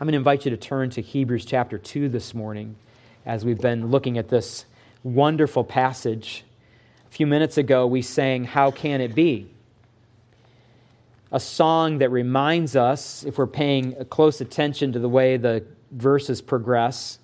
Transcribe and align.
I'm 0.00 0.06
going 0.06 0.12
to 0.14 0.18
invite 0.18 0.44
you 0.44 0.50
to 0.50 0.56
turn 0.56 0.90
to 0.90 1.00
Hebrews 1.00 1.44
chapter 1.44 1.78
2 1.78 2.08
this 2.08 2.34
morning 2.34 2.74
as 3.24 3.44
we've 3.44 3.60
been 3.60 3.92
looking 3.92 4.18
at 4.18 4.28
this 4.28 4.64
wonderful 5.04 5.62
passage. 5.62 6.42
A 7.06 7.10
few 7.12 7.28
minutes 7.28 7.58
ago, 7.58 7.86
we 7.86 8.02
sang, 8.02 8.42
How 8.42 8.72
Can 8.72 9.00
It 9.00 9.14
Be? 9.14 9.48
A 11.30 11.38
song 11.38 11.98
that 11.98 12.10
reminds 12.10 12.74
us, 12.74 13.22
if 13.22 13.38
we're 13.38 13.46
paying 13.46 13.94
close 14.06 14.40
attention 14.40 14.90
to 14.94 14.98
the 14.98 15.08
way 15.08 15.36
the 15.36 15.64
verses 15.92 16.42
progress, 16.42 17.20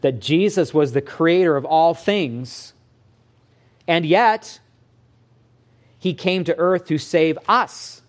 that 0.00 0.20
Jesus 0.20 0.72
was 0.72 0.92
the 0.92 1.02
creator 1.02 1.56
of 1.56 1.64
all 1.64 1.94
things, 1.94 2.74
and 3.88 4.06
yet 4.06 4.60
he 5.98 6.14
came 6.14 6.44
to 6.44 6.56
earth 6.58 6.84
to 6.86 6.96
save 6.96 7.40
us 7.48 8.02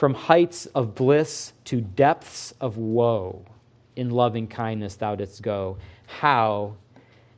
from 0.00 0.14
heights 0.14 0.64
of 0.74 0.94
bliss 0.94 1.52
to 1.62 1.78
depths 1.78 2.54
of 2.58 2.78
woe. 2.78 3.44
In 3.96 4.08
loving 4.08 4.48
kindness 4.48 4.94
thou 4.96 5.14
didst 5.14 5.42
go. 5.42 5.76
How 6.06 6.76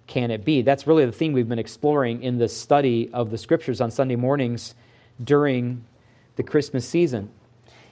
can 0.07 0.31
it 0.31 0.45
be? 0.45 0.63
That's 0.63 0.87
really 0.87 1.05
the 1.05 1.11
theme 1.11 1.33
we've 1.33 1.49
been 1.49 1.59
exploring 1.59 2.23
in 2.23 2.39
the 2.39 2.47
study 2.47 3.11
of 3.13 3.33
the 3.33 3.37
scriptures 3.37 3.81
on 3.81 3.91
Sunday 3.91 4.15
mornings 4.15 4.77
during 5.25 5.85
the 6.37 6.45
Christmas 6.45 6.89
season. 6.89 7.31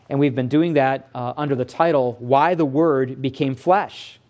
And 0.09 0.20
we've 0.20 0.37
been 0.37 0.47
doing 0.47 0.75
that 0.75 1.09
uh, 1.16 1.33
under 1.37 1.56
the 1.56 1.64
title, 1.64 2.14
Why 2.20 2.55
the 2.55 2.64
Word 2.64 3.20
Became 3.20 3.56
Flesh. 3.56 4.20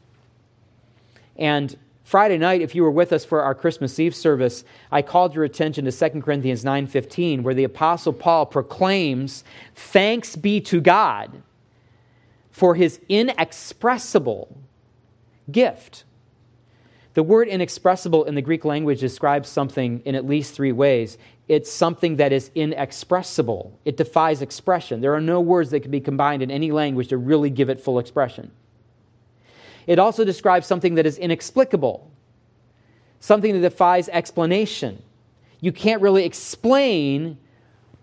And 1.36 1.76
Friday 2.10 2.38
night, 2.38 2.60
if 2.60 2.74
you 2.74 2.82
were 2.82 2.90
with 2.90 3.12
us 3.12 3.24
for 3.24 3.40
our 3.40 3.54
Christmas 3.54 4.00
Eve 4.00 4.16
service, 4.16 4.64
I 4.90 5.00
called 5.00 5.32
your 5.32 5.44
attention 5.44 5.84
to 5.84 5.92
2 5.92 6.22
Corinthians 6.24 6.64
9:15, 6.64 7.44
where 7.44 7.54
the 7.54 7.62
apostle 7.62 8.12
Paul 8.12 8.46
proclaims, 8.46 9.44
"Thanks 9.76 10.34
be 10.34 10.60
to 10.62 10.80
God 10.80 11.30
for 12.50 12.74
his 12.74 12.98
inexpressible 13.08 14.56
gift." 15.52 16.02
The 17.14 17.22
word 17.22 17.46
inexpressible 17.46 18.24
in 18.24 18.34
the 18.34 18.42
Greek 18.42 18.64
language 18.64 18.98
describes 18.98 19.48
something 19.48 20.02
in 20.04 20.16
at 20.16 20.26
least 20.26 20.52
three 20.52 20.72
ways. 20.72 21.16
It's 21.46 21.70
something 21.70 22.16
that 22.16 22.32
is 22.32 22.50
inexpressible. 22.56 23.78
It 23.84 23.96
defies 23.96 24.42
expression. 24.42 25.00
There 25.00 25.14
are 25.14 25.20
no 25.20 25.40
words 25.40 25.70
that 25.70 25.82
can 25.82 25.92
be 25.92 26.00
combined 26.00 26.42
in 26.42 26.50
any 26.50 26.72
language 26.72 27.06
to 27.10 27.18
really 27.18 27.50
give 27.50 27.70
it 27.70 27.78
full 27.78 28.00
expression. 28.00 28.50
It 29.86 29.98
also 29.98 30.24
describes 30.24 30.66
something 30.66 30.94
that 30.94 31.06
is 31.06 31.18
inexplicable, 31.18 32.10
something 33.20 33.54
that 33.54 33.60
defies 33.60 34.08
explanation. 34.08 35.02
You 35.60 35.72
can't 35.72 36.02
really 36.02 36.24
explain 36.24 37.38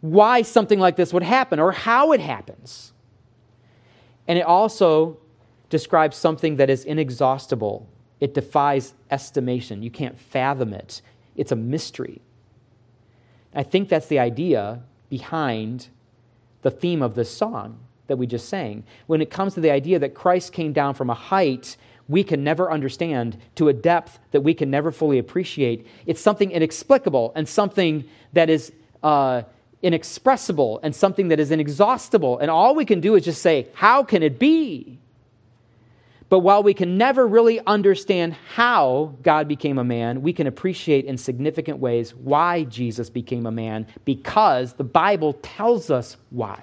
why 0.02 0.42
something 0.42 0.80
like 0.80 0.96
this 0.96 1.14
would 1.14 1.24
happen 1.24 1.60
or 1.60 1.72
how 1.72 2.12
it 2.12 2.20
happens. 2.20 2.94
And 4.28 4.38
it 4.38 4.44
also 4.44 5.18
describes 5.70 6.18
something 6.18 6.58
that 6.58 6.70
is 6.70 6.86
inexhaustible. 6.86 7.88
It 8.20 8.34
defies 8.34 8.94
estimation. 9.10 9.84
You 9.84 9.92
can't 9.92 10.20
fathom 10.20 10.74
it. 10.74 11.02
It's 11.36 11.52
a 11.52 11.56
mystery. 11.56 12.22
I 13.54 13.64
think 13.64 13.90
that's 13.90 14.08
the 14.08 14.20
idea 14.20 14.84
behind 15.10 15.88
the 16.62 16.72
theme 16.72 17.02
of 17.02 17.16
this 17.16 17.36
song 17.36 17.80
that 18.08 18.18
we 18.18 18.28
just 18.28 18.50
sang. 18.50 18.84
When 19.08 19.22
it 19.22 19.30
comes 19.30 19.54
to 19.54 19.62
the 19.62 19.72
idea 19.72 20.00
that 20.00 20.16
Christ 20.16 20.54
came 20.54 20.74
down 20.74 20.94
from 20.94 21.10
a 21.10 21.14
height 21.14 21.78
we 22.10 22.24
can 22.24 22.44
never 22.44 22.72
understand 22.72 23.38
to 23.56 23.68
a 23.70 23.74
depth 23.74 24.20
that 24.32 24.42
we 24.42 24.54
can 24.54 24.72
never 24.72 24.92
fully 24.92 25.20
appreciate, 25.20 25.88
it's 26.06 26.22
something 26.22 26.52
inexplicable 26.52 27.34
and 27.36 27.48
something 27.48 28.06
that 28.34 28.50
is 28.50 28.72
uh, 29.04 29.42
inexpressible 29.82 30.80
and 30.84 30.96
something 30.96 31.28
that 31.30 31.40
is 31.40 31.52
inexhaustible. 31.52 32.40
And 32.40 32.50
all 32.50 32.76
we 32.76 32.86
can 32.86 33.02
do 33.02 33.16
is 33.16 33.26
just 33.26 33.42
say, 33.42 33.68
How 33.74 34.04
can 34.04 34.24
it 34.24 34.40
be? 34.40 35.00
But 36.30 36.40
while 36.40 36.62
we 36.62 36.74
can 36.74 36.98
never 36.98 37.26
really 37.26 37.62
understand 37.66 38.34
how 38.54 39.16
God 39.24 39.48
became 39.48 39.78
a 39.78 39.84
man, 39.84 40.22
we 40.22 40.34
can 40.34 40.46
appreciate 40.46 41.06
in 41.06 41.18
significant 41.18 41.80
ways 41.80 42.14
why 42.14 42.66
Jesus 42.66 43.10
became 43.10 43.46
a 43.46 43.52
man 43.52 43.88
because 44.04 44.74
the 44.74 44.84
Bible 44.84 45.34
tells 45.42 45.90
us 45.90 46.18
why. 46.30 46.62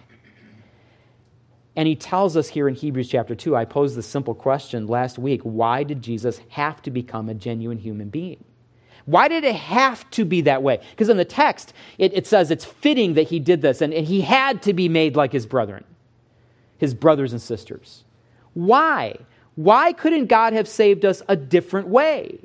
And 1.76 1.88
he 1.88 1.96
tells 1.96 2.36
us 2.36 2.48
here 2.48 2.68
in 2.68 2.74
Hebrews 2.74 3.08
chapter 3.08 3.34
2, 3.34 3.56
I 3.56 3.64
posed 3.64 3.96
the 3.96 4.02
simple 4.02 4.34
question 4.34 4.86
last 4.86 5.18
week 5.18 5.40
why 5.42 5.82
did 5.82 6.02
Jesus 6.02 6.40
have 6.50 6.80
to 6.82 6.90
become 6.90 7.28
a 7.28 7.34
genuine 7.34 7.78
human 7.78 8.08
being? 8.08 8.44
Why 9.06 9.28
did 9.28 9.44
it 9.44 9.56
have 9.56 10.08
to 10.12 10.24
be 10.24 10.42
that 10.42 10.62
way? 10.62 10.80
Because 10.90 11.08
in 11.08 11.16
the 11.16 11.24
text, 11.24 11.74
it, 11.98 12.14
it, 12.14 12.26
says 12.26 12.50
it's 12.50 12.64
fitting 12.64 13.14
that 13.14 13.28
he 13.28 13.38
did 13.38 13.60
this, 13.60 13.82
and, 13.82 13.92
and 13.92 14.06
he 14.06 14.22
had 14.22 14.62
to 14.62 14.72
be 14.72 14.88
made 14.88 15.14
like 15.14 15.32
his 15.32 15.44
brethren, 15.44 15.84
his 16.78 16.94
brothers 16.94 17.32
and 17.32 17.42
sisters. 17.42 18.04
Why? 18.54 19.16
Why 19.56 19.92
couldn't 19.92 20.26
God 20.26 20.54
have 20.54 20.66
saved 20.66 21.04
us 21.04 21.22
a 21.28 21.36
different 21.36 21.88
way? 21.88 22.38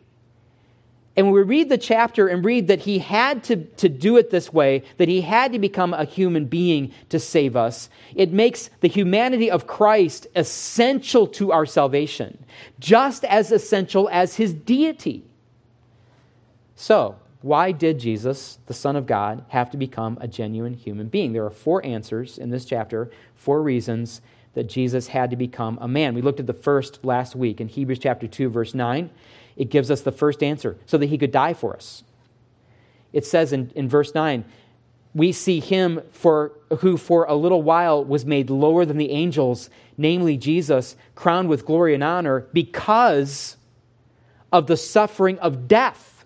And 1.16 1.26
when 1.26 1.36
we 1.36 1.42
read 1.42 1.70
the 1.70 1.78
chapter 1.78 2.28
and 2.28 2.46
read 2.46 2.68
that 2.68 2.80
he 2.80 3.00
had 3.00 3.44
to, 3.46 3.58
to 3.58 3.90
do 3.90 4.18
it 4.18 4.30
this 4.30 4.54
way, 4.54 4.84
that 4.98 5.10
he 5.10 5.22
had 5.22 5.52
to 5.54 5.60
become 5.60 5.94
a 5.94 6.06
human 6.06 6.46
being 6.46 6.94
to 7.10 7.20
save 7.20 7.56
us, 7.56 7.90
it 8.16 8.32
makes 8.32 8.70
the 8.80 8.88
humanity 8.88 9.50
of 9.52 9.68
Christ 9.68 10.28
essential 10.36 11.28
to 11.28 11.52
our 11.52 11.66
salvation, 11.66 12.38
just 12.80 13.26
as 13.26 13.52
essential 13.52 14.08
as 14.12 14.36
his 14.36 14.54
deity. 14.54 15.24
So, 16.76 17.18
why 17.42 17.72
did 17.72 18.00
Jesus, 18.00 18.60
the 18.68 18.74
Son 18.74 18.96
of 18.96 19.06
God, 19.06 19.44
have 19.50 19.72
to 19.72 19.78
become 19.78 20.18
a 20.22 20.28
genuine 20.28 20.74
human 20.74 21.08
being? 21.08 21.34
There 21.34 21.46
are 21.46 21.50
four 21.50 21.86
answers 21.86 22.38
in 22.38 22.50
this 22.50 22.66
chapter, 22.66 23.10
four 23.36 23.62
reasons 23.62 24.22
that 24.54 24.68
Jesus 24.68 25.08
had 25.08 25.30
to 25.30 25.36
become 25.36 25.78
a 25.82 25.88
man. 25.88 26.14
We 26.14 26.22
looked 26.22 26.40
at 26.40 26.48
the 26.48 26.54
first 26.54 27.04
last 27.04 27.36
week 27.36 27.62
in 27.62 27.68
Hebrews 27.68 28.00
chapter 28.00 28.28
2, 28.28 28.50
verse 28.50 28.74
9 28.74 29.10
it 29.60 29.70
gives 29.70 29.92
us 29.92 30.02
the 30.02 30.12
first 30.12 30.42
answer 30.42 30.78
so 30.88 30.98
that 30.98 31.08
he 31.08 31.18
could 31.18 31.32
die 31.32 31.54
for 31.54 31.76
us. 31.76 32.04
It 33.12 33.26
says 33.26 33.54
in, 33.54 33.72
in 33.76 33.90
verse 33.90 34.16
9, 34.16 34.46
we 35.14 35.32
see 35.32 35.60
him 35.60 36.02
for 36.12 36.54
who 36.80 36.96
for 36.96 37.26
a 37.26 37.36
little 37.36 37.62
while 37.62 38.04
was 38.04 38.26
made 38.26 38.50
lower 38.50 38.86
than 38.86 38.98
the 38.98 39.12
angels, 39.12 39.70
namely 39.98 40.38
Jesus, 40.38 40.96
crowned 41.14 41.50
with 41.50 41.66
glory 41.66 41.94
and 41.94 42.04
honor 42.04 42.48
because 42.54 43.58
of 44.52 44.68
the 44.68 44.78
suffering 44.78 45.38
of 45.40 45.68
death, 45.68 46.24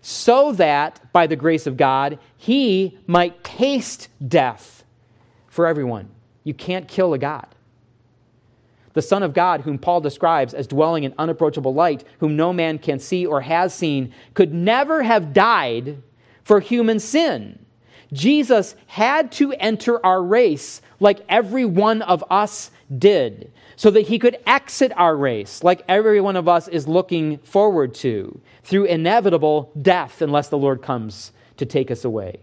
so 0.00 0.52
that 0.52 1.12
by 1.12 1.26
the 1.26 1.36
grace 1.36 1.66
of 1.66 1.76
God 1.76 2.18
he 2.36 2.98
might 3.06 3.44
taste 3.44 4.08
death 4.26 4.82
for 5.48 5.66
everyone. 5.66 6.08
You 6.42 6.54
can't 6.54 6.88
kill 6.88 7.12
a 7.12 7.18
God 7.18 7.46
the 8.92 9.02
Son 9.02 9.22
of 9.22 9.32
God, 9.32 9.60
whom 9.62 9.78
Paul 9.78 10.00
describes 10.00 10.54
as 10.54 10.66
dwelling 10.66 11.04
in 11.04 11.14
unapproachable 11.18 11.74
light, 11.74 12.04
whom 12.18 12.36
no 12.36 12.52
man 12.52 12.78
can 12.78 12.98
see 12.98 13.24
or 13.24 13.40
has 13.40 13.74
seen, 13.74 14.12
could 14.34 14.52
never 14.52 15.02
have 15.02 15.32
died 15.32 16.02
for 16.42 16.60
human 16.60 16.98
sin. 16.98 17.58
Jesus 18.12 18.74
had 18.86 19.30
to 19.32 19.52
enter 19.52 20.04
our 20.04 20.22
race 20.22 20.82
like 20.98 21.20
every 21.28 21.64
one 21.64 22.02
of 22.02 22.24
us 22.30 22.70
did, 22.98 23.52
so 23.76 23.90
that 23.90 24.08
he 24.08 24.18
could 24.18 24.36
exit 24.46 24.92
our 24.96 25.16
race 25.16 25.62
like 25.62 25.82
every 25.88 26.20
one 26.20 26.36
of 26.36 26.48
us 26.48 26.66
is 26.66 26.88
looking 26.88 27.38
forward 27.38 27.94
to 27.94 28.40
through 28.64 28.84
inevitable 28.84 29.70
death 29.80 30.20
unless 30.20 30.48
the 30.48 30.58
Lord 30.58 30.82
comes 30.82 31.32
to 31.56 31.64
take 31.64 31.90
us 31.90 32.04
away. 32.04 32.40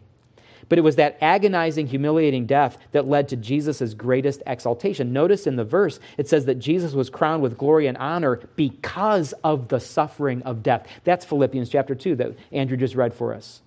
But 0.69 0.77
it 0.77 0.81
was 0.81 0.97
that 0.97 1.17
agonizing, 1.21 1.87
humiliating 1.87 2.45
death 2.45 2.77
that 2.91 3.07
led 3.07 3.29
to 3.29 3.37
Jesus' 3.37 3.93
greatest 3.93 4.43
exaltation. 4.45 5.13
Notice 5.13 5.47
in 5.47 5.55
the 5.55 5.63
verse, 5.63 5.99
it 6.17 6.27
says 6.27 6.45
that 6.45 6.55
Jesus 6.55 6.93
was 6.93 7.09
crowned 7.09 7.41
with 7.41 7.57
glory 7.57 7.87
and 7.87 7.97
honor 7.97 8.41
because 8.55 9.33
of 9.43 9.69
the 9.69 9.79
suffering 9.79 10.41
of 10.43 10.63
death. 10.63 10.87
That's 11.03 11.25
Philippians 11.25 11.69
chapter 11.69 11.95
2 11.95 12.15
that 12.17 12.35
Andrew 12.51 12.75
just 12.75 12.95
read 12.95 13.13
for 13.13 13.33
us. 13.33 13.61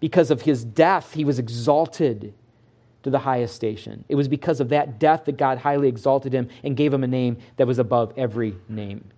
Because 0.00 0.30
of 0.30 0.42
his 0.42 0.64
death, 0.64 1.12
he 1.12 1.24
was 1.24 1.40
exalted 1.40 2.32
to 3.02 3.10
the 3.10 3.18
highest 3.18 3.56
station. 3.56 4.04
It 4.08 4.14
was 4.14 4.28
because 4.28 4.60
of 4.60 4.68
that 4.68 5.00
death 5.00 5.24
that 5.24 5.36
God 5.36 5.58
highly 5.58 5.88
exalted 5.88 6.32
him 6.32 6.48
and 6.62 6.76
gave 6.76 6.92
him 6.92 7.02
a 7.02 7.08
name 7.08 7.38
that 7.56 7.66
was 7.66 7.80
above 7.80 8.12
every 8.16 8.54
name. 8.68 9.10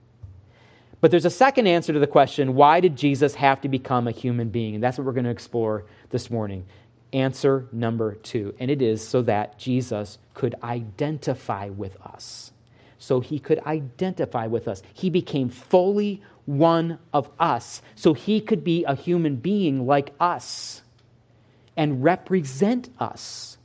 But 1.00 1.10
there's 1.10 1.24
a 1.24 1.30
second 1.30 1.66
answer 1.66 1.92
to 1.92 1.98
the 1.98 2.06
question 2.06 2.54
why 2.54 2.80
did 2.80 2.96
Jesus 2.96 3.34
have 3.34 3.60
to 3.62 3.68
become 3.68 4.06
a 4.06 4.10
human 4.10 4.48
being? 4.50 4.74
And 4.74 4.84
that's 4.84 4.98
what 4.98 5.06
we're 5.06 5.12
going 5.12 5.24
to 5.24 5.30
explore 5.30 5.84
this 6.10 6.30
morning 6.30 6.66
answer 7.12 7.66
number 7.72 8.14
two, 8.14 8.54
and 8.58 8.70
it 8.70 8.82
is 8.82 9.06
so 9.06 9.22
that 9.22 9.58
Jesus 9.58 10.18
could 10.34 10.54
identify 10.62 11.68
with 11.68 12.00
us. 12.00 12.52
So 12.98 13.20
he 13.20 13.38
could 13.38 13.60
identify 13.60 14.46
with 14.46 14.68
us. 14.68 14.82
He 14.92 15.10
became 15.10 15.48
fully 15.48 16.22
one 16.46 16.98
of 17.12 17.30
us, 17.38 17.82
so 17.94 18.14
he 18.14 18.40
could 18.40 18.62
be 18.62 18.84
a 18.84 18.94
human 18.94 19.36
being 19.36 19.86
like 19.86 20.12
us 20.20 20.82
and 21.76 22.04
represent 22.04 22.90
us. 22.98 23.56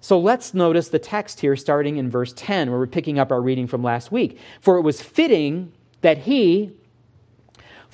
So 0.00 0.18
let's 0.18 0.54
notice 0.54 0.88
the 0.88 0.98
text 0.98 1.40
here 1.40 1.56
starting 1.56 1.98
in 1.98 2.10
verse 2.10 2.32
10, 2.34 2.70
where 2.70 2.78
we're 2.78 2.86
picking 2.86 3.18
up 3.18 3.30
our 3.30 3.40
reading 3.40 3.66
from 3.66 3.82
last 3.82 4.10
week. 4.10 4.38
For 4.60 4.78
it 4.78 4.82
was 4.82 5.02
fitting 5.02 5.72
that 6.00 6.18
he, 6.18 6.72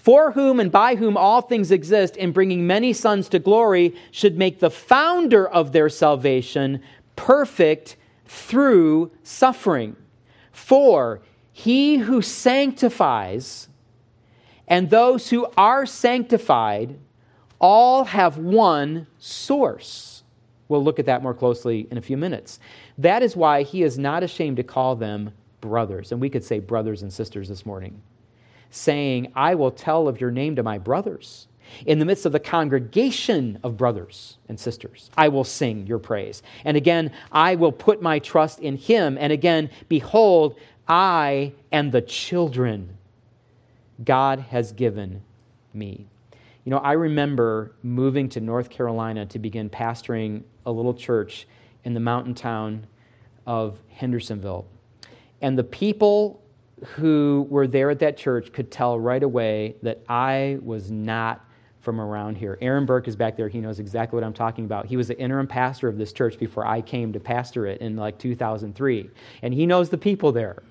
for 0.06 0.30
whom 0.30 0.60
and 0.60 0.70
by 0.70 0.94
whom 0.94 1.16
all 1.16 1.40
things 1.40 1.72
exist, 1.72 2.16
in 2.16 2.30
bringing 2.30 2.64
many 2.64 2.92
sons 2.92 3.28
to 3.28 3.40
glory, 3.40 3.92
should 4.12 4.38
make 4.38 4.60
the 4.60 4.70
founder 4.70 5.48
of 5.48 5.72
their 5.72 5.88
salvation 5.88 6.80
perfect 7.16 7.96
through 8.24 9.10
suffering. 9.24 9.96
For 10.52 11.22
he 11.50 11.96
who 11.96 12.22
sanctifies 12.22 13.66
and 14.68 14.90
those 14.90 15.28
who 15.28 15.48
are 15.56 15.84
sanctified 15.84 16.96
all 17.58 18.04
have 18.04 18.38
one 18.38 19.08
source. 19.18 20.22
We'll 20.68 20.84
look 20.84 21.00
at 21.00 21.06
that 21.06 21.24
more 21.24 21.34
closely 21.34 21.88
in 21.90 21.98
a 21.98 22.00
few 22.00 22.16
minutes. 22.16 22.60
That 22.96 23.24
is 23.24 23.34
why 23.34 23.64
he 23.64 23.82
is 23.82 23.98
not 23.98 24.22
ashamed 24.22 24.58
to 24.58 24.62
call 24.62 24.94
them 24.94 25.32
brothers. 25.60 26.12
And 26.12 26.20
we 26.20 26.30
could 26.30 26.44
say 26.44 26.60
brothers 26.60 27.02
and 27.02 27.12
sisters 27.12 27.48
this 27.48 27.66
morning, 27.66 28.00
saying, 28.70 29.32
I 29.34 29.54
will 29.54 29.70
tell 29.70 30.08
of 30.08 30.20
your 30.20 30.30
name 30.30 30.56
to 30.56 30.62
my 30.62 30.78
brothers. 30.78 31.48
In 31.84 31.98
the 31.98 32.04
midst 32.04 32.26
of 32.26 32.32
the 32.32 32.40
congregation 32.40 33.58
of 33.62 33.76
brothers 33.76 34.38
and 34.48 34.58
sisters, 34.58 35.10
I 35.16 35.28
will 35.28 35.44
sing 35.44 35.86
your 35.86 35.98
praise. 35.98 36.42
And 36.64 36.76
again, 36.76 37.10
I 37.32 37.56
will 37.56 37.72
put 37.72 38.00
my 38.00 38.18
trust 38.18 38.60
in 38.60 38.76
him. 38.76 39.18
And 39.20 39.32
again, 39.32 39.70
behold, 39.88 40.58
I 40.88 41.52
and 41.72 41.90
the 41.90 42.02
children 42.02 42.96
God 44.04 44.40
has 44.40 44.72
given 44.72 45.22
me. 45.74 46.06
You 46.64 46.70
know, 46.70 46.78
I 46.78 46.92
remember 46.92 47.72
moving 47.82 48.28
to 48.30 48.40
North 48.40 48.70
Carolina 48.70 49.26
to 49.26 49.38
begin 49.38 49.70
pastoring 49.70 50.42
a 50.64 50.72
little 50.72 50.94
church 50.94 51.46
in 51.84 51.94
the 51.94 52.00
mountain 52.00 52.34
town 52.34 52.86
of 53.46 53.78
Hendersonville. 53.88 54.66
And 55.40 55.56
the 55.56 55.64
people 55.64 56.42
who 56.84 57.46
were 57.48 57.66
there 57.66 57.90
at 57.90 58.00
that 58.00 58.16
church 58.16 58.52
could 58.52 58.70
tell 58.70 58.98
right 58.98 59.22
away 59.22 59.76
that 59.82 60.02
I 60.08 60.58
was 60.62 60.90
not 60.90 61.42
from 61.80 62.00
around 62.00 62.36
here. 62.36 62.58
Aaron 62.60 62.84
Burke 62.84 63.06
is 63.06 63.16
back 63.16 63.36
there. 63.36 63.48
He 63.48 63.60
knows 63.60 63.78
exactly 63.78 64.16
what 64.16 64.24
I'm 64.24 64.32
talking 64.32 64.64
about. 64.64 64.86
He 64.86 64.96
was 64.96 65.08
the 65.08 65.18
interim 65.18 65.46
pastor 65.46 65.88
of 65.88 65.96
this 65.96 66.12
church 66.12 66.38
before 66.38 66.66
I 66.66 66.80
came 66.80 67.12
to 67.12 67.20
pastor 67.20 67.66
it 67.66 67.80
in 67.80 67.96
like 67.96 68.18
2003. 68.18 69.08
And 69.42 69.54
he 69.54 69.66
knows 69.66 69.88
the 69.88 69.96
people 69.96 70.32
there. 70.32 70.62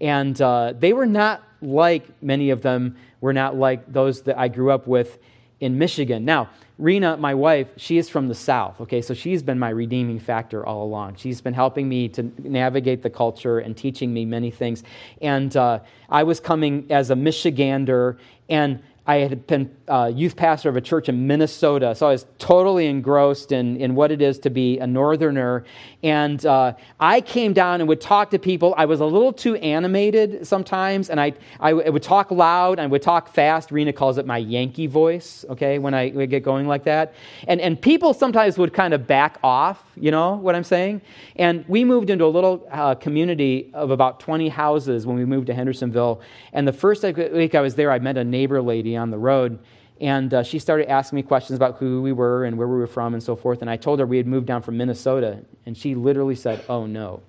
And 0.00 0.40
uh, 0.40 0.72
they 0.76 0.92
were 0.92 1.06
not 1.06 1.42
like 1.60 2.22
many 2.22 2.50
of 2.50 2.62
them 2.62 2.96
were 3.20 3.32
not 3.32 3.56
like 3.56 3.92
those 3.92 4.22
that 4.22 4.38
I 4.38 4.48
grew 4.48 4.70
up 4.70 4.86
with 4.86 5.18
in 5.60 5.78
Michigan. 5.78 6.24
Now, 6.24 6.48
Rena, 6.76 7.16
my 7.16 7.34
wife, 7.34 7.68
she 7.76 7.98
is 7.98 8.08
from 8.08 8.26
the 8.26 8.34
South, 8.34 8.80
okay? 8.80 9.00
So 9.00 9.14
she's 9.14 9.44
been 9.44 9.60
my 9.60 9.68
redeeming 9.70 10.18
factor 10.18 10.66
all 10.66 10.82
along. 10.82 11.14
She's 11.16 11.40
been 11.40 11.54
helping 11.54 11.88
me 11.88 12.08
to 12.08 12.32
navigate 12.42 13.00
the 13.00 13.10
culture 13.10 13.60
and 13.60 13.76
teaching 13.76 14.12
me 14.12 14.24
many 14.24 14.50
things. 14.50 14.82
And 15.22 15.56
uh, 15.56 15.80
I 16.08 16.24
was 16.24 16.40
coming 16.40 16.86
as 16.90 17.10
a 17.10 17.14
Michigander, 17.14 18.18
and 18.48 18.82
I 19.06 19.16
had 19.16 19.46
been 19.46 19.70
uh, 19.86 20.10
youth 20.14 20.34
pastor 20.34 20.70
of 20.70 20.76
a 20.76 20.80
church 20.80 21.10
in 21.10 21.26
Minnesota, 21.26 21.94
so 21.94 22.06
I 22.06 22.12
was 22.12 22.24
totally 22.38 22.86
engrossed 22.86 23.52
in, 23.52 23.76
in 23.76 23.94
what 23.94 24.10
it 24.10 24.22
is 24.22 24.38
to 24.40 24.50
be 24.50 24.78
a 24.78 24.86
northerner. 24.86 25.64
And 26.02 26.44
uh, 26.46 26.72
I 26.98 27.20
came 27.20 27.52
down 27.52 27.82
and 27.82 27.88
would 27.88 28.00
talk 28.00 28.30
to 28.30 28.38
people. 28.38 28.74
I 28.78 28.86
was 28.86 29.00
a 29.00 29.04
little 29.04 29.32
too 29.32 29.56
animated 29.56 30.46
sometimes, 30.46 31.10
and 31.10 31.20
I, 31.20 31.34
I 31.60 31.74
would 31.74 32.02
talk 32.02 32.30
loud, 32.30 32.78
I 32.78 32.86
would 32.86 33.02
talk 33.02 33.28
fast. 33.28 33.70
Rena 33.70 33.92
calls 33.92 34.16
it 34.16 34.24
my 34.24 34.38
Yankee 34.38 34.86
voice, 34.86 35.44
okay, 35.50 35.78
when 35.78 35.92
I 35.92 36.10
would 36.14 36.30
get 36.30 36.42
going 36.42 36.66
like 36.66 36.84
that. 36.84 37.12
And, 37.46 37.60
and 37.60 37.78
people 37.78 38.14
sometimes 38.14 38.56
would 38.56 38.72
kind 38.72 38.94
of 38.94 39.06
back 39.06 39.38
off, 39.44 39.84
you 39.96 40.12
know 40.12 40.36
what 40.36 40.54
I'm 40.54 40.64
saying? 40.64 41.02
And 41.36 41.66
we 41.68 41.84
moved 41.84 42.08
into 42.08 42.24
a 42.24 42.32
little 42.32 42.66
uh, 42.70 42.94
community 42.94 43.70
of 43.74 43.90
about 43.90 44.20
20 44.20 44.48
houses 44.48 45.04
when 45.04 45.18
we 45.18 45.26
moved 45.26 45.48
to 45.48 45.54
Hendersonville. 45.54 46.22
And 46.54 46.66
the 46.66 46.72
first 46.72 47.02
week 47.02 47.54
I 47.54 47.60
was 47.60 47.74
there, 47.74 47.92
I 47.92 47.98
met 47.98 48.16
a 48.16 48.24
neighbor 48.24 48.62
lady 48.62 48.93
on 48.96 49.10
the 49.10 49.18
road. 49.18 49.58
And 50.00 50.34
uh, 50.34 50.42
she 50.42 50.58
started 50.58 50.90
asking 50.90 51.16
me 51.16 51.22
questions 51.22 51.56
about 51.56 51.76
who 51.76 52.02
we 52.02 52.12
were 52.12 52.44
and 52.44 52.58
where 52.58 52.66
we 52.66 52.76
were 52.76 52.86
from 52.86 53.14
and 53.14 53.22
so 53.22 53.36
forth. 53.36 53.60
And 53.60 53.70
I 53.70 53.76
told 53.76 54.00
her 54.00 54.06
we 54.06 54.16
had 54.16 54.26
moved 54.26 54.46
down 54.46 54.62
from 54.62 54.76
Minnesota. 54.76 55.44
And 55.66 55.76
she 55.76 55.94
literally 55.94 56.34
said, 56.34 56.64
Oh, 56.68 56.86
no. 56.86 57.22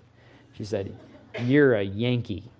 She 0.54 0.64
said, 0.66 0.98
You're 1.42 1.76
a 1.76 1.84
Yankee. 1.84 2.52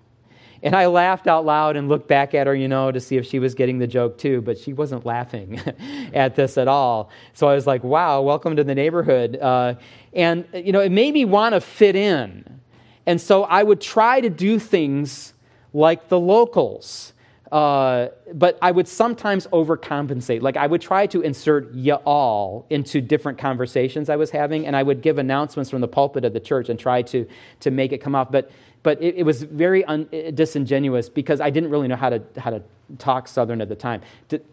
And 0.62 0.74
I 0.74 0.86
laughed 0.86 1.26
out 1.26 1.44
loud 1.44 1.76
and 1.76 1.88
looked 1.88 2.08
back 2.08 2.34
at 2.34 2.46
her, 2.46 2.54
you 2.54 2.66
know, 2.66 2.90
to 2.90 2.98
see 2.98 3.16
if 3.16 3.26
she 3.26 3.38
was 3.38 3.54
getting 3.54 3.78
the 3.78 3.86
joke 3.86 4.18
too, 4.18 4.40
but 4.40 4.58
she 4.58 4.72
wasn't 4.72 5.04
laughing 5.04 5.60
at 6.14 6.34
this 6.34 6.56
at 6.56 6.66
all. 6.66 7.10
So 7.34 7.46
I 7.46 7.54
was 7.54 7.66
like, 7.66 7.84
wow, 7.84 8.22
welcome 8.22 8.56
to 8.56 8.64
the 8.64 8.74
neighborhood. 8.74 9.36
Uh, 9.36 9.74
and, 10.12 10.46
you 10.54 10.72
know, 10.72 10.80
it 10.80 10.90
made 10.90 11.12
me 11.12 11.24
want 11.24 11.54
to 11.54 11.60
fit 11.60 11.94
in. 11.94 12.60
And 13.06 13.20
so 13.20 13.44
I 13.44 13.62
would 13.62 13.80
try 13.80 14.20
to 14.20 14.30
do 14.30 14.58
things 14.58 15.34
like 15.72 16.08
the 16.08 16.18
locals. 16.18 17.12
Uh, 17.52 18.08
but 18.32 18.58
I 18.60 18.70
would 18.70 18.88
sometimes 18.88 19.46
overcompensate. 19.48 20.42
Like 20.42 20.56
I 20.56 20.66
would 20.66 20.80
try 20.80 21.06
to 21.06 21.20
insert 21.20 21.72
y'all 21.74 22.66
into 22.70 23.00
different 23.00 23.38
conversations 23.38 24.10
I 24.10 24.16
was 24.16 24.30
having, 24.30 24.66
and 24.66 24.74
I 24.74 24.82
would 24.82 25.00
give 25.00 25.18
announcements 25.18 25.70
from 25.70 25.80
the 25.80 25.88
pulpit 25.88 26.24
of 26.24 26.32
the 26.32 26.40
church 26.40 26.68
and 26.68 26.78
try 26.78 27.02
to, 27.02 27.26
to 27.60 27.70
make 27.70 27.92
it 27.92 27.98
come 27.98 28.14
off. 28.14 28.32
But, 28.32 28.50
but 28.82 29.00
it, 29.02 29.16
it 29.16 29.22
was 29.22 29.42
very 29.42 29.84
un, 29.84 30.08
disingenuous 30.34 31.08
because 31.08 31.40
I 31.40 31.50
didn't 31.50 31.70
really 31.70 31.88
know 31.88 31.96
how 31.96 32.10
to, 32.10 32.22
how 32.36 32.50
to 32.50 32.62
talk 32.98 33.28
Southern 33.28 33.60
at 33.60 33.68
the 33.68 33.76
time. 33.76 34.02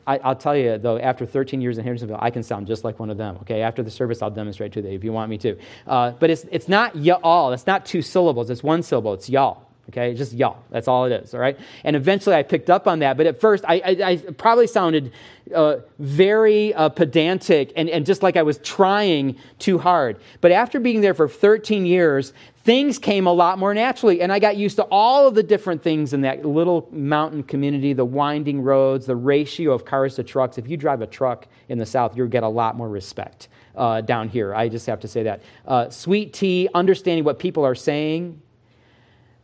I, 0.08 0.18
will 0.18 0.36
tell 0.36 0.56
you, 0.56 0.78
though, 0.78 0.98
after 0.98 1.26
13 1.26 1.62
years 1.62 1.78
in 1.78 1.84
Hendersonville, 1.84 2.20
I 2.20 2.30
can 2.30 2.44
sound 2.44 2.68
just 2.68 2.84
like 2.84 3.00
one 3.00 3.10
of 3.10 3.18
them. 3.18 3.38
Okay, 3.42 3.62
after 3.62 3.84
the 3.84 3.92
service, 3.92 4.22
I'll 4.22 4.32
demonstrate 4.32 4.74
to 4.74 4.82
you 4.82 4.90
if 4.90 5.04
you 5.04 5.12
want 5.12 5.30
me 5.30 5.38
to. 5.40 5.58
Uh, 5.88 6.12
but 6.12 6.30
it's, 6.30 6.46
it's 6.52 6.68
not 6.68 6.96
y'all, 6.96 7.54
it's 7.54 7.68
not 7.68 7.86
two 7.86 8.02
syllables, 8.02 8.50
it's 8.50 8.64
one 8.64 8.84
syllable, 8.84 9.14
it's 9.14 9.30
y'all. 9.30 9.68
Okay, 9.90 10.14
just 10.14 10.32
y'all. 10.32 10.64
That's 10.70 10.88
all 10.88 11.06
it 11.06 11.12
is, 11.12 11.34
all 11.34 11.42
right? 11.42 11.60
And 11.84 11.96
eventually 11.96 12.36
I 12.36 12.44
picked 12.44 12.70
up 12.70 12.88
on 12.88 13.00
that, 13.00 13.18
but 13.18 13.26
at 13.26 13.42
first 13.42 13.66
I, 13.68 13.76
I, 13.76 14.12
I 14.12 14.18
probably 14.38 14.66
sounded 14.66 15.12
uh, 15.54 15.78
very 16.00 16.74
uh, 16.74 16.88
pedantic 16.88 17.74
and, 17.76 17.90
and 17.90 18.06
just 18.06 18.24
like 18.24 18.38
I 18.38 18.44
was 18.44 18.60
trying 18.60 19.36
too 19.60 19.78
hard. 19.78 20.22
But 20.40 20.54
after 20.54 20.80
being 20.80 21.02
there 21.02 21.14
for 21.14 21.28
13 21.28 21.86
years, 21.86 22.32
things 22.64 22.98
came 22.98 23.28
a 23.28 23.34
lot 23.34 23.60
more 23.60 23.74
naturally, 23.74 24.22
and 24.22 24.32
I 24.32 24.40
got 24.40 24.56
used 24.56 24.78
to 24.78 24.84
all 24.84 25.28
of 25.28 25.36
the 25.36 25.44
different 25.44 25.84
things 25.84 26.14
in 26.14 26.22
that 26.22 26.46
little 26.46 26.88
mountain 26.94 27.44
community 27.44 27.92
the 27.92 28.06
winding 28.06 28.62
roads, 28.62 29.06
the 29.06 29.18
ratio 29.18 29.74
of 29.74 29.84
cars 29.84 30.16
to 30.16 30.24
trucks. 30.24 30.58
If 30.58 30.70
you 30.70 30.78
drive 30.78 31.02
a 31.02 31.08
truck 31.08 31.46
in 31.68 31.78
the 31.78 31.86
South, 31.86 32.16
you'll 32.16 32.28
get 32.28 32.44
a 32.44 32.48
lot 32.48 32.78
more 32.78 32.88
respect. 32.88 33.50
Uh, 33.76 34.00
down 34.00 34.30
here, 34.30 34.54
I 34.56 34.70
just 34.70 34.86
have 34.86 35.02
to 35.02 35.08
say 35.08 35.24
that. 35.24 35.42
Uh, 35.68 35.90
sweet 35.90 36.32
tea, 36.32 36.70
understanding 36.74 37.26
what 37.26 37.40
people 37.40 37.66
are 37.66 37.76
saying, 37.76 38.40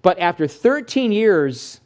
but 0.02 0.20
after 0.20 0.48
13 0.48 1.12
years, 1.12 1.82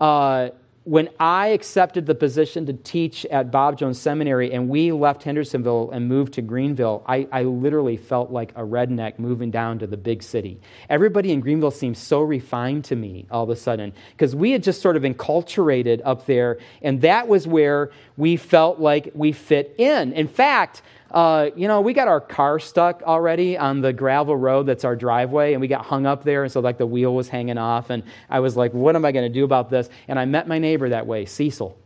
uh, 0.00 0.50
when 0.84 1.08
I 1.20 1.48
accepted 1.48 2.06
the 2.06 2.14
position 2.14 2.66
to 2.66 2.72
teach 2.72 3.24
at 3.26 3.52
Bob 3.52 3.78
Jones 3.78 4.00
Seminary 4.00 4.52
and 4.52 4.68
we 4.68 4.90
left 4.90 5.22
Hendersonville 5.22 5.92
and 5.92 6.08
moved 6.08 6.32
to 6.34 6.42
Greenville, 6.42 7.04
I, 7.06 7.28
I, 7.30 7.44
literally 7.44 7.96
felt 7.96 8.32
like 8.32 8.50
a 8.56 8.62
redneck 8.62 9.20
moving 9.20 9.52
down 9.52 9.78
to 9.78 9.86
the 9.86 9.96
big 9.96 10.24
city. 10.24 10.60
Everybody 10.88 11.30
in 11.30 11.38
Greenville 11.38 11.70
seemed 11.70 11.96
so 11.96 12.20
refined 12.20 12.84
to 12.86 12.96
me 12.96 13.26
all 13.30 13.44
of 13.44 13.50
a 13.50 13.56
sudden 13.56 13.92
because 14.10 14.34
we 14.34 14.50
had 14.50 14.64
just 14.64 14.82
sort 14.82 14.96
of 14.96 15.04
enculturated 15.04 16.00
up 16.04 16.26
there, 16.26 16.58
and 16.82 17.00
that 17.02 17.28
was 17.28 17.46
where 17.46 17.92
we 18.16 18.36
felt 18.36 18.80
like 18.80 19.12
we 19.14 19.30
fit 19.30 19.76
in. 19.78 20.12
In 20.14 20.26
fact, 20.26 20.82
uh, 21.12 21.50
you 21.54 21.68
know, 21.68 21.80
we 21.80 21.92
got 21.92 22.08
our 22.08 22.20
car 22.20 22.58
stuck 22.58 23.02
already 23.02 23.58
on 23.58 23.80
the 23.80 23.92
gravel 23.92 24.36
road 24.36 24.64
that's 24.64 24.84
our 24.84 24.96
driveway, 24.96 25.52
and 25.52 25.60
we 25.60 25.68
got 25.68 25.84
hung 25.84 26.06
up 26.06 26.24
there, 26.24 26.42
and 26.42 26.52
so 26.52 26.60
like 26.60 26.78
the 26.78 26.86
wheel 26.86 27.14
was 27.14 27.28
hanging 27.28 27.58
off, 27.58 27.90
and 27.90 28.02
I 28.30 28.40
was 28.40 28.56
like, 28.56 28.72
what 28.72 28.96
am 28.96 29.04
I 29.04 29.12
going 29.12 29.30
to 29.30 29.32
do 29.32 29.44
about 29.44 29.70
this? 29.70 29.88
And 30.08 30.18
I 30.18 30.24
met 30.24 30.48
my 30.48 30.58
neighbor 30.58 30.88
that 30.88 31.06
way, 31.06 31.26
Cecil 31.26 31.78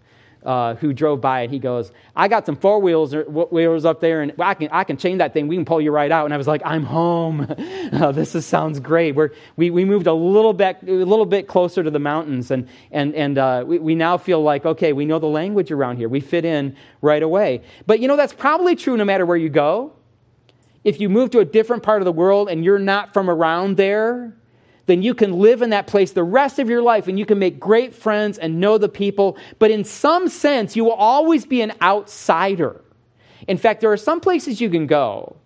uh, 0.46 0.76
who 0.76 0.92
drove 0.92 1.20
by 1.20 1.40
and 1.40 1.52
he 1.52 1.58
goes, 1.58 1.90
I 2.14 2.28
got 2.28 2.46
some 2.46 2.54
four 2.54 2.78
wheels 2.78 3.12
wheels 3.14 3.84
up 3.84 4.00
there 4.00 4.22
and 4.22 4.32
I 4.38 4.54
can, 4.54 4.68
I 4.70 4.84
can 4.84 4.96
chain 4.96 5.18
that 5.18 5.32
thing. 5.32 5.48
We 5.48 5.56
can 5.56 5.64
pull 5.64 5.80
you 5.80 5.90
right 5.90 6.10
out. 6.10 6.24
And 6.24 6.32
I 6.32 6.36
was 6.36 6.46
like, 6.46 6.62
I'm 6.64 6.84
home. 6.84 7.52
oh, 7.92 8.12
this 8.12 8.36
is, 8.36 8.46
sounds 8.46 8.78
great. 8.78 9.16
We're, 9.16 9.30
we, 9.56 9.70
we 9.70 9.84
moved 9.84 10.06
a 10.06 10.12
little 10.12 10.52
bit, 10.52 10.78
a 10.86 10.92
little 10.92 11.26
bit 11.26 11.48
closer 11.48 11.82
to 11.82 11.90
the 11.90 11.98
mountains 11.98 12.52
and, 12.52 12.68
and, 12.92 13.12
and 13.16 13.38
uh, 13.38 13.64
we, 13.66 13.80
we 13.80 13.94
now 13.96 14.16
feel 14.18 14.40
like, 14.40 14.64
okay, 14.64 14.92
we 14.92 15.04
know 15.04 15.18
the 15.18 15.26
language 15.26 15.72
around 15.72 15.96
here. 15.96 16.08
We 16.08 16.20
fit 16.20 16.44
in 16.44 16.76
right 17.02 17.24
away. 17.24 17.62
But 17.86 17.98
you 17.98 18.06
know, 18.06 18.16
that's 18.16 18.32
probably 18.32 18.76
true 18.76 18.96
no 18.96 19.04
matter 19.04 19.26
where 19.26 19.36
you 19.36 19.48
go. 19.48 19.94
If 20.84 21.00
you 21.00 21.08
move 21.08 21.30
to 21.30 21.40
a 21.40 21.44
different 21.44 21.82
part 21.82 22.00
of 22.00 22.04
the 22.04 22.12
world 22.12 22.48
and 22.48 22.64
you're 22.64 22.78
not 22.78 23.12
from 23.12 23.28
around 23.28 23.76
there, 23.76 24.32
then 24.86 25.02
you 25.02 25.14
can 25.14 25.32
live 25.32 25.62
in 25.62 25.70
that 25.70 25.86
place 25.86 26.12
the 26.12 26.24
rest 26.24 26.58
of 26.58 26.68
your 26.68 26.82
life 26.82 27.08
and 27.08 27.18
you 27.18 27.26
can 27.26 27.38
make 27.38 27.60
great 27.60 27.94
friends 27.94 28.38
and 28.38 28.60
know 28.60 28.78
the 28.78 28.88
people. 28.88 29.36
But 29.58 29.70
in 29.70 29.84
some 29.84 30.28
sense, 30.28 30.76
you 30.76 30.84
will 30.84 30.92
always 30.92 31.44
be 31.44 31.60
an 31.60 31.72
outsider. 31.82 32.82
In 33.48 33.58
fact, 33.58 33.80
there 33.80 33.92
are 33.92 33.96
some 33.96 34.20
places 34.20 34.60
you 34.60 34.70
can 34.70 34.86
go 34.86 35.36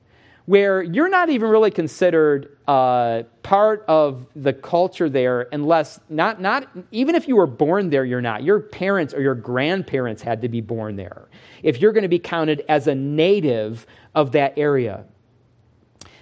where 0.46 0.82
you're 0.82 1.08
not 1.08 1.30
even 1.30 1.48
really 1.48 1.70
considered 1.70 2.56
uh, 2.66 3.22
part 3.42 3.84
of 3.86 4.26
the 4.34 4.52
culture 4.52 5.08
there 5.08 5.46
unless 5.52 6.00
not 6.08 6.40
not 6.40 6.68
even 6.90 7.14
if 7.14 7.28
you 7.28 7.36
were 7.36 7.46
born 7.46 7.90
there 7.90 8.04
you're 8.04 8.20
not 8.20 8.42
your 8.42 8.58
parents 8.58 9.12
or 9.12 9.20
your 9.20 9.34
grandparents 9.34 10.22
had 10.22 10.42
to 10.42 10.48
be 10.48 10.60
born 10.60 10.96
there 10.96 11.28
if 11.62 11.80
you're 11.80 11.92
going 11.92 12.02
to 12.02 12.08
be 12.08 12.18
counted 12.18 12.64
as 12.68 12.86
a 12.86 12.94
native 12.94 13.86
of 14.14 14.32
that 14.32 14.52
area 14.56 15.04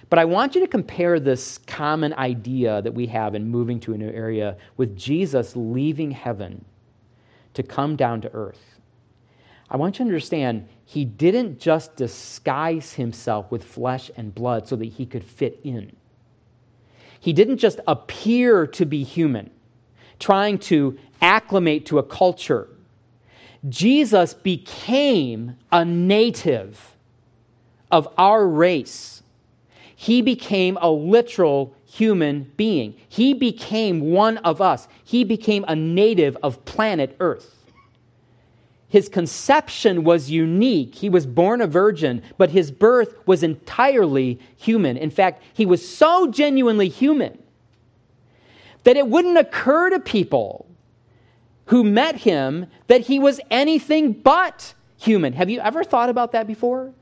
but 0.09 0.19
I 0.19 0.25
want 0.25 0.55
you 0.55 0.61
to 0.61 0.67
compare 0.67 1.19
this 1.19 1.59
common 1.67 2.13
idea 2.13 2.81
that 2.81 2.93
we 2.93 3.05
have 3.07 3.35
in 3.35 3.49
moving 3.49 3.79
to 3.81 3.93
a 3.93 3.97
new 3.97 4.09
area 4.09 4.57
with 4.77 4.97
Jesus 4.97 5.55
leaving 5.55 6.11
heaven 6.11 6.65
to 7.53 7.63
come 7.63 7.95
down 7.95 8.21
to 8.21 8.31
earth. 8.33 8.79
I 9.69 9.77
want 9.77 9.95
you 9.95 10.05
to 10.05 10.07
understand 10.09 10.67
he 10.85 11.05
didn't 11.05 11.59
just 11.59 11.95
disguise 11.95 12.93
himself 12.93 13.51
with 13.51 13.63
flesh 13.63 14.09
and 14.17 14.33
blood 14.33 14.67
so 14.67 14.75
that 14.77 14.85
he 14.85 15.05
could 15.05 15.23
fit 15.23 15.59
in. 15.63 15.95
he 17.19 17.33
didn't 17.33 17.57
just 17.57 17.79
appear 17.87 18.65
to 18.65 18.85
be 18.85 19.03
human, 19.03 19.49
trying 20.19 20.57
to 20.57 20.97
acclimate 21.21 21.85
to 21.87 21.99
a 21.99 22.03
culture. 22.03 22.69
Jesus 23.67 24.33
became 24.33 25.57
a 25.71 25.83
native 25.83 26.95
of 27.91 28.07
our 28.17 28.47
race. 28.47 29.18
He 30.01 30.21
became 30.21 30.77
a 30.81 30.89
literal 30.89 31.75
human 31.85 32.49
being. 32.55 32.95
He 33.09 33.33
became 33.33 33.99
one 33.99 34.37
of 34.37 34.61
us. 34.61 34.87
He 35.03 35.25
became 35.25 35.65
a 35.67 35.75
native 35.75 36.37
of 36.41 36.63
planet 36.63 37.17
Earth. 37.19 37.53
His 38.87 39.09
conception 39.09 40.05
was 40.05 40.31
unique. 40.31 40.95
He 40.95 41.09
was 41.09 41.25
born 41.25 41.59
a 41.59 41.67
virgin, 41.67 42.21
but 42.37 42.49
his 42.49 42.71
birth 42.71 43.13
was 43.27 43.43
entirely 43.43 44.39
human. 44.55 44.95
In 44.95 45.09
fact, 45.09 45.43
he 45.53 45.65
was 45.65 45.85
so 45.85 46.31
genuinely 46.31 46.87
human 46.87 47.37
that 48.85 48.95
it 48.95 49.09
wouldn't 49.09 49.37
occur 49.37 49.89
to 49.89 49.99
people 49.99 50.65
who 51.65 51.83
met 51.83 52.15
him 52.15 52.67
that 52.87 53.01
he 53.01 53.19
was 53.19 53.41
anything 53.51 54.13
but 54.13 54.73
human. 54.97 55.33
Have 55.33 55.49
you 55.49 55.59
ever 55.59 55.83
thought 55.83 56.07
about 56.07 56.31
that 56.31 56.47
before? 56.47 56.93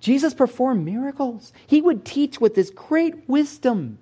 Jesus 0.00 0.34
performed 0.34 0.84
miracles. 0.84 1.52
He 1.66 1.80
would 1.80 2.04
teach 2.04 2.40
with 2.40 2.54
this 2.54 2.70
great 2.70 3.28
wisdom. 3.28 3.98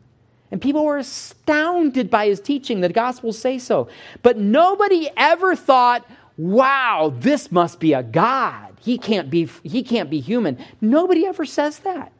And 0.50 0.60
people 0.60 0.84
were 0.84 0.98
astounded 0.98 2.10
by 2.10 2.26
his 2.26 2.40
teaching. 2.40 2.80
The 2.80 2.88
Gospels 2.88 3.38
say 3.38 3.58
so. 3.58 3.88
But 4.22 4.36
nobody 4.36 5.08
ever 5.16 5.56
thought, 5.56 6.06
wow, 6.36 7.12
this 7.16 7.50
must 7.50 7.80
be 7.80 7.92
a 7.92 8.02
God. 8.02 8.76
He 8.80 8.98
can't 8.98 9.30
be, 9.30 9.48
he 9.62 9.82
can't 9.82 10.10
be 10.10 10.20
human. 10.20 10.58
Nobody 10.80 11.26
ever 11.26 11.44
says 11.44 11.80
that. 11.80 12.12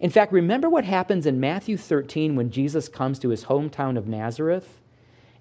In 0.00 0.10
fact, 0.10 0.32
remember 0.32 0.68
what 0.68 0.84
happens 0.84 1.24
in 1.24 1.40
Matthew 1.40 1.76
13 1.76 2.36
when 2.36 2.50
Jesus 2.50 2.88
comes 2.88 3.18
to 3.20 3.30
his 3.30 3.44
hometown 3.44 3.96
of 3.96 4.06
Nazareth 4.06 4.80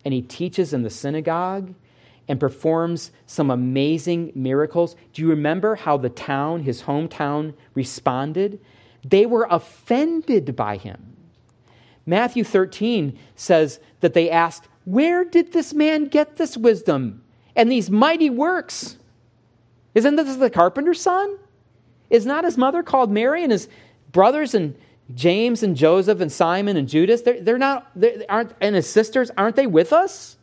and 0.06 0.14
he 0.14 0.22
teaches 0.22 0.74
in 0.74 0.84
the 0.84 0.90
synagogue 0.90 1.74
and 2.28 2.40
performs 2.40 3.12
some 3.26 3.52
amazing 3.52 4.32
miracles. 4.36 4.96
Do 5.14 5.22
you 5.22 5.30
remember 5.30 5.76
how 5.76 5.98
the 5.98 6.10
town, 6.10 6.64
his 6.64 6.84
hometown, 6.84 7.54
responded? 7.74 8.60
They 9.04 9.26
were 9.26 9.48
offended 9.50 10.56
by 10.56 10.78
him. 10.78 11.16
Matthew 12.06 12.44
13 12.44 13.18
says 13.36 13.80
that 14.00 14.14
they 14.14 14.30
asked, 14.30 14.68
Where 14.86 15.26
did 15.26 15.54
this 15.54 15.74
man 15.74 16.06
get 16.06 16.38
this 16.38 16.58
wisdom? 16.58 17.24
and 17.56 17.72
these 17.72 17.90
mighty 17.90 18.30
works. 18.30 18.98
Isn't 19.96 20.16
this 20.16 20.36
the 20.38 20.50
carpenter's 20.50 21.02
son? 21.02 21.38
Is 22.10 22.26
not 22.26 22.44
his 22.44 22.58
mother 22.58 22.84
called 22.84 23.12
Mary 23.12 23.44
and 23.44 23.52
his 23.52 23.68
brothers 24.12 24.54
and 24.54 24.76
James 25.14 25.64
and 25.64 25.76
Joseph 25.76 26.20
and 26.20 26.32
Simon 26.32 26.78
and 26.78 26.88
Judas? 26.88 27.22
They're, 27.22 27.42
they're 27.42 27.58
not, 27.58 27.90
they 27.96 28.26
aren't, 28.28 28.54
and 28.62 28.76
his 28.76 28.90
sisters, 28.90 29.32
aren't 29.38 29.56
they 29.56 29.68
with 29.68 29.94
us? 29.94 30.38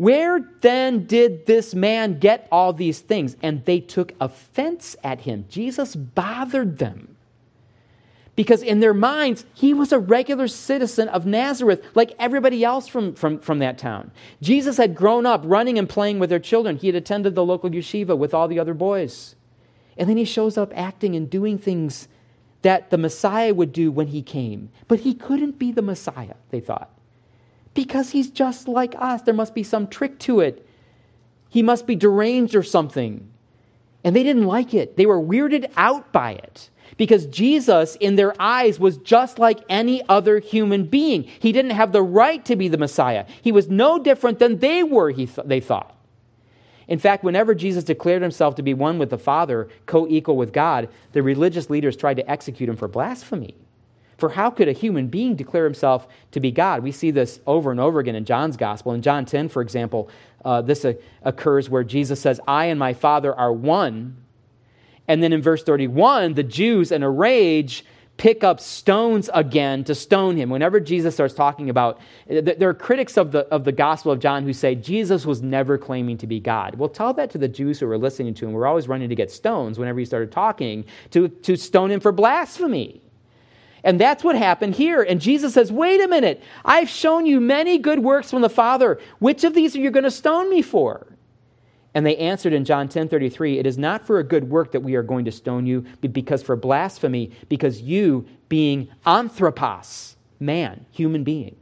Where 0.00 0.40
then 0.62 1.04
did 1.04 1.44
this 1.44 1.74
man 1.74 2.20
get 2.20 2.48
all 2.50 2.72
these 2.72 3.00
things? 3.00 3.36
And 3.42 3.62
they 3.66 3.80
took 3.80 4.14
offense 4.18 4.96
at 5.04 5.20
him. 5.20 5.44
Jesus 5.50 5.94
bothered 5.94 6.78
them 6.78 7.18
because 8.34 8.62
in 8.62 8.80
their 8.80 8.94
minds, 8.94 9.44
he 9.52 9.74
was 9.74 9.92
a 9.92 9.98
regular 9.98 10.48
citizen 10.48 11.10
of 11.10 11.26
Nazareth, 11.26 11.84
like 11.94 12.14
everybody 12.18 12.64
else 12.64 12.88
from, 12.88 13.12
from, 13.12 13.40
from 13.40 13.58
that 13.58 13.76
town. 13.76 14.10
Jesus 14.40 14.78
had 14.78 14.94
grown 14.94 15.26
up 15.26 15.42
running 15.44 15.78
and 15.78 15.86
playing 15.86 16.18
with 16.18 16.30
their 16.30 16.38
children. 16.38 16.76
He 16.76 16.86
had 16.86 16.96
attended 16.96 17.34
the 17.34 17.44
local 17.44 17.68
yeshiva 17.68 18.16
with 18.16 18.32
all 18.32 18.48
the 18.48 18.58
other 18.58 18.72
boys. 18.72 19.36
And 19.98 20.08
then 20.08 20.16
he 20.16 20.24
shows 20.24 20.56
up 20.56 20.72
acting 20.74 21.14
and 21.14 21.28
doing 21.28 21.58
things 21.58 22.08
that 22.62 22.88
the 22.88 22.96
Messiah 22.96 23.52
would 23.52 23.74
do 23.74 23.92
when 23.92 24.06
he 24.06 24.22
came. 24.22 24.70
But 24.88 25.00
he 25.00 25.12
couldn't 25.12 25.58
be 25.58 25.72
the 25.72 25.82
Messiah, 25.82 26.36
they 26.48 26.60
thought, 26.60 26.88
because 27.74 28.10
he's 28.10 28.30
just 28.30 28.68
like 28.68 28.94
us. 28.98 29.22
There 29.22 29.34
must 29.34 29.54
be 29.54 29.62
some 29.62 29.86
trick 29.86 30.18
to 30.20 30.40
it. 30.40 30.66
He 31.48 31.62
must 31.62 31.86
be 31.86 31.96
deranged 31.96 32.54
or 32.54 32.62
something. 32.62 33.28
And 34.02 34.16
they 34.16 34.22
didn't 34.22 34.46
like 34.46 34.72
it, 34.72 34.96
they 34.96 35.06
were 35.06 35.20
weirded 35.20 35.70
out 35.76 36.12
by 36.12 36.32
it 36.32 36.70
because 36.96 37.26
Jesus, 37.26 37.96
in 37.96 38.16
their 38.16 38.34
eyes, 38.40 38.80
was 38.80 38.96
just 38.98 39.38
like 39.38 39.60
any 39.68 40.02
other 40.08 40.38
human 40.38 40.84
being. 40.84 41.24
He 41.24 41.52
didn't 41.52 41.72
have 41.72 41.92
the 41.92 42.02
right 42.02 42.44
to 42.46 42.56
be 42.56 42.68
the 42.68 42.78
Messiah. 42.78 43.26
He 43.42 43.52
was 43.52 43.68
no 43.68 43.98
different 43.98 44.38
than 44.38 44.58
they 44.58 44.82
were, 44.82 45.10
he 45.10 45.26
th- 45.26 45.46
they 45.46 45.60
thought. 45.60 45.96
In 46.88 46.98
fact, 46.98 47.22
whenever 47.22 47.54
Jesus 47.54 47.84
declared 47.84 48.20
himself 48.20 48.56
to 48.56 48.62
be 48.62 48.74
one 48.74 48.98
with 48.98 49.10
the 49.10 49.18
Father, 49.18 49.68
co 49.86 50.08
equal 50.08 50.36
with 50.36 50.52
God, 50.52 50.88
the 51.12 51.22
religious 51.22 51.70
leaders 51.70 51.96
tried 51.96 52.16
to 52.16 52.28
execute 52.28 52.68
him 52.68 52.76
for 52.76 52.88
blasphemy. 52.88 53.54
For 54.20 54.28
how 54.28 54.50
could 54.50 54.68
a 54.68 54.72
human 54.72 55.08
being 55.08 55.34
declare 55.34 55.64
himself 55.64 56.06
to 56.32 56.40
be 56.40 56.50
God? 56.50 56.82
We 56.82 56.92
see 56.92 57.10
this 57.10 57.40
over 57.46 57.70
and 57.70 57.80
over 57.80 57.98
again 57.98 58.14
in 58.14 58.24
John's 58.24 58.56
gospel. 58.56 58.92
In 58.92 59.02
John 59.02 59.24
10, 59.24 59.48
for 59.48 59.62
example, 59.62 60.10
uh, 60.44 60.62
this 60.62 60.84
uh, 60.84 60.92
occurs 61.22 61.70
where 61.70 61.82
Jesus 61.82 62.20
says, 62.20 62.40
I 62.46 62.66
and 62.66 62.78
my 62.78 62.92
Father 62.92 63.34
are 63.34 63.52
one. 63.52 64.16
And 65.08 65.22
then 65.22 65.32
in 65.32 65.42
verse 65.42 65.62
31, 65.64 66.34
the 66.34 66.42
Jews, 66.42 66.92
in 66.92 67.02
a 67.02 67.10
rage, 67.10 67.84
pick 68.18 68.44
up 68.44 68.60
stones 68.60 69.30
again 69.32 69.82
to 69.84 69.94
stone 69.94 70.36
him. 70.36 70.50
Whenever 70.50 70.78
Jesus 70.78 71.14
starts 71.14 71.32
talking 71.32 71.70
about, 71.70 71.98
there 72.28 72.68
are 72.68 72.74
critics 72.74 73.16
of 73.16 73.32
the, 73.32 73.40
of 73.46 73.64
the 73.64 73.72
Gospel 73.72 74.12
of 74.12 74.20
John 74.20 74.44
who 74.44 74.52
say 74.52 74.74
Jesus 74.74 75.24
was 75.24 75.40
never 75.40 75.78
claiming 75.78 76.18
to 76.18 76.26
be 76.26 76.38
God. 76.38 76.74
Well, 76.74 76.90
tell 76.90 77.14
that 77.14 77.30
to 77.30 77.38
the 77.38 77.48
Jews 77.48 77.80
who 77.80 77.86
were 77.86 77.96
listening 77.96 78.34
to 78.34 78.46
him. 78.46 78.52
We're 78.52 78.66
always 78.66 78.88
running 78.88 79.08
to 79.08 79.14
get 79.14 79.30
stones 79.30 79.78
whenever 79.78 79.98
he 79.98 80.04
started 80.04 80.30
talking 80.30 80.84
to, 81.12 81.28
to 81.28 81.56
stone 81.56 81.90
him 81.90 82.00
for 82.00 82.12
blasphemy. 82.12 83.00
And 83.82 84.00
that's 84.00 84.22
what 84.22 84.36
happened 84.36 84.74
here. 84.74 85.02
And 85.02 85.20
Jesus 85.20 85.54
says, 85.54 85.72
Wait 85.72 86.02
a 86.02 86.08
minute, 86.08 86.42
I've 86.64 86.88
shown 86.88 87.26
you 87.26 87.40
many 87.40 87.78
good 87.78 88.00
works 88.00 88.30
from 88.30 88.42
the 88.42 88.50
Father. 88.50 89.00
Which 89.18 89.44
of 89.44 89.54
these 89.54 89.74
are 89.76 89.80
you 89.80 89.90
going 89.90 90.04
to 90.04 90.10
stone 90.10 90.50
me 90.50 90.62
for? 90.62 91.06
And 91.94 92.06
they 92.06 92.16
answered 92.16 92.52
in 92.52 92.64
John 92.64 92.88
10 92.88 93.08
33, 93.08 93.58
It 93.58 93.66
is 93.66 93.78
not 93.78 94.06
for 94.06 94.18
a 94.18 94.24
good 94.24 94.48
work 94.48 94.72
that 94.72 94.80
we 94.80 94.94
are 94.94 95.02
going 95.02 95.24
to 95.24 95.32
stone 95.32 95.66
you, 95.66 95.84
but 96.00 96.12
because 96.12 96.42
for 96.42 96.56
blasphemy, 96.56 97.32
because 97.48 97.80
you, 97.80 98.26
being 98.48 98.88
anthropos, 99.06 100.16
man, 100.38 100.86
human 100.90 101.24
being, 101.24 101.56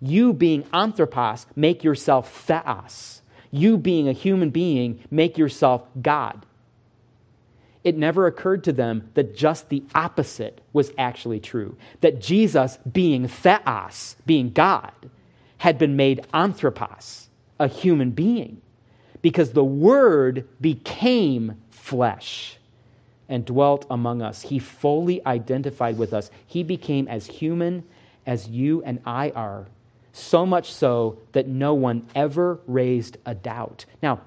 you 0.00 0.32
being 0.32 0.64
anthropos, 0.72 1.46
make 1.54 1.84
yourself 1.84 2.44
theos. 2.44 3.20
You 3.52 3.76
being 3.76 4.08
a 4.08 4.12
human 4.12 4.50
being, 4.50 5.04
make 5.10 5.36
yourself 5.36 5.86
God. 6.00 6.44
It 7.84 7.96
never 7.96 8.26
occurred 8.26 8.64
to 8.64 8.72
them 8.72 9.10
that 9.14 9.36
just 9.36 9.68
the 9.68 9.82
opposite 9.94 10.60
was 10.72 10.92
actually 10.96 11.40
true. 11.40 11.76
That 12.00 12.20
Jesus, 12.20 12.78
being 12.90 13.26
theos, 13.26 14.16
being 14.24 14.50
God, 14.50 14.92
had 15.58 15.78
been 15.78 15.96
made 15.96 16.24
anthropos, 16.32 17.28
a 17.58 17.68
human 17.68 18.10
being 18.10 18.60
because 19.22 19.52
the 19.52 19.64
Word 19.64 20.46
became 20.60 21.56
flesh 21.70 22.56
and 23.28 23.44
dwelt 23.44 23.86
among 23.88 24.20
us. 24.20 24.42
He 24.42 24.58
fully 24.58 25.24
identified 25.24 25.96
with 25.96 26.12
us. 26.12 26.30
He 26.46 26.62
became 26.62 27.08
as 27.08 27.26
human 27.26 27.84
as 28.26 28.48
you 28.48 28.82
and 28.84 29.00
I 29.06 29.30
are, 29.30 29.66
so 30.12 30.44
much 30.44 30.72
so 30.72 31.18
that 31.32 31.46
no 31.48 31.72
one 31.72 32.06
ever 32.14 32.60
raised 32.66 33.16
a 33.24 33.34
doubt. 33.34 33.86
Now, 34.02 34.20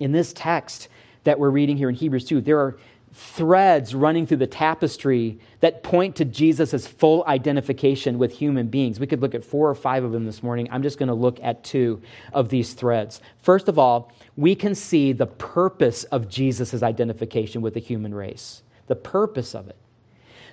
in 0.00 0.12
this 0.12 0.32
text 0.32 0.88
that 1.24 1.38
we're 1.38 1.50
reading 1.50 1.76
here 1.76 1.88
in 1.88 1.94
Hebrews 1.94 2.24
2, 2.24 2.40
there 2.40 2.58
are 2.58 2.76
threads 3.14 3.94
running 3.94 4.26
through 4.26 4.38
the 4.38 4.46
tapestry 4.46 5.38
that 5.60 5.82
point 5.82 6.16
to 6.16 6.24
Jesus' 6.24 6.86
full 6.86 7.24
identification 7.26 8.18
with 8.18 8.32
human 8.32 8.68
beings. 8.68 8.98
We 8.98 9.06
could 9.06 9.20
look 9.20 9.34
at 9.34 9.44
four 9.44 9.68
or 9.68 9.74
five 9.74 10.02
of 10.02 10.12
them 10.12 10.24
this 10.24 10.42
morning. 10.42 10.66
I'm 10.70 10.82
just 10.82 10.98
going 10.98 11.08
to 11.08 11.14
look 11.14 11.38
at 11.42 11.62
two 11.62 12.00
of 12.32 12.48
these 12.48 12.72
threads. 12.72 13.20
First 13.42 13.68
of 13.68 13.78
all, 13.78 14.12
we 14.36 14.54
can 14.54 14.74
see 14.74 15.12
the 15.12 15.26
purpose 15.26 16.04
of 16.04 16.28
Jesus' 16.28 16.82
identification 16.82 17.60
with 17.60 17.74
the 17.74 17.80
human 17.80 18.14
race, 18.14 18.62
the 18.86 18.96
purpose 18.96 19.54
of 19.54 19.68
it. 19.68 19.76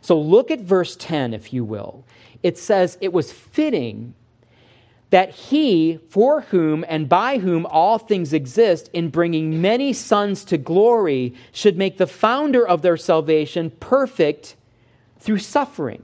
So 0.01 0.19
look 0.19 0.51
at 0.51 0.59
verse 0.59 0.95
10, 0.97 1.33
if 1.33 1.53
you 1.53 1.63
will. 1.63 2.03
It 2.43 2.57
says, 2.57 2.97
It 2.99 3.13
was 3.13 3.31
fitting 3.31 4.13
that 5.09 5.31
he, 5.31 5.99
for 6.09 6.41
whom 6.41 6.85
and 6.87 7.09
by 7.09 7.39
whom 7.39 7.65
all 7.65 7.97
things 7.97 8.31
exist, 8.33 8.89
in 8.93 9.09
bringing 9.09 9.61
many 9.61 9.91
sons 9.91 10.45
to 10.45 10.57
glory, 10.57 11.33
should 11.51 11.77
make 11.77 11.97
the 11.97 12.07
founder 12.07 12.67
of 12.67 12.81
their 12.81 12.97
salvation 12.97 13.71
perfect 13.79 14.55
through 15.19 15.39
suffering. 15.39 16.03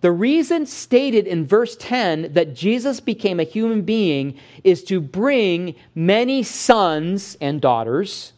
The 0.00 0.12
reason 0.12 0.64
stated 0.64 1.26
in 1.26 1.46
verse 1.46 1.76
10 1.76 2.32
that 2.32 2.54
Jesus 2.54 3.00
became 3.00 3.38
a 3.38 3.44
human 3.44 3.82
being 3.82 4.38
is 4.64 4.82
to 4.84 5.00
bring 5.00 5.74
many 5.94 6.42
sons 6.42 7.36
and 7.40 7.60
daughters 7.60 8.32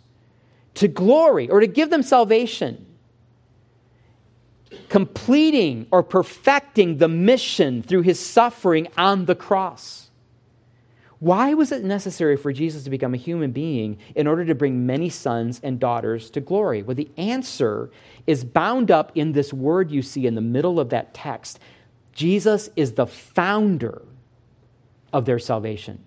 to 0.75 0.89
glory 0.89 1.49
or 1.49 1.61
to 1.61 1.69
give 1.69 1.91
them 1.91 2.03
salvation 2.03 2.85
completing 4.89 5.87
or 5.91 6.03
perfecting 6.03 6.99
the 6.99 7.09
mission 7.09 7.83
through 7.83 8.03
his 8.03 8.19
suffering 8.19 8.89
on 8.97 9.25
the 9.25 9.35
cross. 9.35 10.11
Why 11.23 11.55
was 11.55 11.71
it 11.71 11.85
necessary 11.85 12.37
for 12.37 12.53
Jesus 12.53 12.83
to 12.83 12.91
become 12.91 13.15
a 13.15 13.17
human 13.17 13.53
being 13.53 13.99
in 14.17 14.27
order 14.27 14.45
to 14.45 14.57
bring 14.57 14.87
many 14.87 15.09
sons 15.09 15.61
and 15.63 15.79
daughters 15.79 16.31
to 16.31 16.41
glory? 16.41 16.83
Well, 16.83 16.97
the 16.97 17.11
answer 17.17 17.91
is 18.27 18.43
bound 18.43 18.91
up 18.91 19.13
in 19.15 19.31
this 19.31 19.53
word 19.53 19.93
you 19.93 20.03
see 20.03 20.27
in 20.27 20.35
the 20.35 20.41
middle 20.41 20.81
of 20.81 20.91
that 20.91 21.15
text 21.15 21.61
Jesus 22.13 22.69
is 22.77 22.93
the 22.93 23.07
founder 23.07 24.03
of 25.13 25.25
their 25.25 25.39
salvation, 25.39 26.03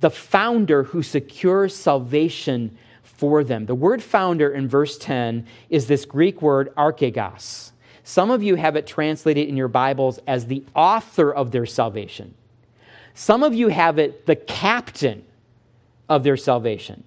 the 0.00 0.10
founder 0.10 0.84
who 0.84 1.02
secures 1.02 1.76
salvation 1.76 2.76
for 3.02 3.44
them. 3.44 3.66
The 3.66 3.74
word 3.74 4.02
founder 4.02 4.50
in 4.50 4.68
verse 4.68 4.96
10 4.96 5.46
is 5.68 5.86
this 5.86 6.06
Greek 6.06 6.40
word 6.40 6.74
archegos. 6.76 7.72
Some 8.10 8.32
of 8.32 8.42
you 8.42 8.56
have 8.56 8.74
it 8.74 8.88
translated 8.88 9.48
in 9.48 9.56
your 9.56 9.68
Bibles 9.68 10.18
as 10.26 10.46
the 10.46 10.64
author 10.74 11.32
of 11.32 11.52
their 11.52 11.64
salvation. 11.64 12.34
Some 13.14 13.44
of 13.44 13.54
you 13.54 13.68
have 13.68 14.00
it 14.00 14.26
the 14.26 14.34
captain 14.34 15.24
of 16.08 16.24
their 16.24 16.36
salvation. 16.36 17.04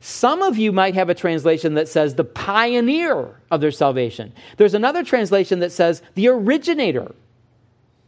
Some 0.00 0.40
of 0.40 0.56
you 0.56 0.72
might 0.72 0.94
have 0.94 1.10
a 1.10 1.14
translation 1.14 1.74
that 1.74 1.88
says 1.88 2.14
the 2.14 2.24
pioneer 2.24 3.38
of 3.50 3.60
their 3.60 3.70
salvation. 3.70 4.32
There's 4.56 4.72
another 4.72 5.04
translation 5.04 5.58
that 5.58 5.72
says 5.72 6.00
the 6.14 6.28
originator 6.28 7.14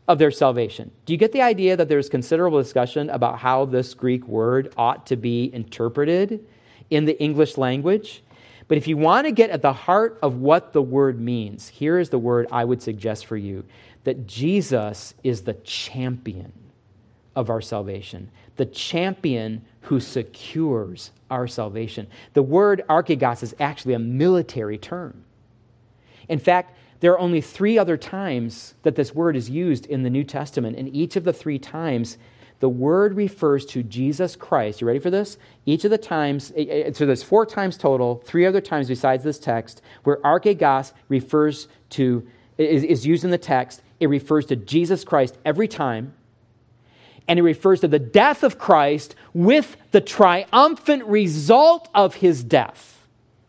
of 0.09 0.19
their 0.19 0.31
salvation. 0.31 0.91
Do 1.05 1.13
you 1.13 1.19
get 1.19 1.33
the 1.33 1.43
idea 1.43 1.77
that 1.77 1.91
there's 1.91 2.09
considerable 2.09 2.63
discussion 2.63 3.11
about 3.11 3.41
how 3.41 3.67
this 3.67 3.93
Greek 3.93 4.27
word 4.27 4.73
ought 4.75 5.07
to 5.09 5.17
be 5.17 5.53
interpreted 5.53 6.43
in 6.89 7.05
the 7.05 7.21
English 7.23 7.59
language? 7.59 8.23
But 8.69 8.77
if 8.77 8.87
you 8.87 8.97
want 8.97 9.27
to 9.27 9.33
get 9.33 9.51
at 9.51 9.63
the 9.63 9.73
heart 9.73 10.19
of 10.23 10.37
what 10.37 10.73
the 10.73 10.83
word 10.83 11.19
means, 11.19 11.69
here 11.69 11.99
is 11.99 12.11
the 12.11 12.19
word 12.19 12.47
I 12.53 12.65
would 12.65 12.83
suggest 12.83 13.27
for 13.27 13.37
you 13.37 13.65
that 14.05 14.27
Jesus 14.27 15.15
is 15.25 15.43
the 15.43 15.55
champion 15.55 16.53
of 17.35 17.51
our 17.51 17.61
salvation, 17.61 18.31
the 18.57 18.67
champion 18.67 19.65
who 19.83 20.01
secures 20.01 21.11
our 21.31 21.47
salvation. 21.47 22.07
The 22.35 22.43
word 22.43 22.85
archegos 22.89 23.43
is 23.43 23.55
actually 23.59 23.95
a 23.95 23.99
military 23.99 24.77
term. 24.79 25.25
In 26.29 26.39
fact, 26.39 26.77
there 27.01 27.13
are 27.13 27.19
only 27.19 27.41
three 27.41 27.79
other 27.79 27.97
times 27.97 28.75
that 28.83 28.97
this 28.97 29.15
word 29.15 29.37
is 29.37 29.49
used 29.49 29.87
in 29.87 30.03
the 30.03 30.11
New 30.11 30.25
Testament, 30.25 30.77
and 30.77 30.95
each 30.95 31.17
of 31.17 31.25
the 31.25 31.33
three 31.33 31.59
times, 31.59 32.19
the 32.61 32.69
word 32.69 33.15
refers 33.15 33.65
to 33.67 33.83
Jesus 33.83 34.35
Christ. 34.35 34.81
You 34.81 34.87
ready 34.87 34.99
for 34.99 35.11
this? 35.11 35.39
Each 35.65 35.85
of 35.85 35.91
the 35.91 35.99
times, 35.99 36.53
eh, 36.57 36.65
eh, 36.69 36.93
so 36.93 37.07
there's 37.07 37.23
four 37.23 37.47
times 37.47 37.77
total, 37.77 38.23
three 38.25 38.47
other 38.47 38.61
times 38.61 38.89
besides 38.89 39.23
this 39.23 39.39
text, 39.39 39.81
where 40.05 40.17
archegos 40.19 40.93
refers 41.09 41.69
to, 41.91 42.27
is, 42.57 42.83
is 42.83 43.07
used 43.07 43.25
in 43.25 43.31
the 43.31 43.39
text. 43.39 43.83
It 44.01 44.09
refers 44.09 44.47
to 44.47 44.57
Jesus 44.57 45.05
Christ 45.05 45.39
every 45.45 45.69
time, 45.69 46.15
and 47.29 47.39
it 47.39 47.43
refers 47.43 47.81
to 47.81 47.89
the 47.89 47.99
death 47.99 48.43
of 48.43 48.59
Christ 48.59 49.15
with 49.35 49.77
the 49.93 50.01
triumphant 50.01 51.05
result 51.05 51.89
of 51.95 52.17
his 52.17 52.43
death 52.43 53.07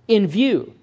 in 0.07 0.27
view 0.27 0.75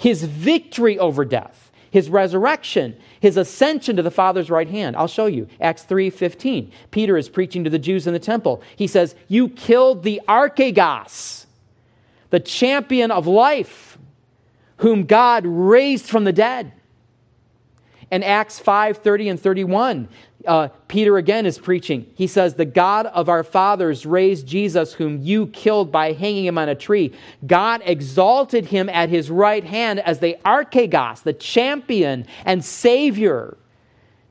his 0.00 0.24
victory 0.24 0.98
over 0.98 1.26
death 1.26 1.69
his 1.90 2.08
resurrection, 2.08 2.96
his 3.20 3.36
ascension 3.36 3.96
to 3.96 4.02
the 4.02 4.10
Father's 4.10 4.50
right 4.50 4.68
hand. 4.68 4.96
I'll 4.96 5.08
show 5.08 5.26
you. 5.26 5.48
Acts 5.60 5.82
3:15. 5.82 6.70
Peter 6.90 7.16
is 7.16 7.28
preaching 7.28 7.64
to 7.64 7.70
the 7.70 7.78
Jews 7.78 8.06
in 8.06 8.12
the 8.12 8.18
temple. 8.18 8.62
He 8.76 8.86
says, 8.86 9.14
"You 9.28 9.48
killed 9.48 10.02
the 10.02 10.20
archegos, 10.28 11.46
the 12.30 12.40
champion 12.40 13.10
of 13.10 13.26
life, 13.26 13.98
whom 14.78 15.04
God 15.04 15.44
raised 15.46 16.06
from 16.06 16.24
the 16.24 16.32
dead." 16.32 16.72
And 18.10 18.24
Acts 18.24 18.58
5:30 18.58 18.94
30 18.94 19.28
and 19.28 19.40
31, 19.40 20.08
uh, 20.46 20.68
Peter 20.88 21.16
again 21.18 21.46
is 21.46 21.58
preaching. 21.58 22.06
He 22.14 22.26
says, 22.26 22.54
The 22.54 22.64
God 22.64 23.06
of 23.06 23.28
our 23.28 23.44
fathers 23.44 24.06
raised 24.06 24.46
Jesus, 24.46 24.94
whom 24.94 25.20
you 25.22 25.46
killed 25.48 25.92
by 25.92 26.12
hanging 26.12 26.46
him 26.46 26.58
on 26.58 26.68
a 26.68 26.74
tree. 26.74 27.12
God 27.46 27.82
exalted 27.84 28.66
him 28.66 28.88
at 28.88 29.08
his 29.08 29.30
right 29.30 29.64
hand 29.64 30.00
as 30.00 30.20
the 30.20 30.36
archegos, 30.44 31.22
the 31.22 31.32
champion 31.32 32.26
and 32.44 32.64
savior, 32.64 33.56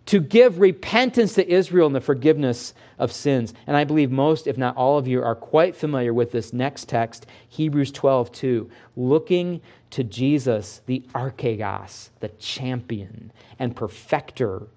to 0.07 0.19
give 0.19 0.59
repentance 0.59 1.35
to 1.35 1.47
Israel 1.47 1.85
and 1.85 1.95
the 1.95 2.01
forgiveness 2.01 2.73
of 2.97 3.11
sins. 3.11 3.53
And 3.67 3.77
I 3.77 3.83
believe 3.83 4.09
most, 4.09 4.47
if 4.47 4.57
not 4.57 4.75
all 4.75 4.97
of 4.97 5.07
you, 5.07 5.21
are 5.21 5.35
quite 5.35 5.75
familiar 5.75 6.13
with 6.13 6.31
this 6.31 6.51
next 6.51 6.89
text, 6.89 7.27
Hebrews 7.47 7.91
12 7.91 8.31
2. 8.31 8.69
Looking 8.95 9.61
to 9.91 10.03
Jesus, 10.03 10.81
the 10.87 11.03
archegos, 11.13 12.09
the 12.19 12.29
champion 12.29 13.31
and 13.59 13.75
perfecter 13.75 14.67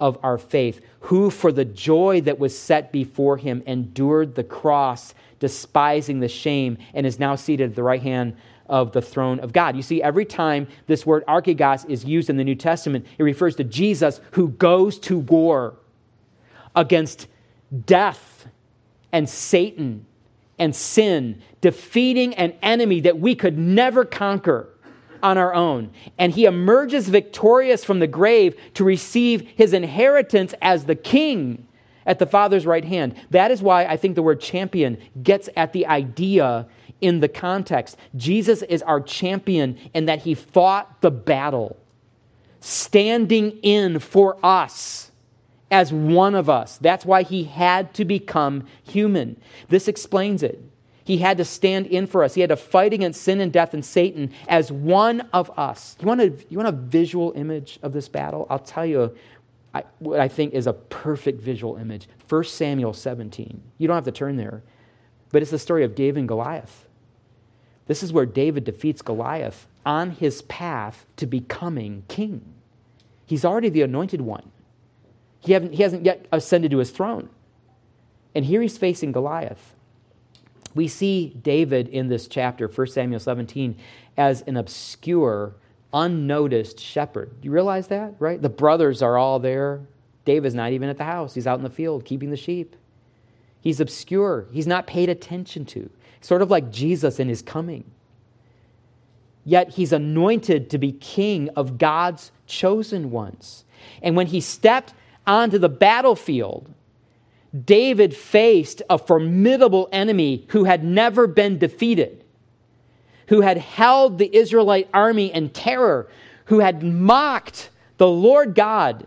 of 0.00 0.18
our 0.22 0.38
faith, 0.38 0.80
who 1.00 1.30
for 1.30 1.52
the 1.52 1.64
joy 1.64 2.20
that 2.22 2.38
was 2.38 2.56
set 2.56 2.92
before 2.92 3.36
him 3.36 3.62
endured 3.66 4.34
the 4.34 4.44
cross, 4.44 5.14
despising 5.38 6.20
the 6.20 6.28
shame, 6.28 6.78
and 6.94 7.06
is 7.06 7.18
now 7.18 7.34
seated 7.34 7.70
at 7.70 7.76
the 7.76 7.82
right 7.82 8.02
hand 8.02 8.36
of 8.66 8.92
the 8.92 9.02
throne 9.02 9.40
of 9.40 9.52
God. 9.52 9.76
You 9.76 9.82
see, 9.82 10.02
every 10.02 10.24
time 10.24 10.66
this 10.86 11.04
word 11.04 11.24
archegos 11.26 11.88
is 11.88 12.04
used 12.04 12.30
in 12.30 12.36
the 12.36 12.44
New 12.44 12.54
Testament, 12.54 13.06
it 13.18 13.22
refers 13.22 13.56
to 13.56 13.64
Jesus 13.64 14.20
who 14.32 14.48
goes 14.48 14.98
to 15.00 15.18
war 15.18 15.74
against 16.74 17.28
death 17.86 18.46
and 19.12 19.28
Satan 19.28 20.06
and 20.58 20.74
sin, 20.74 21.42
defeating 21.60 22.34
an 22.34 22.54
enemy 22.62 23.00
that 23.00 23.18
we 23.18 23.34
could 23.34 23.58
never 23.58 24.04
conquer 24.04 24.68
on 25.24 25.38
our 25.38 25.54
own. 25.54 25.90
And 26.18 26.32
he 26.32 26.44
emerges 26.44 27.08
victorious 27.08 27.82
from 27.82 27.98
the 27.98 28.06
grave 28.06 28.54
to 28.74 28.84
receive 28.84 29.40
his 29.56 29.72
inheritance 29.72 30.54
as 30.60 30.84
the 30.84 30.94
king 30.94 31.66
at 32.06 32.18
the 32.18 32.26
Father's 32.26 32.66
right 32.66 32.84
hand. 32.84 33.14
That 33.30 33.50
is 33.50 33.62
why 33.62 33.86
I 33.86 33.96
think 33.96 34.14
the 34.14 34.22
word 34.22 34.40
champion 34.40 34.98
gets 35.22 35.48
at 35.56 35.72
the 35.72 35.86
idea 35.86 36.68
in 37.00 37.20
the 37.20 37.28
context. 37.28 37.96
Jesus 38.14 38.62
is 38.62 38.82
our 38.82 39.00
champion 39.00 39.78
in 39.94 40.04
that 40.06 40.20
he 40.20 40.34
fought 40.34 41.00
the 41.00 41.10
battle, 41.10 41.78
standing 42.60 43.52
in 43.62 43.98
for 43.98 44.36
us 44.44 45.10
as 45.70 45.90
one 45.90 46.34
of 46.34 46.50
us. 46.50 46.76
That's 46.78 47.06
why 47.06 47.22
he 47.22 47.44
had 47.44 47.94
to 47.94 48.04
become 48.04 48.66
human. 48.82 49.40
This 49.70 49.88
explains 49.88 50.42
it. 50.42 50.62
He 51.04 51.18
had 51.18 51.36
to 51.36 51.44
stand 51.44 51.86
in 51.86 52.06
for 52.06 52.24
us. 52.24 52.34
He 52.34 52.40
had 52.40 52.48
to 52.48 52.56
fight 52.56 52.94
against 52.94 53.22
sin 53.22 53.40
and 53.40 53.52
death 53.52 53.74
and 53.74 53.84
Satan 53.84 54.32
as 54.48 54.72
one 54.72 55.20
of 55.32 55.56
us. 55.58 55.96
You 56.00 56.06
want 56.06 56.20
a, 56.22 56.32
you 56.48 56.56
want 56.56 56.68
a 56.68 56.72
visual 56.72 57.32
image 57.36 57.78
of 57.82 57.92
this 57.92 58.08
battle? 58.08 58.46
I'll 58.48 58.58
tell 58.58 58.86
you 58.86 59.14
I, 59.74 59.84
what 59.98 60.18
I 60.18 60.28
think 60.28 60.54
is 60.54 60.66
a 60.66 60.72
perfect 60.72 61.42
visual 61.42 61.76
image. 61.76 62.08
1 62.28 62.44
Samuel 62.44 62.94
17. 62.94 63.60
You 63.76 63.86
don't 63.86 63.96
have 63.96 64.04
to 64.04 64.12
turn 64.12 64.36
there, 64.36 64.62
but 65.30 65.42
it's 65.42 65.50
the 65.50 65.58
story 65.58 65.84
of 65.84 65.94
David 65.94 66.20
and 66.20 66.28
Goliath. 66.28 66.86
This 67.86 68.02
is 68.02 68.12
where 68.12 68.24
David 68.24 68.64
defeats 68.64 69.02
Goliath 69.02 69.66
on 69.84 70.12
his 70.12 70.42
path 70.42 71.04
to 71.16 71.26
becoming 71.26 72.04
king. 72.08 72.42
He's 73.26 73.44
already 73.44 73.68
the 73.68 73.82
anointed 73.82 74.22
one. 74.22 74.50
He, 75.40 75.58
he 75.68 75.82
hasn't 75.82 76.06
yet 76.06 76.26
ascended 76.32 76.70
to 76.70 76.78
his 76.78 76.90
throne. 76.90 77.28
And 78.34 78.44
here 78.44 78.62
he's 78.62 78.78
facing 78.78 79.12
Goliath. 79.12 79.74
We 80.74 80.88
see 80.88 81.28
David 81.28 81.88
in 81.88 82.08
this 82.08 82.26
chapter, 82.26 82.68
1 82.68 82.86
Samuel 82.88 83.20
17, 83.20 83.76
as 84.16 84.42
an 84.42 84.56
obscure, 84.56 85.54
unnoticed 85.92 86.80
shepherd. 86.80 87.30
You 87.42 87.52
realize 87.52 87.88
that, 87.88 88.14
right? 88.18 88.40
The 88.40 88.48
brothers 88.48 89.00
are 89.00 89.16
all 89.16 89.38
there. 89.38 89.82
David's 90.24 90.54
not 90.54 90.72
even 90.72 90.88
at 90.88 90.98
the 90.98 91.04
house, 91.04 91.34
he's 91.34 91.46
out 91.46 91.58
in 91.58 91.64
the 91.64 91.70
field 91.70 92.04
keeping 92.04 92.30
the 92.30 92.36
sheep. 92.36 92.76
He's 93.60 93.80
obscure, 93.80 94.46
he's 94.52 94.66
not 94.66 94.86
paid 94.86 95.08
attention 95.08 95.64
to, 95.66 95.88
sort 96.20 96.42
of 96.42 96.50
like 96.50 96.70
Jesus 96.70 97.20
in 97.20 97.28
his 97.28 97.42
coming. 97.42 97.84
Yet 99.44 99.70
he's 99.70 99.92
anointed 99.92 100.70
to 100.70 100.78
be 100.78 100.92
king 100.92 101.50
of 101.50 101.78
God's 101.78 102.32
chosen 102.46 103.10
ones. 103.10 103.64
And 104.02 104.16
when 104.16 104.26
he 104.26 104.40
stepped 104.40 104.94
onto 105.26 105.58
the 105.58 105.68
battlefield, 105.68 106.70
David 107.64 108.16
faced 108.16 108.82
a 108.90 108.98
formidable 108.98 109.88
enemy 109.92 110.44
who 110.48 110.64
had 110.64 110.82
never 110.82 111.26
been 111.26 111.58
defeated, 111.58 112.24
who 113.28 113.42
had 113.42 113.58
held 113.58 114.18
the 114.18 114.34
Israelite 114.34 114.88
army 114.92 115.32
in 115.32 115.50
terror, 115.50 116.08
who 116.46 116.58
had 116.58 116.82
mocked 116.82 117.70
the 117.96 118.08
Lord 118.08 118.54
God, 118.54 119.06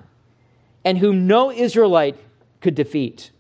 and 0.86 0.98
whom 0.98 1.28
no 1.28 1.52
Israelite 1.52 2.16
could 2.62 2.76
defeat. 2.76 3.32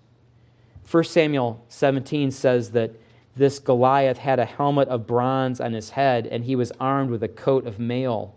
1 0.89 1.03
Samuel 1.05 1.63
17 1.69 2.31
says 2.31 2.71
that 2.71 2.91
this 3.35 3.59
Goliath 3.59 4.17
had 4.17 4.39
a 4.39 4.45
helmet 4.45 4.87
of 4.89 5.07
bronze 5.07 5.61
on 5.61 5.73
his 5.73 5.91
head, 5.91 6.27
and 6.27 6.43
he 6.43 6.55
was 6.55 6.71
armed 6.79 7.11
with 7.11 7.23
a 7.23 7.27
coat 7.27 7.65
of 7.65 7.79
mail. 7.79 8.35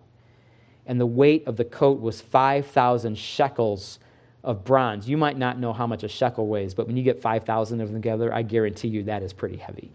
And 0.87 1.01
the 1.01 1.07
weight 1.07 1.47
of 1.47 1.57
the 1.57 1.65
coat 1.65 2.01
was 2.01 2.21
5,000 2.21 3.17
shekels 3.17 3.99
of 4.43 4.65
bronze. 4.65 5.09
You 5.09 5.17
might 5.17 5.37
not 5.37 5.59
know 5.59 5.73
how 5.73 5.87
much 5.87 6.03
a 6.03 6.09
shekel 6.09 6.47
weighs, 6.47 6.75
but 6.75 6.87
when 6.87 6.97
you 6.97 7.03
get 7.03 7.21
5,000 7.21 7.81
of 7.81 7.89
them 7.89 8.03
together, 8.03 8.33
I 8.33 8.43
guarantee 8.43 8.89
you 8.89 9.05
that 9.05 9.23
is 9.23 9.33
pretty 9.33 9.57
heavy. 9.57 9.91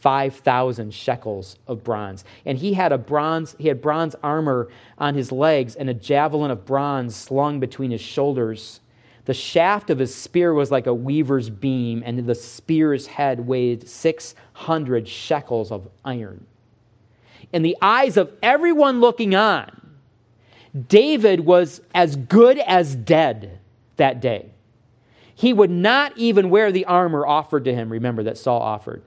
5,000 0.00 0.92
shekels 0.92 1.56
of 1.66 1.84
bronze. 1.84 2.24
And 2.46 2.58
he 2.58 2.72
had 2.72 2.92
a 2.92 2.98
bronze, 2.98 3.54
he 3.58 3.68
had 3.68 3.82
bronze 3.82 4.14
armor 4.22 4.68
on 4.98 5.14
his 5.14 5.30
legs 5.30 5.76
and 5.76 5.90
a 5.90 5.94
javelin 5.94 6.50
of 6.50 6.64
bronze 6.64 7.14
slung 7.14 7.60
between 7.60 7.90
his 7.90 8.00
shoulders. 8.00 8.80
The 9.26 9.34
shaft 9.34 9.90
of 9.90 9.98
his 9.98 10.14
spear 10.14 10.54
was 10.54 10.70
like 10.70 10.86
a 10.86 10.94
weaver's 10.94 11.50
beam, 11.50 12.02
and 12.04 12.26
the 12.26 12.34
spear's 12.34 13.06
head 13.06 13.46
weighed 13.46 13.86
600 13.86 15.06
shekels 15.06 15.70
of 15.70 15.88
iron. 16.04 16.46
In 17.52 17.62
the 17.62 17.76
eyes 17.82 18.16
of 18.16 18.32
everyone 18.42 19.00
looking 19.00 19.34
on, 19.34 19.70
David 20.88 21.40
was 21.40 21.82
as 21.94 22.16
good 22.16 22.58
as 22.58 22.96
dead 22.96 23.59
that 24.00 24.20
day. 24.20 24.50
He 25.34 25.52
would 25.52 25.70
not 25.70 26.16
even 26.16 26.50
wear 26.50 26.72
the 26.72 26.84
armor 26.84 27.26
offered 27.26 27.64
to 27.66 27.74
him, 27.74 27.90
remember, 27.90 28.24
that 28.24 28.36
Saul 28.36 28.60
offered. 28.60 29.02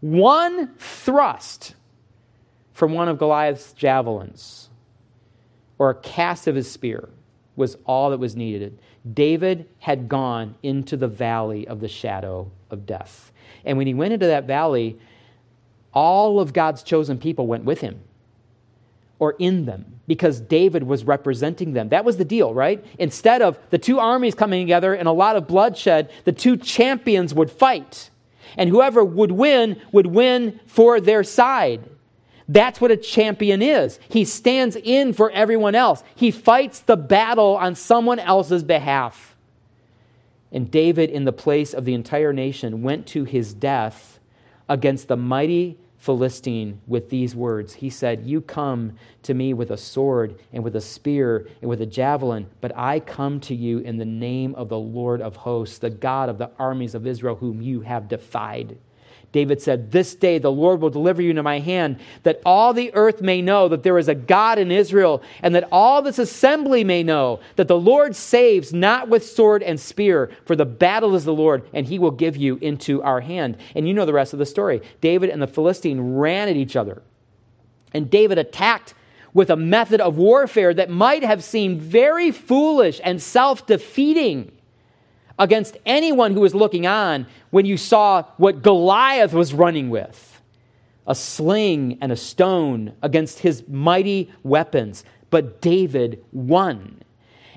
One 0.00 0.74
thrust 0.76 1.74
from 2.72 2.92
one 2.92 3.08
of 3.08 3.18
Goliath's 3.18 3.72
javelins 3.72 4.68
or 5.78 5.90
a 5.90 5.94
cast 5.94 6.46
of 6.46 6.54
his 6.54 6.70
spear 6.70 7.08
was 7.56 7.76
all 7.86 8.10
that 8.10 8.18
was 8.18 8.36
needed. 8.36 8.78
David 9.12 9.68
had 9.78 10.08
gone 10.08 10.54
into 10.62 10.96
the 10.96 11.08
valley 11.08 11.66
of 11.66 11.80
the 11.80 11.88
shadow 11.88 12.50
of 12.70 12.86
death. 12.86 13.32
And 13.64 13.78
when 13.78 13.86
he 13.88 13.94
went 13.94 14.12
into 14.12 14.26
that 14.26 14.44
valley, 14.44 14.98
all 15.92 16.38
of 16.38 16.52
God's 16.52 16.82
chosen 16.82 17.18
people 17.18 17.46
went 17.46 17.64
with 17.64 17.80
him 17.80 18.00
or 19.18 19.34
in 19.38 19.64
them 19.64 20.00
because 20.06 20.40
David 20.40 20.82
was 20.82 21.04
representing 21.04 21.72
them. 21.72 21.90
That 21.90 22.04
was 22.04 22.16
the 22.16 22.24
deal, 22.24 22.54
right? 22.54 22.84
Instead 22.98 23.42
of 23.42 23.58
the 23.70 23.78
two 23.78 23.98
armies 23.98 24.34
coming 24.34 24.64
together 24.64 24.94
and 24.94 25.08
a 25.08 25.12
lot 25.12 25.36
of 25.36 25.46
bloodshed, 25.46 26.10
the 26.24 26.32
two 26.32 26.56
champions 26.56 27.34
would 27.34 27.50
fight. 27.50 28.10
And 28.56 28.70
whoever 28.70 29.04
would 29.04 29.32
win 29.32 29.80
would 29.92 30.06
win 30.06 30.60
for 30.66 31.00
their 31.00 31.22
side. 31.22 31.84
That's 32.48 32.80
what 32.80 32.90
a 32.90 32.96
champion 32.96 33.60
is. 33.60 34.00
He 34.08 34.24
stands 34.24 34.74
in 34.74 35.12
for 35.12 35.30
everyone 35.30 35.74
else, 35.74 36.02
he 36.14 36.30
fights 36.30 36.80
the 36.80 36.96
battle 36.96 37.56
on 37.56 37.74
someone 37.74 38.18
else's 38.18 38.64
behalf. 38.64 39.36
And 40.50 40.70
David, 40.70 41.10
in 41.10 41.26
the 41.26 41.32
place 41.32 41.74
of 41.74 41.84
the 41.84 41.92
entire 41.92 42.32
nation, 42.32 42.82
went 42.82 43.06
to 43.08 43.24
his 43.24 43.52
death 43.52 44.18
against 44.66 45.08
the 45.08 45.16
mighty 45.16 45.76
Philistine 45.98 46.80
with 46.86 47.10
these 47.10 47.34
words. 47.34 47.74
He 47.74 47.90
said, 47.90 48.26
You 48.26 48.40
come 48.40 48.92
to 49.22 49.34
me 49.34 49.52
with 49.52 49.70
a 49.70 49.76
sword 49.76 50.40
and 50.52 50.62
with 50.62 50.76
a 50.76 50.80
spear 50.80 51.48
and 51.60 51.68
with 51.68 51.82
a 51.82 51.86
javelin, 51.86 52.46
but 52.60 52.72
I 52.76 53.00
come 53.00 53.40
to 53.40 53.54
you 53.54 53.78
in 53.80 53.98
the 53.98 54.04
name 54.04 54.54
of 54.54 54.68
the 54.68 54.78
Lord 54.78 55.20
of 55.20 55.36
hosts, 55.36 55.78
the 55.78 55.90
God 55.90 56.28
of 56.28 56.38
the 56.38 56.50
armies 56.58 56.94
of 56.94 57.06
Israel, 57.06 57.36
whom 57.36 57.60
you 57.60 57.80
have 57.80 58.08
defied. 58.08 58.78
David 59.30 59.60
said, 59.60 59.92
This 59.92 60.14
day 60.14 60.38
the 60.38 60.50
Lord 60.50 60.80
will 60.80 60.90
deliver 60.90 61.20
you 61.20 61.30
into 61.30 61.42
my 61.42 61.58
hand, 61.58 61.98
that 62.22 62.40
all 62.46 62.72
the 62.72 62.94
earth 62.94 63.20
may 63.20 63.42
know 63.42 63.68
that 63.68 63.82
there 63.82 63.98
is 63.98 64.08
a 64.08 64.14
God 64.14 64.58
in 64.58 64.72
Israel, 64.72 65.22
and 65.42 65.54
that 65.54 65.68
all 65.70 66.00
this 66.00 66.18
assembly 66.18 66.82
may 66.82 67.02
know 67.02 67.40
that 67.56 67.68
the 67.68 67.78
Lord 67.78 68.16
saves 68.16 68.72
not 68.72 69.08
with 69.08 69.26
sword 69.26 69.62
and 69.62 69.78
spear, 69.78 70.30
for 70.46 70.56
the 70.56 70.64
battle 70.64 71.14
is 71.14 71.24
the 71.24 71.34
Lord, 71.34 71.68
and 71.74 71.86
he 71.86 71.98
will 71.98 72.10
give 72.10 72.36
you 72.36 72.56
into 72.62 73.02
our 73.02 73.20
hand. 73.20 73.58
And 73.74 73.86
you 73.86 73.92
know 73.92 74.06
the 74.06 74.12
rest 74.14 74.32
of 74.32 74.38
the 74.38 74.46
story. 74.46 74.80
David 75.00 75.28
and 75.30 75.42
the 75.42 75.46
Philistine 75.46 76.16
ran 76.16 76.48
at 76.48 76.56
each 76.56 76.76
other, 76.76 77.02
and 77.92 78.10
David 78.10 78.38
attacked 78.38 78.94
with 79.34 79.50
a 79.50 79.56
method 79.56 80.00
of 80.00 80.16
warfare 80.16 80.72
that 80.72 80.88
might 80.88 81.22
have 81.22 81.44
seemed 81.44 81.82
very 81.82 82.30
foolish 82.30 82.98
and 83.04 83.20
self 83.20 83.66
defeating 83.66 84.52
against 85.38 85.76
anyone 85.86 86.32
who 86.32 86.40
was 86.40 86.54
looking 86.54 86.86
on 86.86 87.26
when 87.50 87.66
you 87.66 87.76
saw 87.76 88.24
what 88.36 88.62
Goliath 88.62 89.32
was 89.32 89.54
running 89.54 89.90
with 89.90 90.24
a 91.08 91.14
sling 91.14 91.96
and 92.02 92.12
a 92.12 92.16
stone 92.16 92.92
against 93.02 93.38
his 93.38 93.66
mighty 93.66 94.30
weapons. 94.42 95.04
But 95.30 95.62
David 95.62 96.22
won. 96.32 97.02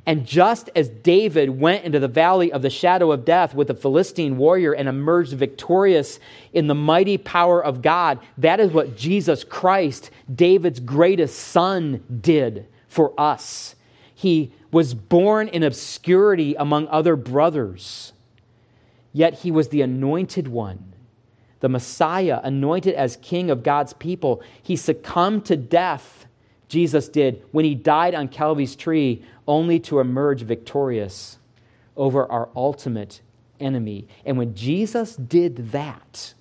And 0.06 0.26
just 0.26 0.70
as 0.76 0.90
David 0.90 1.50
went 1.50 1.84
into 1.84 2.00
the 2.00 2.08
valley 2.08 2.52
of 2.52 2.64
the 2.64 2.70
shadow 2.70 3.12
of 3.12 3.26
death 3.26 3.54
with 3.54 3.70
a 3.70 3.76
Philistine 3.76 4.38
warrior 4.38 4.74
and 4.74 4.90
emerged 4.90 5.34
victorious 5.34 6.20
in 6.54 6.68
the 6.68 6.76
mighty 6.76 7.18
power 7.18 7.64
of 7.64 7.82
God, 7.82 8.20
that 8.40 8.60
is 8.60 8.72
what 8.72 8.98
Jesus 8.98 9.44
Christ, 9.44 10.10
David's 10.34 10.80
greatest 10.80 11.38
son, 11.38 12.04
did 12.22 12.66
for 12.88 13.14
us. 13.20 13.76
He 14.16 14.54
was 14.72 14.94
born 14.94 15.48
in 15.48 15.64
obscurity 15.64 16.56
among 16.56 16.88
other 16.88 17.16
brothers, 17.16 18.14
yet 19.14 19.34
he 19.34 19.52
was 19.52 19.70
the 19.70 19.82
anointed 19.82 20.48
one, 20.48 20.94
the 21.60 21.70
Messiah, 21.70 22.40
anointed 22.44 22.96
as 22.96 23.18
king 23.18 23.52
of 23.52 23.64
God's 23.64 23.94
people. 23.94 24.42
He 24.64 24.76
succumbed 24.76 25.46
to 25.46 25.58
death, 25.58 26.26
Jesus 26.70 27.10
did, 27.10 27.44
when 27.52 27.66
he 27.66 27.76
died 27.76 28.16
on 28.16 28.30
Calvary's 28.30 28.76
tree, 28.76 29.24
only 29.48 29.80
to 29.82 30.00
emerge 30.00 30.42
victorious 30.42 31.38
over 31.98 32.26
our 32.32 32.50
ultimate 32.56 33.22
enemy. 33.60 34.08
And 34.26 34.38
when 34.38 34.56
Jesus 34.56 35.16
did 35.16 35.72
that, 35.72 36.34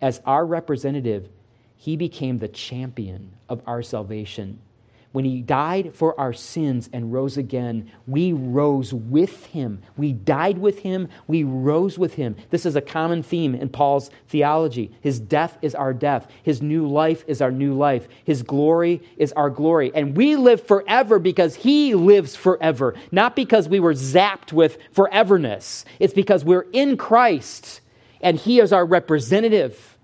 as 0.00 0.20
our 0.24 0.46
representative, 0.46 1.28
he 1.76 1.96
became 1.96 2.38
the 2.38 2.48
champion 2.48 3.32
of 3.48 3.60
our 3.66 3.82
salvation 3.82 4.60
when 5.16 5.24
he 5.24 5.40
died 5.40 5.94
for 5.94 6.20
our 6.20 6.34
sins 6.34 6.90
and 6.92 7.10
rose 7.10 7.38
again, 7.38 7.90
we 8.06 8.34
rose 8.34 8.92
with 8.92 9.46
him. 9.46 9.80
We 9.96 10.12
died 10.12 10.58
with 10.58 10.80
him. 10.80 11.08
We 11.26 11.42
rose 11.42 11.98
with 11.98 12.12
him. 12.16 12.36
This 12.50 12.66
is 12.66 12.76
a 12.76 12.82
common 12.82 13.22
theme 13.22 13.54
in 13.54 13.70
Paul's 13.70 14.10
theology. 14.28 14.94
His 15.00 15.18
death 15.18 15.56
is 15.62 15.74
our 15.74 15.94
death. 15.94 16.30
His 16.42 16.60
new 16.60 16.86
life 16.86 17.24
is 17.26 17.40
our 17.40 17.50
new 17.50 17.72
life. 17.72 18.08
His 18.24 18.42
glory 18.42 19.00
is 19.16 19.32
our 19.32 19.48
glory. 19.48 19.90
And 19.94 20.14
we 20.14 20.36
live 20.36 20.66
forever 20.66 21.18
because 21.18 21.54
he 21.54 21.94
lives 21.94 22.36
forever, 22.36 22.94
not 23.10 23.34
because 23.34 23.70
we 23.70 23.80
were 23.80 23.94
zapped 23.94 24.52
with 24.52 24.76
foreverness. 24.94 25.86
It's 25.98 26.12
because 26.12 26.44
we're 26.44 26.66
in 26.74 26.98
Christ 26.98 27.80
and 28.20 28.36
he 28.36 28.60
is 28.60 28.70
our 28.70 28.84
representative. 28.84 29.95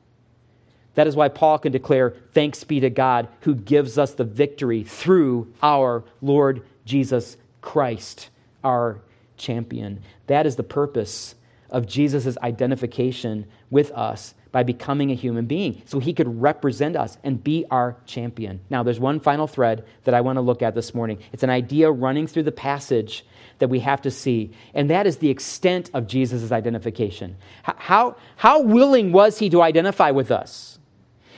That 0.94 1.06
is 1.06 1.16
why 1.16 1.28
Paul 1.28 1.58
can 1.58 1.72
declare, 1.72 2.14
Thanks 2.34 2.64
be 2.64 2.80
to 2.80 2.90
God 2.90 3.28
who 3.40 3.54
gives 3.54 3.98
us 3.98 4.14
the 4.14 4.24
victory 4.24 4.84
through 4.84 5.52
our 5.62 6.04
Lord 6.20 6.62
Jesus 6.84 7.36
Christ, 7.60 8.28
our 8.62 9.00
champion. 9.36 10.02
That 10.26 10.46
is 10.46 10.56
the 10.56 10.62
purpose 10.62 11.34
of 11.70 11.86
Jesus' 11.86 12.36
identification 12.38 13.46
with 13.70 13.90
us 13.92 14.34
by 14.52 14.62
becoming 14.62 15.10
a 15.10 15.14
human 15.14 15.46
being, 15.46 15.80
so 15.86 15.98
he 15.98 16.12
could 16.12 16.42
represent 16.42 16.94
us 16.94 17.16
and 17.24 17.42
be 17.42 17.64
our 17.70 17.96
champion. 18.04 18.60
Now, 18.68 18.82
there's 18.82 19.00
one 19.00 19.18
final 19.18 19.46
thread 19.46 19.86
that 20.04 20.12
I 20.12 20.20
want 20.20 20.36
to 20.36 20.42
look 20.42 20.60
at 20.60 20.74
this 20.74 20.94
morning. 20.94 21.18
It's 21.32 21.42
an 21.42 21.48
idea 21.48 21.90
running 21.90 22.26
through 22.26 22.42
the 22.42 22.52
passage 22.52 23.24
that 23.60 23.68
we 23.68 23.80
have 23.80 24.02
to 24.02 24.10
see, 24.10 24.52
and 24.74 24.90
that 24.90 25.06
is 25.06 25.16
the 25.16 25.30
extent 25.30 25.90
of 25.94 26.06
Jesus' 26.06 26.52
identification. 26.52 27.36
How, 27.62 28.16
how 28.36 28.60
willing 28.60 29.12
was 29.12 29.38
he 29.38 29.48
to 29.50 29.62
identify 29.62 30.10
with 30.10 30.30
us? 30.30 30.78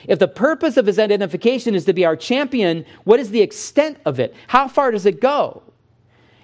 If 0.09 0.19
the 0.19 0.29
purpose 0.29 0.77
of 0.77 0.87
his 0.87 0.99
identification 0.99 1.75
is 1.75 1.85
to 1.87 1.93
be 1.93 2.05
our 2.05 2.17
champion, 2.17 2.85
what 3.05 3.21
is 3.21 3.31
the 3.31 3.41
extent 3.41 3.99
of 4.05 4.21
it? 4.21 4.35
How 4.49 4.69
far 4.69 4.91
does 4.91 5.07
it 5.07 5.21
go? 5.21 5.63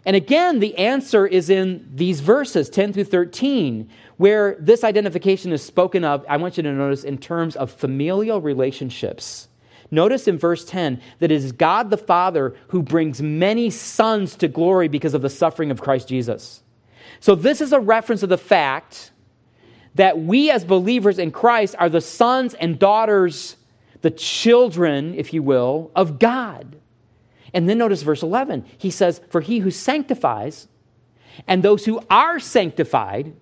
And 0.06 0.16
again, 0.16 0.60
the 0.60 0.76
answer 0.78 1.26
is 1.26 1.50
in 1.50 1.88
these 1.94 2.20
verses, 2.20 2.70
10 2.70 2.94
through 2.94 3.04
13, 3.04 3.88
where 4.16 4.56
this 4.58 4.82
identification 4.82 5.52
is 5.52 5.62
spoken 5.62 6.04
of, 6.04 6.24
I 6.28 6.38
want 6.38 6.56
you 6.56 6.62
to 6.62 6.72
notice, 6.72 7.04
in 7.04 7.18
terms 7.18 7.54
of 7.56 7.70
familial 7.70 8.40
relationships. 8.40 9.48
Notice 9.90 10.28
in 10.28 10.38
verse 10.38 10.64
10 10.64 11.00
that 11.18 11.30
it 11.30 11.34
is 11.34 11.52
God 11.52 11.90
the 11.90 11.96
Father 11.96 12.54
who 12.68 12.82
brings 12.82 13.20
many 13.20 13.70
sons 13.70 14.36
to 14.36 14.48
glory 14.48 14.88
because 14.88 15.14
of 15.14 15.22
the 15.22 15.28
suffering 15.28 15.70
of 15.70 15.80
Christ 15.80 16.08
Jesus. 16.08 16.62
So, 17.18 17.34
this 17.34 17.60
is 17.60 17.72
a 17.72 17.80
reference 17.80 18.20
to 18.20 18.26
the 18.26 18.38
fact 18.38 19.10
that 19.94 20.20
we 20.20 20.50
as 20.50 20.64
believers 20.64 21.18
in 21.18 21.30
Christ 21.30 21.74
are 21.78 21.88
the 21.88 22.00
sons 22.00 22.54
and 22.54 22.78
daughters, 22.78 23.56
the 24.02 24.10
children, 24.10 25.14
if 25.14 25.32
you 25.32 25.42
will, 25.42 25.90
of 25.94 26.18
God. 26.18 26.76
And 27.52 27.68
then 27.68 27.78
notice 27.78 28.02
verse 28.02 28.22
11. 28.22 28.64
He 28.78 28.90
says, 28.90 29.20
For 29.30 29.40
he 29.40 29.58
who 29.58 29.70
sanctifies 29.70 30.68
and 31.46 31.62
those 31.62 31.84
who 31.84 32.00
are 32.10 32.38
sanctified 32.38 33.34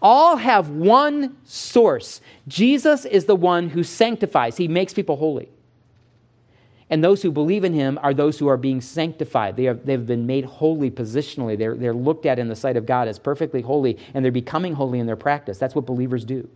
all 0.00 0.36
have 0.36 0.68
one 0.68 1.36
source. 1.44 2.20
Jesus 2.46 3.04
is 3.04 3.24
the 3.24 3.36
one 3.36 3.70
who 3.70 3.82
sanctifies, 3.82 4.56
he 4.56 4.68
makes 4.68 4.92
people 4.92 5.16
holy. 5.16 5.48
And 6.90 7.02
those 7.02 7.22
who 7.22 7.32
believe 7.32 7.64
in 7.64 7.72
him 7.72 7.98
are 8.02 8.12
those 8.12 8.38
who 8.38 8.46
are 8.48 8.56
being 8.56 8.80
sanctified. 8.80 9.56
They 9.56 9.64
have, 9.64 9.86
they've 9.86 10.04
been 10.06 10.26
made 10.26 10.44
holy 10.44 10.90
positionally. 10.90 11.56
They're, 11.56 11.74
they're 11.74 11.94
looked 11.94 12.26
at 12.26 12.38
in 12.38 12.48
the 12.48 12.56
sight 12.56 12.76
of 12.76 12.84
God 12.84 13.08
as 13.08 13.18
perfectly 13.18 13.62
holy, 13.62 13.98
and 14.12 14.24
they're 14.24 14.32
becoming 14.32 14.74
holy 14.74 14.98
in 14.98 15.06
their 15.06 15.16
practice. 15.16 15.58
That's 15.58 15.74
what 15.74 15.86
believers 15.86 16.24
do. 16.24 16.48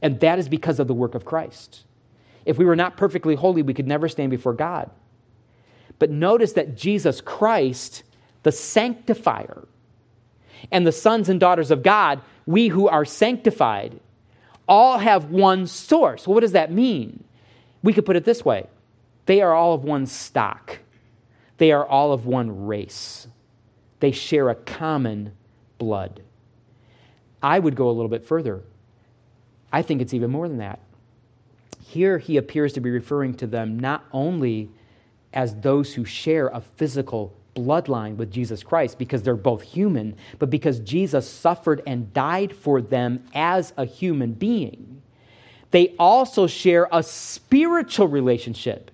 And 0.00 0.20
that 0.20 0.38
is 0.38 0.48
because 0.48 0.78
of 0.78 0.86
the 0.86 0.94
work 0.94 1.14
of 1.14 1.24
Christ. 1.24 1.84
If 2.44 2.58
we 2.58 2.64
were 2.64 2.76
not 2.76 2.96
perfectly 2.96 3.34
holy, 3.34 3.62
we 3.62 3.74
could 3.74 3.86
never 3.86 4.08
stand 4.08 4.30
before 4.30 4.52
God. 4.52 4.90
But 5.98 6.10
notice 6.10 6.54
that 6.54 6.76
Jesus 6.76 7.20
Christ, 7.20 8.02
the 8.42 8.52
sanctifier, 8.52 9.66
and 10.70 10.86
the 10.86 10.92
sons 10.92 11.28
and 11.28 11.38
daughters 11.38 11.70
of 11.70 11.82
God, 11.82 12.20
we 12.46 12.68
who 12.68 12.88
are 12.88 13.04
sanctified, 13.04 13.98
all 14.68 14.98
have 14.98 15.26
one 15.26 15.66
source. 15.66 16.26
Well, 16.26 16.34
what 16.34 16.40
does 16.40 16.52
that 16.52 16.72
mean? 16.72 17.24
We 17.82 17.92
could 17.92 18.06
put 18.06 18.16
it 18.16 18.24
this 18.24 18.44
way 18.44 18.66
they 19.26 19.40
are 19.40 19.54
all 19.54 19.74
of 19.74 19.84
one 19.84 20.06
stock, 20.06 20.78
they 21.58 21.72
are 21.72 21.86
all 21.86 22.12
of 22.12 22.26
one 22.26 22.66
race. 22.66 23.26
They 24.00 24.10
share 24.10 24.50
a 24.50 24.56
common 24.56 25.32
blood. 25.78 26.22
I 27.40 27.58
would 27.58 27.76
go 27.76 27.88
a 27.88 27.92
little 27.92 28.08
bit 28.08 28.24
further. 28.24 28.62
I 29.72 29.82
think 29.82 30.02
it's 30.02 30.14
even 30.14 30.30
more 30.30 30.48
than 30.48 30.58
that. 30.58 30.80
Here 31.86 32.18
he 32.18 32.36
appears 32.36 32.72
to 32.74 32.80
be 32.80 32.90
referring 32.90 33.34
to 33.34 33.46
them 33.46 33.78
not 33.78 34.04
only 34.12 34.70
as 35.32 35.54
those 35.56 35.94
who 35.94 36.04
share 36.04 36.48
a 36.48 36.60
physical 36.60 37.34
bloodline 37.54 38.16
with 38.16 38.30
Jesus 38.30 38.62
Christ 38.62 38.98
because 38.98 39.22
they're 39.22 39.34
both 39.34 39.62
human, 39.62 40.16
but 40.38 40.50
because 40.50 40.80
Jesus 40.80 41.28
suffered 41.28 41.82
and 41.86 42.12
died 42.12 42.54
for 42.54 42.80
them 42.80 43.24
as 43.34 43.72
a 43.76 43.84
human 43.84 44.32
being, 44.32 45.02
they 45.70 45.94
also 45.98 46.46
share 46.46 46.88
a 46.92 47.02
spiritual 47.02 48.08
relationship 48.08 48.90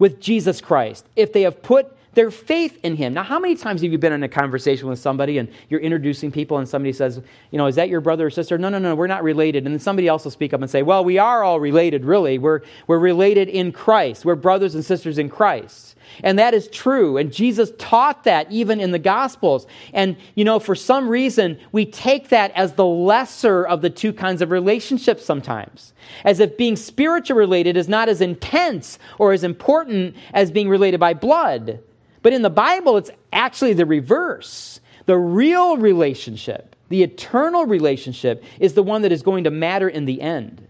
with 0.00 0.18
Jesus 0.20 0.60
Christ. 0.60 1.06
If 1.14 1.32
they 1.32 1.42
have 1.42 1.62
put 1.62 1.96
their 2.20 2.30
faith 2.30 2.78
in 2.82 2.96
him. 2.96 3.14
Now, 3.14 3.22
how 3.22 3.38
many 3.38 3.54
times 3.54 3.80
have 3.80 3.90
you 3.90 3.96
been 3.96 4.12
in 4.12 4.22
a 4.22 4.28
conversation 4.28 4.88
with 4.88 4.98
somebody 4.98 5.38
and 5.38 5.48
you're 5.70 5.80
introducing 5.80 6.30
people 6.30 6.58
and 6.58 6.68
somebody 6.68 6.92
says, 6.92 7.18
you 7.50 7.56
know, 7.56 7.66
is 7.66 7.76
that 7.76 7.88
your 7.88 8.02
brother 8.02 8.26
or 8.26 8.30
sister? 8.30 8.58
No, 8.58 8.68
no, 8.68 8.78
no, 8.78 8.94
we're 8.94 9.06
not 9.06 9.22
related. 9.22 9.64
And 9.64 9.74
then 9.74 9.80
somebody 9.80 10.06
else 10.06 10.24
will 10.24 10.30
speak 10.30 10.52
up 10.52 10.60
and 10.60 10.70
say, 10.70 10.82
well, 10.82 11.02
we 11.02 11.16
are 11.16 11.42
all 11.42 11.60
related, 11.60 12.04
really. 12.04 12.36
We're, 12.36 12.60
we're 12.86 12.98
related 12.98 13.48
in 13.48 13.72
Christ. 13.72 14.26
We're 14.26 14.34
brothers 14.34 14.74
and 14.74 14.84
sisters 14.84 15.16
in 15.16 15.30
Christ. 15.30 15.96
And 16.22 16.38
that 16.38 16.52
is 16.52 16.68
true. 16.68 17.16
And 17.16 17.32
Jesus 17.32 17.72
taught 17.78 18.24
that 18.24 18.52
even 18.52 18.80
in 18.80 18.90
the 18.90 18.98
Gospels. 18.98 19.66
And, 19.94 20.14
you 20.34 20.44
know, 20.44 20.58
for 20.58 20.74
some 20.74 21.08
reason, 21.08 21.58
we 21.72 21.86
take 21.86 22.28
that 22.28 22.52
as 22.54 22.74
the 22.74 22.84
lesser 22.84 23.66
of 23.66 23.80
the 23.80 23.88
two 23.88 24.12
kinds 24.12 24.42
of 24.42 24.50
relationships 24.50 25.24
sometimes. 25.24 25.94
As 26.26 26.38
if 26.38 26.58
being 26.58 26.76
spiritual 26.76 27.38
related 27.38 27.78
is 27.78 27.88
not 27.88 28.10
as 28.10 28.20
intense 28.20 28.98
or 29.16 29.32
as 29.32 29.42
important 29.42 30.16
as 30.34 30.50
being 30.50 30.68
related 30.68 31.00
by 31.00 31.14
blood. 31.14 31.80
But 32.22 32.32
in 32.32 32.42
the 32.42 32.50
Bible, 32.50 32.96
it's 32.96 33.10
actually 33.32 33.72
the 33.72 33.86
reverse. 33.86 34.80
The 35.06 35.16
real 35.16 35.76
relationship, 35.76 36.76
the 36.88 37.02
eternal 37.02 37.66
relationship, 37.66 38.44
is 38.58 38.74
the 38.74 38.82
one 38.82 39.02
that 39.02 39.12
is 39.12 39.22
going 39.22 39.44
to 39.44 39.50
matter 39.50 39.88
in 39.88 40.04
the 40.04 40.20
end. 40.20 40.66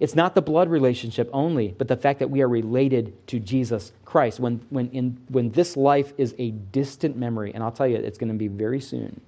It's 0.00 0.14
not 0.14 0.34
the 0.34 0.42
blood 0.42 0.70
relationship 0.70 1.28
only, 1.32 1.74
but 1.76 1.86
the 1.86 1.96
fact 1.96 2.20
that 2.20 2.30
we 2.30 2.40
are 2.40 2.48
related 2.48 3.26
to 3.28 3.38
Jesus 3.38 3.92
Christ. 4.06 4.40
When, 4.40 4.64
when, 4.70 4.88
in, 4.90 5.18
when 5.28 5.50
this 5.50 5.76
life 5.76 6.14
is 6.16 6.34
a 6.38 6.50
distant 6.50 7.16
memory, 7.16 7.52
and 7.54 7.62
I'll 7.62 7.70
tell 7.70 7.86
you, 7.86 7.96
it's 7.96 8.18
going 8.18 8.32
to 8.32 8.38
be 8.38 8.48
very 8.48 8.80
soon, 8.80 9.20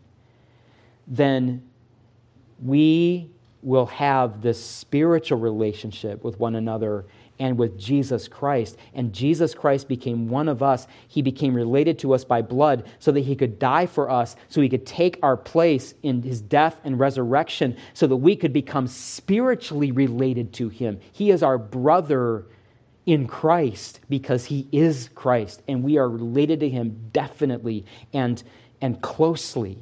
then 1.07 1.63
we 2.63 3.31
will 3.63 3.87
have 3.87 4.41
this 4.41 4.63
spiritual 4.65 5.39
relationship 5.39 6.25
with 6.25 6.41
one 6.41 6.55
another 6.55 7.05
and 7.43 7.59
with 7.59 7.77
Jesus 7.77 8.29
Christ. 8.29 8.77
And 8.95 9.13
Jesus 9.13 9.53
Christ 9.53 9.89
became 9.89 10.29
one 10.29 10.49
of 10.49 10.63
us. 10.63 10.87
He 11.09 11.23
became 11.23 11.55
related 11.55 11.99
to 11.99 12.15
us 12.15 12.25
by 12.25 12.41
blood 12.41 12.87
so 13.01 13.11
that 13.11 13.21
he 13.21 13.35
could 13.35 13.59
die 13.59 13.87
for 13.87 14.09
us, 14.09 14.37
so 14.49 14.61
he 14.61 14.69
could 14.69 14.87
take 14.87 15.19
our 15.25 15.37
place 15.37 15.93
in 16.05 16.23
his 16.23 16.41
death 16.41 16.77
and 16.85 17.01
resurrection, 17.01 17.77
so 17.95 18.07
that 18.07 18.17
we 18.17 18.37
could 18.37 18.53
become 18.53 18.87
spiritually 18.87 19.91
related 19.91 20.53
to 20.53 20.69
him. 20.69 21.01
He 21.11 21.33
is 21.33 21.43
our 21.43 21.59
brother 21.59 22.47
in 23.07 23.27
Christ 23.27 23.99
because 24.09 24.45
he 24.45 24.69
is 24.71 25.11
Christ, 25.13 25.63
and 25.67 25.83
we 25.83 25.99
are 25.99 26.09
related 26.09 26.61
to 26.61 26.69
him 26.69 27.11
definitely 27.13 27.85
and, 28.13 28.41
and 28.81 29.03
closely. 29.03 29.79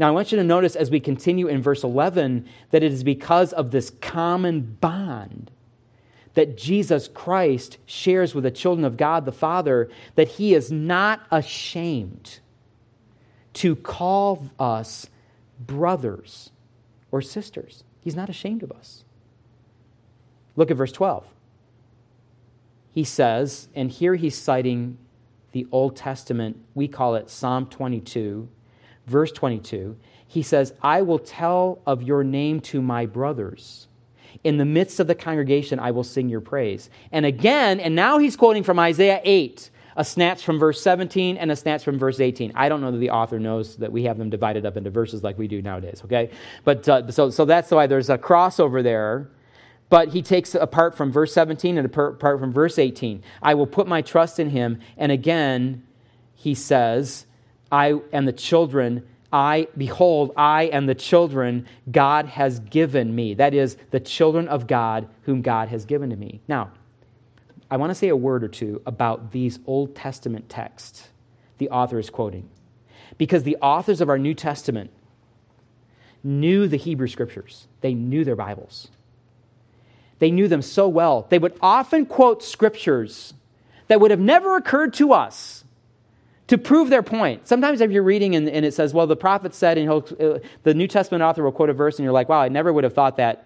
Now, 0.00 0.08
I 0.08 0.10
want 0.10 0.32
you 0.32 0.38
to 0.38 0.44
notice 0.44 0.74
as 0.74 0.90
we 0.90 0.98
continue 0.98 1.46
in 1.46 1.62
verse 1.62 1.84
11 1.84 2.48
that 2.72 2.82
it 2.82 2.92
is 2.92 3.04
because 3.04 3.52
of 3.52 3.70
this 3.70 3.90
common 4.00 4.62
bond 4.80 5.52
that 6.38 6.56
Jesus 6.56 7.08
Christ 7.08 7.78
shares 7.84 8.32
with 8.32 8.44
the 8.44 8.52
children 8.52 8.84
of 8.84 8.96
God 8.96 9.24
the 9.24 9.32
Father 9.32 9.90
that 10.14 10.28
he 10.28 10.54
is 10.54 10.70
not 10.70 11.20
ashamed 11.32 12.38
to 13.54 13.74
call 13.74 14.48
us 14.56 15.10
brothers 15.58 16.52
or 17.10 17.20
sisters. 17.22 17.82
He's 18.02 18.14
not 18.14 18.28
ashamed 18.28 18.62
of 18.62 18.70
us. 18.70 19.02
Look 20.54 20.70
at 20.70 20.76
verse 20.76 20.92
12. 20.92 21.26
He 22.92 23.02
says, 23.02 23.66
and 23.74 23.90
here 23.90 24.14
he's 24.14 24.36
citing 24.36 24.96
the 25.50 25.66
Old 25.72 25.96
Testament, 25.96 26.56
we 26.76 26.86
call 26.86 27.16
it 27.16 27.28
Psalm 27.30 27.66
22, 27.66 28.48
verse 29.08 29.32
22. 29.32 29.96
He 30.28 30.42
says, 30.42 30.72
I 30.82 31.02
will 31.02 31.18
tell 31.18 31.80
of 31.84 32.04
your 32.04 32.22
name 32.22 32.60
to 32.60 32.80
my 32.80 33.06
brothers. 33.06 33.87
In 34.44 34.58
the 34.58 34.64
midst 34.64 35.00
of 35.00 35.06
the 35.06 35.14
congregation, 35.14 35.78
I 35.78 35.90
will 35.90 36.04
sing 36.04 36.28
your 36.28 36.40
praise. 36.40 36.90
And 37.12 37.26
again, 37.26 37.80
and 37.80 37.94
now 37.94 38.18
he's 38.18 38.36
quoting 38.36 38.62
from 38.62 38.78
Isaiah 38.78 39.20
8, 39.24 39.70
a 39.96 40.04
snatch 40.04 40.44
from 40.44 40.58
verse 40.58 40.80
17 40.80 41.36
and 41.36 41.50
a 41.50 41.56
snatch 41.56 41.82
from 41.82 41.98
verse 41.98 42.20
18. 42.20 42.52
I 42.54 42.68
don't 42.68 42.80
know 42.80 42.92
that 42.92 42.98
the 42.98 43.10
author 43.10 43.40
knows 43.40 43.76
that 43.76 43.90
we 43.90 44.04
have 44.04 44.16
them 44.16 44.30
divided 44.30 44.64
up 44.64 44.76
into 44.76 44.90
verses 44.90 45.24
like 45.24 45.36
we 45.38 45.48
do 45.48 45.60
nowadays, 45.60 46.02
okay? 46.04 46.30
But 46.64 46.88
uh, 46.88 47.10
so, 47.10 47.30
so 47.30 47.44
that's 47.44 47.70
why 47.70 47.86
there's 47.86 48.10
a 48.10 48.18
crossover 48.18 48.82
there. 48.82 49.28
But 49.88 50.08
he 50.08 50.22
takes 50.22 50.54
apart 50.54 50.96
from 50.96 51.10
verse 51.10 51.32
17 51.32 51.78
and 51.78 51.86
apart 51.86 52.20
from 52.20 52.52
verse 52.52 52.78
18. 52.78 53.22
I 53.42 53.54
will 53.54 53.66
put 53.66 53.86
my 53.86 54.02
trust 54.02 54.38
in 54.38 54.50
him. 54.50 54.80
And 54.98 55.10
again, 55.10 55.82
he 56.34 56.54
says, 56.54 57.26
I 57.72 58.00
and 58.12 58.28
the 58.28 58.32
children 58.32 59.06
I, 59.32 59.68
behold, 59.76 60.32
I 60.36 60.64
and 60.64 60.88
the 60.88 60.94
children 60.94 61.66
God 61.90 62.26
has 62.26 62.60
given 62.60 63.14
me. 63.14 63.34
That 63.34 63.52
is, 63.54 63.76
the 63.90 64.00
children 64.00 64.48
of 64.48 64.66
God 64.66 65.08
whom 65.22 65.42
God 65.42 65.68
has 65.68 65.84
given 65.84 66.10
to 66.10 66.16
me. 66.16 66.40
Now, 66.48 66.72
I 67.70 67.76
want 67.76 67.90
to 67.90 67.94
say 67.94 68.08
a 68.08 68.16
word 68.16 68.42
or 68.42 68.48
two 68.48 68.80
about 68.86 69.32
these 69.32 69.58
Old 69.66 69.94
Testament 69.94 70.48
texts 70.48 71.08
the 71.58 71.68
author 71.70 71.98
is 71.98 72.08
quoting. 72.08 72.48
Because 73.18 73.42
the 73.42 73.56
authors 73.60 74.00
of 74.00 74.08
our 74.08 74.18
New 74.18 74.34
Testament 74.34 74.90
knew 76.22 76.66
the 76.66 76.76
Hebrew 76.76 77.08
scriptures, 77.08 77.66
they 77.80 77.94
knew 77.94 78.24
their 78.24 78.36
Bibles. 78.36 78.88
They 80.20 80.30
knew 80.30 80.48
them 80.48 80.62
so 80.62 80.88
well. 80.88 81.26
They 81.28 81.38
would 81.38 81.56
often 81.60 82.06
quote 82.06 82.42
scriptures 82.42 83.34
that 83.86 84.00
would 84.00 84.10
have 84.10 84.20
never 84.20 84.56
occurred 84.56 84.94
to 84.94 85.12
us 85.12 85.64
to 86.48 86.58
prove 86.58 86.90
their 86.90 87.02
point. 87.02 87.46
Sometimes 87.46 87.80
if 87.80 87.90
you're 87.90 88.02
reading 88.02 88.34
and, 88.34 88.48
and 88.48 88.64
it 88.64 88.74
says, 88.74 88.92
well, 88.92 89.06
the 89.06 89.16
prophet 89.16 89.54
said, 89.54 89.78
and 89.78 89.88
uh, 89.88 90.38
the 90.62 90.74
New 90.74 90.88
Testament 90.88 91.22
author 91.22 91.44
will 91.44 91.52
quote 91.52 91.70
a 91.70 91.74
verse, 91.74 91.98
and 91.98 92.04
you're 92.04 92.12
like, 92.12 92.28
wow, 92.28 92.40
I 92.40 92.48
never 92.48 92.72
would 92.72 92.84
have 92.84 92.94
thought 92.94 93.16
that 93.18 93.44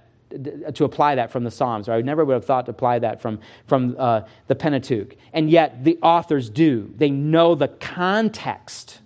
to 0.75 0.85
apply 0.85 1.17
that 1.17 1.31
from 1.31 1.45
the 1.45 1.51
Psalms, 1.51 1.89
or 1.89 1.93
I 1.93 2.01
never 2.01 2.25
would 2.25 2.33
have 2.33 2.45
thought 2.45 2.65
to 2.67 2.71
apply 2.71 3.01
that 3.01 3.21
from, 3.21 3.39
from 3.67 3.97
uh, 3.99 4.23
the 4.47 4.55
Pentateuch. 4.55 5.15
And 5.33 5.51
yet 5.51 5.85
the 5.85 5.99
authors 6.03 6.49
do. 6.49 6.93
They 6.97 7.11
know 7.11 7.55
the 7.55 7.69
context 7.69 9.01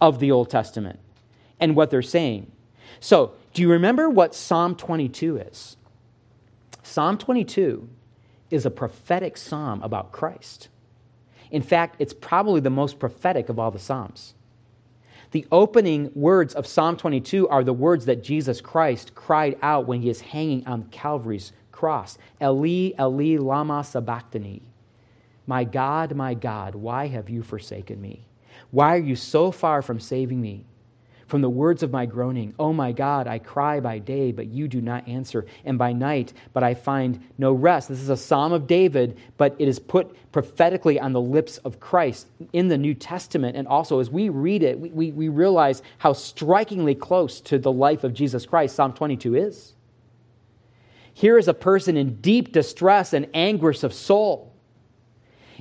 of 0.00 0.18
the 0.18 0.30
Old 0.30 0.48
Testament 0.48 0.98
and 1.60 1.76
what 1.76 1.90
they're 1.90 2.00
saying. 2.02 2.50
So, 3.00 3.34
do 3.52 3.62
you 3.62 3.70
remember 3.70 4.08
what 4.08 4.34
Psalm 4.34 4.74
22 4.74 5.38
is? 5.38 5.76
Psalm 6.82 7.18
22 7.18 7.88
is 8.50 8.64
a 8.64 8.70
prophetic 8.70 9.36
psalm 9.36 9.82
about 9.82 10.12
Christ. 10.12 10.68
In 11.50 11.62
fact, 11.62 11.96
it's 11.98 12.14
probably 12.14 12.60
the 12.60 12.70
most 12.70 12.98
prophetic 12.98 13.48
of 13.48 13.58
all 13.58 13.70
the 13.70 13.78
Psalms. 13.78 14.34
The 15.32 15.46
opening 15.50 16.10
words 16.14 16.54
of 16.54 16.66
Psalm 16.66 16.96
22 16.96 17.48
are 17.48 17.64
the 17.64 17.72
words 17.72 18.06
that 18.06 18.22
Jesus 18.22 18.60
Christ 18.60 19.14
cried 19.14 19.58
out 19.60 19.86
when 19.86 20.00
he 20.00 20.08
is 20.08 20.20
hanging 20.20 20.66
on 20.66 20.84
Calvary's 20.84 21.52
cross 21.72 22.16
Eli, 22.40 22.92
Eli, 22.98 23.38
Lama 23.38 23.84
Sabachthani. 23.84 24.62
My 25.46 25.64
God, 25.64 26.14
my 26.14 26.34
God, 26.34 26.74
why 26.74 27.06
have 27.08 27.28
you 27.28 27.42
forsaken 27.42 28.00
me? 28.00 28.26
Why 28.70 28.94
are 28.96 29.00
you 29.00 29.16
so 29.16 29.50
far 29.50 29.82
from 29.82 30.00
saving 30.00 30.40
me? 30.40 30.64
From 31.26 31.40
the 31.40 31.50
words 31.50 31.82
of 31.82 31.90
my 31.90 32.06
groaning. 32.06 32.54
Oh 32.58 32.72
my 32.72 32.92
God, 32.92 33.26
I 33.26 33.38
cry 33.38 33.80
by 33.80 33.98
day, 33.98 34.32
but 34.32 34.46
you 34.46 34.68
do 34.68 34.80
not 34.80 35.06
answer, 35.08 35.46
and 35.64 35.78
by 35.78 35.92
night, 35.92 36.32
but 36.52 36.62
I 36.62 36.74
find 36.74 37.22
no 37.38 37.52
rest. 37.52 37.88
This 37.88 38.00
is 38.00 38.08
a 38.08 38.16
psalm 38.16 38.52
of 38.52 38.66
David, 38.66 39.18
but 39.36 39.56
it 39.58 39.68
is 39.68 39.78
put 39.78 40.14
prophetically 40.32 41.00
on 41.00 41.12
the 41.12 41.20
lips 41.20 41.58
of 41.58 41.80
Christ 41.80 42.28
in 42.52 42.68
the 42.68 42.78
New 42.78 42.94
Testament. 42.94 43.56
And 43.56 43.66
also, 43.66 43.98
as 43.98 44.10
we 44.10 44.28
read 44.28 44.62
it, 44.62 44.78
we, 44.78 44.90
we, 44.90 45.12
we 45.12 45.28
realize 45.28 45.82
how 45.98 46.12
strikingly 46.12 46.94
close 46.94 47.40
to 47.42 47.58
the 47.58 47.72
life 47.72 48.04
of 48.04 48.14
Jesus 48.14 48.46
Christ 48.46 48.76
Psalm 48.76 48.92
22 48.92 49.34
is. 49.34 49.72
Here 51.12 51.38
is 51.38 51.48
a 51.48 51.54
person 51.54 51.96
in 51.96 52.16
deep 52.16 52.52
distress 52.52 53.12
and 53.12 53.26
anguish 53.32 53.82
of 53.82 53.94
soul 53.94 54.52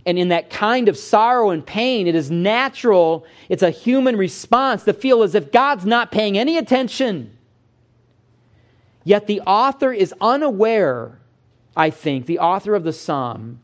and 0.06 0.20
in 0.20 0.30
that 0.30 0.50
kind 0.50 0.88
of 0.88 0.98
sorrow 0.98 1.50
and 1.50 1.65
pain, 1.65 2.08
it 2.08 2.15
is 2.15 2.30
natural, 2.30 3.26
it's 3.50 3.63
a 3.63 3.72
human 3.72 4.15
response 4.15 4.84
to 4.84 4.94
feel 4.94 5.24
as 5.24 5.34
if 5.34 5.52
God's 5.52 5.86
not 5.86 6.12
paying 6.12 6.38
any 6.38 6.58
attention. 6.58 7.36
Yet 9.04 9.28
the 9.28 9.41
author 9.41 9.91
is 9.91 10.13
unaware, 10.22 11.20
I 11.76 11.89
think, 11.89 12.26
the 12.26 12.39
author 12.39 12.76
of 12.76 12.84
the 12.84 12.94
psalm, 12.94 13.62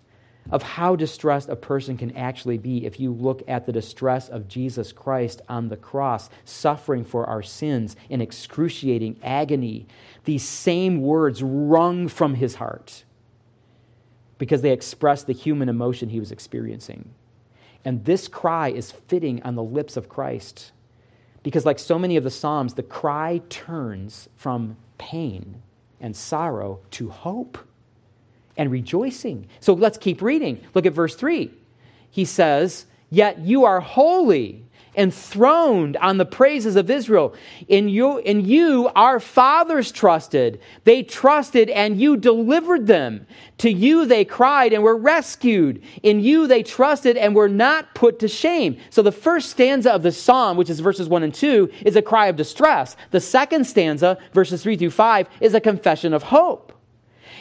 of 0.50 0.64
how 0.64 0.96
distressed 0.96 1.50
a 1.50 1.56
person 1.56 1.96
can 1.98 2.16
actually 2.18 2.58
be 2.58 2.86
if 2.86 3.00
you 3.00 3.12
look 3.12 3.44
at 3.48 3.66
the 3.66 3.72
distress 3.72 4.28
of 4.28 4.48
Jesus 4.48 4.92
Christ 4.92 5.42
on 5.48 5.70
the 5.70 5.78
cross, 5.78 6.30
suffering 6.44 7.06
for 7.06 7.26
our 7.26 7.44
sins 7.44 7.96
in 8.10 8.22
excruciating 8.22 9.18
agony. 9.24 9.88
These 10.26 10.44
same 10.44 11.02
words 11.02 11.44
wrung 11.44 12.08
from 12.08 12.34
his 12.34 12.56
heart 12.56 13.04
because 14.42 14.64
they 14.64 14.72
express 14.72 15.22
the 15.22 15.34
human 15.34 15.70
emotion 15.70 16.10
he 16.10 16.20
was 16.20 16.32
experiencing. 16.32 17.08
And 17.86 18.04
this 18.06 18.28
cry 18.28 18.70
is 18.70 18.92
fitting 18.92 19.40
on 19.44 19.54
the 19.54 19.62
lips 19.62 19.98
of 19.98 20.10
Christ 20.10 20.72
because, 21.44 21.64
like 21.64 21.78
so 21.78 22.00
many 22.00 22.18
of 22.18 22.24
the 22.24 22.32
Psalms, 22.32 22.74
the 22.74 22.82
cry 22.82 23.40
turns 23.50 24.30
from 24.38 24.78
pain 24.98 25.62
and 26.00 26.16
sorrow 26.16 26.80
to 26.90 27.12
hope 27.12 27.60
and 28.58 28.72
rejoicing. 28.72 29.46
So 29.60 29.74
let's 29.74 30.00
keep 30.00 30.24
reading. 30.24 30.66
Look 30.74 30.88
at 30.88 30.94
verse 30.94 31.14
3. 31.14 31.52
He 32.10 32.26
says, 32.26 32.88
Yet 33.12 33.42
you 33.42 33.66
are 33.66 33.80
holy, 33.80 34.66
enthroned 34.96 35.98
on 35.98 36.18
the 36.18 36.26
praises 36.26 36.76
of 36.76 36.90
Israel. 36.90 37.34
In 37.68 37.90
you, 37.90 38.18
in 38.20 38.46
you, 38.46 38.90
our 38.96 39.20
fathers 39.20 39.92
trusted. 39.92 40.60
They 40.84 41.04
trusted, 41.04 41.70
and 41.70 42.00
you 42.00 42.18
delivered 42.18 42.88
them. 42.88 43.26
To 43.60 43.72
you 43.72 44.06
they 44.06 44.26
cried 44.26 44.74
and 44.74 44.84
were 44.84 44.98
rescued. 44.98 45.82
In 46.04 46.20
you 46.20 46.48
they 46.48 46.64
trusted 46.64 47.18
and 47.18 47.36
were 47.36 47.50
not 47.50 47.94
put 47.96 48.20
to 48.20 48.28
shame. 48.28 48.78
So 48.90 49.02
the 49.02 49.12
first 49.12 49.52
stanza 49.52 49.92
of 49.92 50.04
the 50.04 50.12
psalm, 50.12 50.58
which 50.58 50.70
is 50.70 50.80
verses 50.80 51.08
1 51.08 51.24
and 51.24 51.34
2, 51.34 51.70
is 51.86 51.96
a 51.96 52.02
cry 52.02 52.28
of 52.28 52.36
distress. 52.36 52.96
The 53.12 53.20
second 53.20 53.66
stanza, 53.66 54.18
verses 54.34 54.64
3 54.64 54.78
through 54.78 54.92
5, 54.92 55.30
is 55.40 55.54
a 55.54 55.62
confession 55.62 56.14
of 56.14 56.24
hope. 56.24 56.74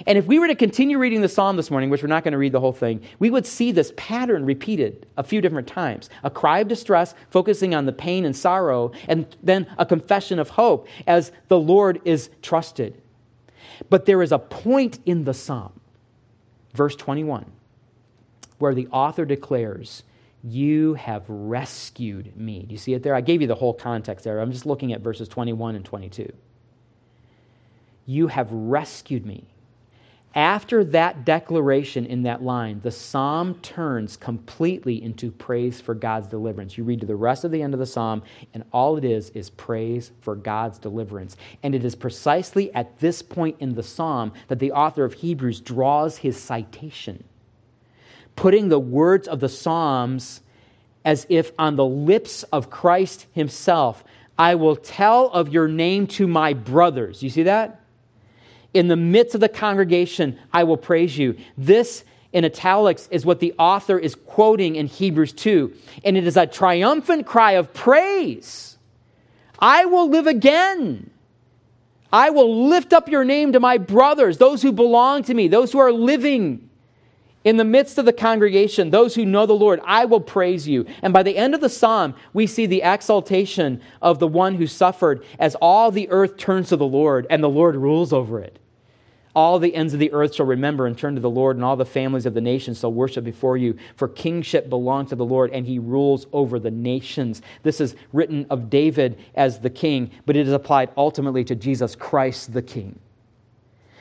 And 0.07 0.17
if 0.17 0.27
we 0.27 0.39
were 0.39 0.47
to 0.47 0.55
continue 0.55 0.99
reading 0.99 1.21
the 1.21 1.29
psalm 1.29 1.57
this 1.57 1.71
morning, 1.71 1.91
which 1.91 2.03
we're 2.03 2.09
not 2.09 2.25
going 2.25 2.33
to 2.33 2.39
read 2.39 2.53
the 2.53 2.61
whole 2.61 2.73
thing, 2.73 3.03
we 3.19 3.31
would 3.31 3.47
see 3.47 3.73
this 3.73 3.93
pattern 3.97 4.45
repeated 4.45 5.07
a 5.17 5.23
few 5.23 5.41
different 5.41 5.69
times 5.69 6.09
a 6.25 6.31
cry 6.31 6.61
of 6.61 6.69
distress, 6.69 7.15
focusing 7.31 7.75
on 7.75 7.87
the 7.87 7.93
pain 7.93 8.25
and 8.25 8.37
sorrow, 8.37 8.93
and 9.09 9.37
then 9.43 9.67
a 9.79 9.87
confession 9.87 10.39
of 10.39 10.51
hope 10.51 10.89
as 11.07 11.33
the 11.49 11.59
Lord 11.59 12.01
is 12.05 12.31
trusted. 12.43 13.01
But 13.89 14.07
there 14.07 14.23
is 14.23 14.33
a 14.33 14.39
point 14.39 14.99
in 15.07 15.25
the 15.25 15.35
psalm, 15.35 15.73
verse 16.75 16.97
21, 16.97 17.51
where 18.59 18.75
the 18.75 18.89
author 18.89 19.25
declares, 19.25 20.03
You 20.43 20.95
have 20.95 21.25
rescued 21.29 22.37
me. 22.37 22.65
Do 22.65 22.73
you 22.73 22.79
see 22.79 22.95
it 22.95 23.03
there? 23.03 23.15
I 23.15 23.21
gave 23.21 23.41
you 23.41 23.47
the 23.47 23.55
whole 23.55 23.75
context 23.75 24.25
there. 24.25 24.41
I'm 24.41 24.53
just 24.53 24.67
looking 24.67 24.93
at 24.93 25.01
verses 25.01 25.29
21 25.29 25.77
and 25.77 25.85
22. 25.85 26.33
You 28.07 28.27
have 28.27 28.51
rescued 28.51 29.25
me. 29.25 29.45
After 30.35 30.85
that 30.85 31.25
declaration 31.25 32.07
in 32.07 32.23
that 32.23 32.41
line, 32.41 32.81
the 32.85 32.93
psalm 32.93 33.55
turns 33.63 34.17
completely 34.17 35.03
into 35.03 35.33
praise 35.33 35.81
for 35.81 35.93
God's 35.93 36.29
deliverance. 36.29 36.79
You 36.79 36.85
read 36.85 37.01
to 37.01 37.07
the 37.07 37.17
rest 37.17 37.43
of 37.45 37.51
the 37.51 37.61
end 37.61 37.75
of 37.75 37.81
the 37.81 37.87
psalm, 37.87 38.23
and 38.55 38.63
all 38.73 38.97
it 38.97 39.05
is 39.05 39.31
is 39.31 39.51
praise 39.51 40.13
for 40.21 40.37
God's 40.37 40.79
deliverance. 40.79 41.37
And 41.65 41.75
it 41.75 41.85
is 41.85 41.97
precisely 41.97 42.73
at 42.75 43.01
this 43.01 43.23
point 43.23 43.57
in 43.59 43.75
the 43.75 43.83
psalm 43.83 44.33
that 44.47 44.61
the 44.61 44.71
author 44.71 45.05
of 45.05 45.15
Hebrews 45.15 45.61
draws 45.61 46.19
his 46.19 46.41
citation, 46.41 47.25
putting 48.37 48.69
the 48.69 48.79
words 48.79 49.27
of 49.27 49.41
the 49.41 49.49
psalms 49.49 50.43
as 51.05 51.27
if 51.29 51.51
on 51.59 51.75
the 51.75 51.85
lips 51.85 52.45
of 52.45 52.71
Christ 52.71 53.27
himself. 53.33 54.05
I 54.39 54.55
will 54.55 54.77
tell 54.77 55.27
of 55.31 55.49
your 55.49 55.67
name 55.67 56.07
to 56.09 56.29
my 56.29 56.53
brothers. 56.53 57.21
You 57.21 57.31
see 57.31 57.43
that? 57.43 57.80
In 58.73 58.89
the 58.89 58.97
midst 58.97 59.35
of 59.35 59.41
the 59.41 59.49
congregation, 59.49 60.39
I 60.53 60.65
will 60.65 60.77
praise 60.77 61.19
you. 61.19 61.37
This 61.59 62.05
in 62.33 62.45
italics 62.45 63.09
is 63.11 63.27
what 63.27 63.41
the 63.41 63.55
author 63.59 63.99
is 63.99 64.15
quoting 64.15 64.77
in 64.77 64.87
Hebrews 64.87 65.33
2. 65.33 65.73
And 66.05 66.17
it 66.17 66.27
is 66.27 66.37
a 66.37 66.47
triumphant 66.47 67.27
cry 67.27 67.53
of 67.53 67.75
praise. 67.75 68.79
I 69.59 69.87
will 69.87 70.09
live 70.09 70.27
again. 70.27 71.11
I 72.13 72.31
will 72.31 72.69
lift 72.69 72.93
up 72.93 73.09
your 73.09 73.25
name 73.25 73.53
to 73.53 73.61
my 73.61 73.79
brothers, 73.79 74.39
those 74.39 74.63
who 74.63 74.73
belong 74.73 75.25
to 75.25 75.35
me, 75.35 75.49
those 75.49 75.73
who 75.73 75.79
are 75.79 75.93
living 75.93 76.70
in 77.45 77.57
the 77.57 77.65
midst 77.65 77.99
of 77.99 78.05
the 78.05 78.13
congregation, 78.13 78.91
those 78.91 79.15
who 79.15 79.25
know 79.25 79.47
the 79.47 79.53
Lord. 79.55 79.81
I 79.85 80.05
will 80.05 80.21
praise 80.21 80.69
you. 80.69 80.87
And 81.03 81.13
by 81.13 81.23
the 81.23 81.37
end 81.37 81.55
of 81.55 81.61
the 81.61 81.69
psalm, 81.69 82.15
we 82.33 82.47
see 82.47 82.67
the 82.67 82.83
exaltation 82.83 83.81
of 84.03 84.19
the 84.19 84.29
one 84.29 84.57
who 84.57 84.67
suffered 84.67 85.25
as 85.39 85.55
all 85.57 85.91
the 85.91 86.09
earth 86.11 86.37
turns 86.37 86.69
to 86.69 86.77
the 86.77 86.87
Lord 86.87 87.27
and 87.31 87.43
the 87.43 87.49
Lord 87.49 87.77
rules 87.77 88.13
over 88.13 88.41
it. 88.41 88.59
All 89.35 89.61
the 89.61 89.75
ends 89.77 89.95
of 89.95 90.01
the 90.01 90.13
earth 90.13 90.35
shall 90.35 90.47
remember 90.47 90.87
and 90.87 90.99
turn 90.99 91.15
to 91.15 91.21
the 91.21 91.31
Lord, 91.31 91.57
and 91.57 91.65
all 91.65 91.77
the 91.77 91.85
families 91.85 92.27
of 92.27 92.35
the 92.35 92.41
nations 92.41 92.81
shall 92.81 92.93
worship 92.93 93.23
before 93.25 93.57
you. 93.57 93.77
For 93.95 94.09
kingship 94.09 94.69
belongs 94.69 95.11
to 95.11 95.17
the 95.17 95.25
Lord, 95.25 95.53
and 95.53 95.65
he 95.65 95.79
rules 95.79 96.27
over 96.33 96.59
the 96.59 96.73
nations. 96.73 97.41
This 97.63 97.81
is 97.81 97.95
written 98.13 98.45
of 98.51 98.69
David 98.69 99.19
as 99.37 99.61
the 99.61 99.71
king, 99.71 100.11
but 100.27 100.35
it 100.35 100.49
is 100.49 100.53
applied 100.53 100.91
ultimately 100.97 101.45
to 101.45 101.55
Jesus 101.55 101.95
Christ 101.95 102.53
the 102.53 102.63
king. 102.63 102.99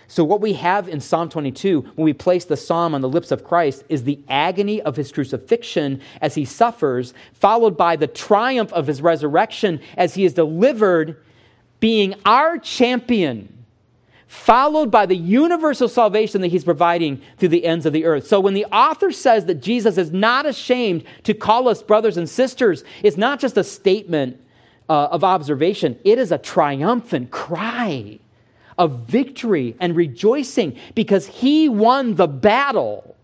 So, 0.09 0.23
what 0.23 0.41
we 0.41 0.53
have 0.53 0.89
in 0.89 1.01
Psalm 1.01 1.29
22, 1.29 1.81
when 1.93 2.03
we 2.03 2.13
place 2.13 2.43
the 2.45 2.57
psalm 2.57 2.95
on 2.95 3.01
the 3.01 3.07
lips 3.07 3.29
of 3.29 3.43
Christ, 3.43 3.83
is 3.89 4.05
the 4.05 4.19
agony 4.27 4.81
of 4.81 4.95
his 4.95 5.11
crucifixion 5.11 6.01
as 6.19 6.33
he 6.33 6.45
suffers, 6.45 7.13
followed 7.33 7.77
by 7.77 7.95
the 7.95 8.07
triumph 8.07 8.73
of 8.73 8.87
his 8.87 9.03
resurrection 9.03 9.79
as 9.97 10.15
he 10.15 10.25
is 10.25 10.33
delivered, 10.33 11.21
being 11.79 12.15
our 12.25 12.57
champion 12.57 13.55
followed 14.25 14.91
by 14.91 15.07
the 15.07 15.15
universal 15.15 15.87
salvation 15.87 16.41
that 16.41 16.49
he's 16.49 16.63
providing 16.63 17.19
through 17.37 17.49
the 17.49 17.65
ends 17.65 17.87
of 17.87 17.93
the 17.93 18.05
earth. 18.05 18.27
So 18.27 18.39
when 18.39 18.53
the 18.53 18.65
author 18.65 19.11
says 19.11 19.45
that 19.45 19.55
Jesus 19.55 19.97
is 19.97 20.11
not 20.11 20.45
ashamed 20.45 21.03
to 21.23 21.33
call 21.33 21.67
us 21.67 21.81
brothers 21.81 22.15
and 22.15 22.29
sisters, 22.29 22.83
it's 23.01 23.17
not 23.17 23.39
just 23.39 23.57
a 23.57 23.63
statement 23.63 24.39
uh, 24.87 25.07
of 25.07 25.23
observation, 25.23 25.97
it 26.03 26.19
is 26.19 26.31
a 26.31 26.37
triumphant 26.37 27.31
cry 27.31 28.19
of 28.79 29.01
victory 29.01 29.75
and 29.79 29.95
rejoicing 29.95 30.75
because 30.95 31.27
he 31.27 31.69
won 31.69 32.15
the 32.15 32.27
battle. 32.27 33.15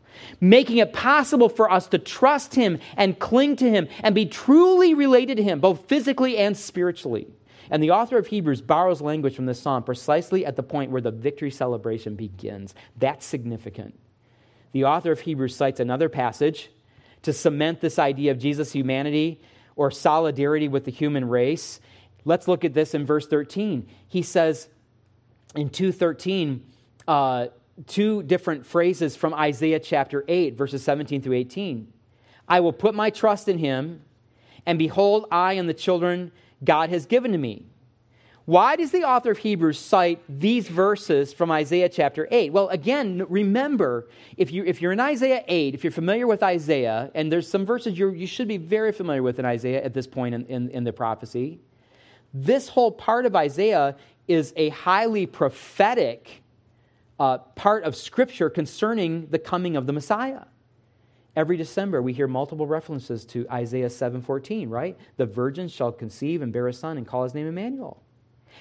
Making 0.41 0.77
it 0.77 0.91
possible 0.91 1.47
for 1.47 1.71
us 1.71 1.87
to 1.87 1.97
trust 1.97 2.53
him 2.53 2.79
and 2.97 3.17
cling 3.17 3.55
to 3.55 3.69
him 3.69 3.87
and 4.01 4.13
be 4.13 4.25
truly 4.25 4.93
related 4.93 5.37
to 5.37 5.43
him, 5.43 5.61
both 5.61 5.87
physically 5.87 6.37
and 6.37 6.57
spiritually. 6.57 7.27
And 7.71 7.81
the 7.81 7.91
author 7.91 8.17
of 8.17 8.27
Hebrews 8.27 8.61
borrows 8.61 9.01
language 9.01 9.35
from 9.35 9.45
this 9.45 9.61
psalm 9.61 9.83
precisely 9.83 10.45
at 10.45 10.57
the 10.57 10.61
point 10.61 10.91
where 10.91 11.01
the 11.01 11.11
victory 11.11 11.51
celebration 11.51 12.15
begins. 12.15 12.75
That's 12.97 13.25
significant. 13.25 13.97
The 14.73 14.85
author 14.85 15.13
of 15.13 15.21
Hebrews 15.21 15.55
cites 15.55 15.79
another 15.79 16.09
passage 16.09 16.69
to 17.21 17.31
cement 17.33 17.79
this 17.79 17.97
idea 17.97 18.31
of 18.31 18.37
Jesus' 18.37 18.73
humanity 18.73 19.41
or 19.75 19.89
solidarity 19.89 20.67
with 20.67 20.83
the 20.85 20.91
human 20.91 21.27
race. 21.27 21.79
Let's 22.25 22.47
look 22.47 22.65
at 22.65 22.73
this 22.73 22.93
in 22.93 23.05
verse 23.05 23.25
13. 23.25 23.87
He 24.07 24.21
says 24.21 24.67
in 25.55 25.69
213, 25.69 26.63
uh, 27.07 27.47
two 27.87 28.23
different 28.23 28.65
phrases 28.65 29.15
from 29.15 29.33
Isaiah 29.33 29.79
chapter 29.79 30.23
8, 30.27 30.55
verses 30.55 30.83
17 30.83 31.21
through 31.21 31.35
18. 31.35 31.91
I 32.47 32.59
will 32.59 32.73
put 32.73 32.93
my 32.93 33.09
trust 33.09 33.47
in 33.47 33.57
him, 33.57 34.01
and 34.65 34.77
behold, 34.77 35.27
I 35.31 35.53
and 35.53 35.67
the 35.67 35.73
children 35.73 36.31
God 36.63 36.89
has 36.89 37.05
given 37.05 37.31
to 37.31 37.37
me. 37.37 37.65
Why 38.45 38.75
does 38.75 38.91
the 38.91 39.03
author 39.03 39.31
of 39.31 39.39
Hebrews 39.39 39.79
cite 39.79 40.21
these 40.29 40.67
verses 40.67 41.33
from 41.33 41.49
Isaiah 41.49 41.89
chapter 41.89 42.27
8? 42.29 42.53
Well, 42.53 42.69
again, 42.69 43.25
remember, 43.27 44.07
if, 44.37 44.51
you, 44.51 44.63
if 44.65 44.83
you're 44.83 44.91
in 44.91 44.99
Isaiah 44.99 45.43
8, 45.47 45.73
if 45.73 45.83
you're 45.83 45.89
familiar 45.89 46.27
with 46.27 46.43
Isaiah, 46.43 47.09
and 47.15 47.31
there's 47.31 47.49
some 47.49 47.65
verses 47.65 47.97
you 47.97 48.11
you 48.11 48.27
should 48.27 48.47
be 48.47 48.57
very 48.57 48.91
familiar 48.91 49.23
with 49.23 49.39
in 49.39 49.45
Isaiah 49.45 49.83
at 49.83 49.95
this 49.95 50.05
point 50.05 50.35
in, 50.35 50.45
in, 50.45 50.69
in 50.69 50.83
the 50.83 50.93
prophecy, 50.93 51.59
this 52.35 52.69
whole 52.69 52.91
part 52.91 53.25
of 53.25 53.35
Isaiah 53.35 53.95
is 54.27 54.53
a 54.55 54.69
highly 54.69 55.25
prophetic 55.25 56.41
uh, 57.19 57.37
part 57.37 57.83
of 57.83 57.95
Scripture 57.95 58.49
concerning 58.49 59.27
the 59.27 59.39
coming 59.39 59.75
of 59.75 59.87
the 59.87 59.93
Messiah. 59.93 60.43
Every 61.35 61.57
December 61.57 62.01
we 62.01 62.13
hear 62.13 62.27
multiple 62.27 62.67
references 62.67 63.25
to 63.27 63.45
Isaiah 63.51 63.89
7:14, 63.89 64.69
right? 64.69 64.97
The 65.17 65.25
virgin 65.25 65.67
shall 65.67 65.91
conceive 65.91 66.41
and 66.41 66.51
bear 66.53 66.67
a 66.67 66.73
son 66.73 66.97
and 66.97 67.05
call 67.05 67.23
his 67.23 67.33
name 67.33 67.47
Emmanuel. 67.47 68.01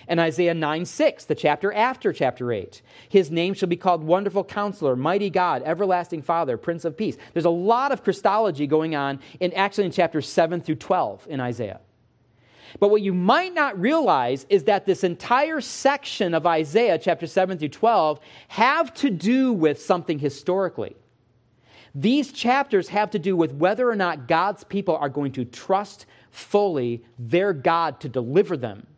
And 0.09 0.18
Isaiah 0.18 0.55
9 0.55 0.85
6, 0.85 1.24
the 1.27 1.37
chapter 1.37 1.72
after 1.72 2.12
chapter 2.12 2.53
8. 2.53 2.83
His 3.09 3.31
name 3.31 3.55
shall 3.55 3.68
be 3.68 3.77
called 3.77 4.03
Wonderful 4.03 4.42
Counselor, 4.42 4.96
Mighty 4.96 5.31
God, 5.31 5.62
Everlasting 5.64 6.22
Father, 6.22 6.57
Prince 6.57 6.85
of 6.85 6.96
Peace. 6.96 7.16
There's 7.33 7.44
a 7.44 7.50
lot 7.50 7.92
of 7.92 8.03
Christology 8.03 8.66
going 8.66 8.96
on 8.96 9.20
in 9.38 9.53
actually 9.53 9.85
in 9.85 9.92
chapters 9.92 10.29
7 10.29 10.61
through 10.61 10.77
12 10.77 11.29
in 11.29 11.40
Isaiah. 11.40 11.81
But 12.80 12.90
what 12.90 13.02
you 13.02 13.14
might 13.14 13.54
not 13.54 13.80
realize 13.80 14.46
is 14.48 14.64
that 14.64 14.87
this 14.87 15.04
entire 15.04 15.60
section 15.60 16.34
of 16.34 16.46
Isaiah, 16.46 16.98
chapter 16.98 17.26
7 17.26 17.58
through 17.58 17.68
12, 17.68 18.20
have 18.48 18.92
to 18.94 19.10
do 19.10 19.52
with 19.52 19.80
something 19.80 20.18
historically. 20.18 20.96
These 21.94 22.33
chapters 22.33 22.88
have 22.88 23.10
to 23.12 23.18
do 23.20 23.37
with 23.37 23.52
whether 23.52 23.88
or 23.88 23.94
not 23.94 24.27
God's 24.27 24.64
people 24.64 24.96
are 24.96 25.08
going 25.08 25.33
to 25.33 25.44
trust 25.44 26.06
fully 26.31 27.04
their 27.18 27.52
God 27.52 28.00
to 28.00 28.08
deliver 28.08 28.56
them, 28.56 28.88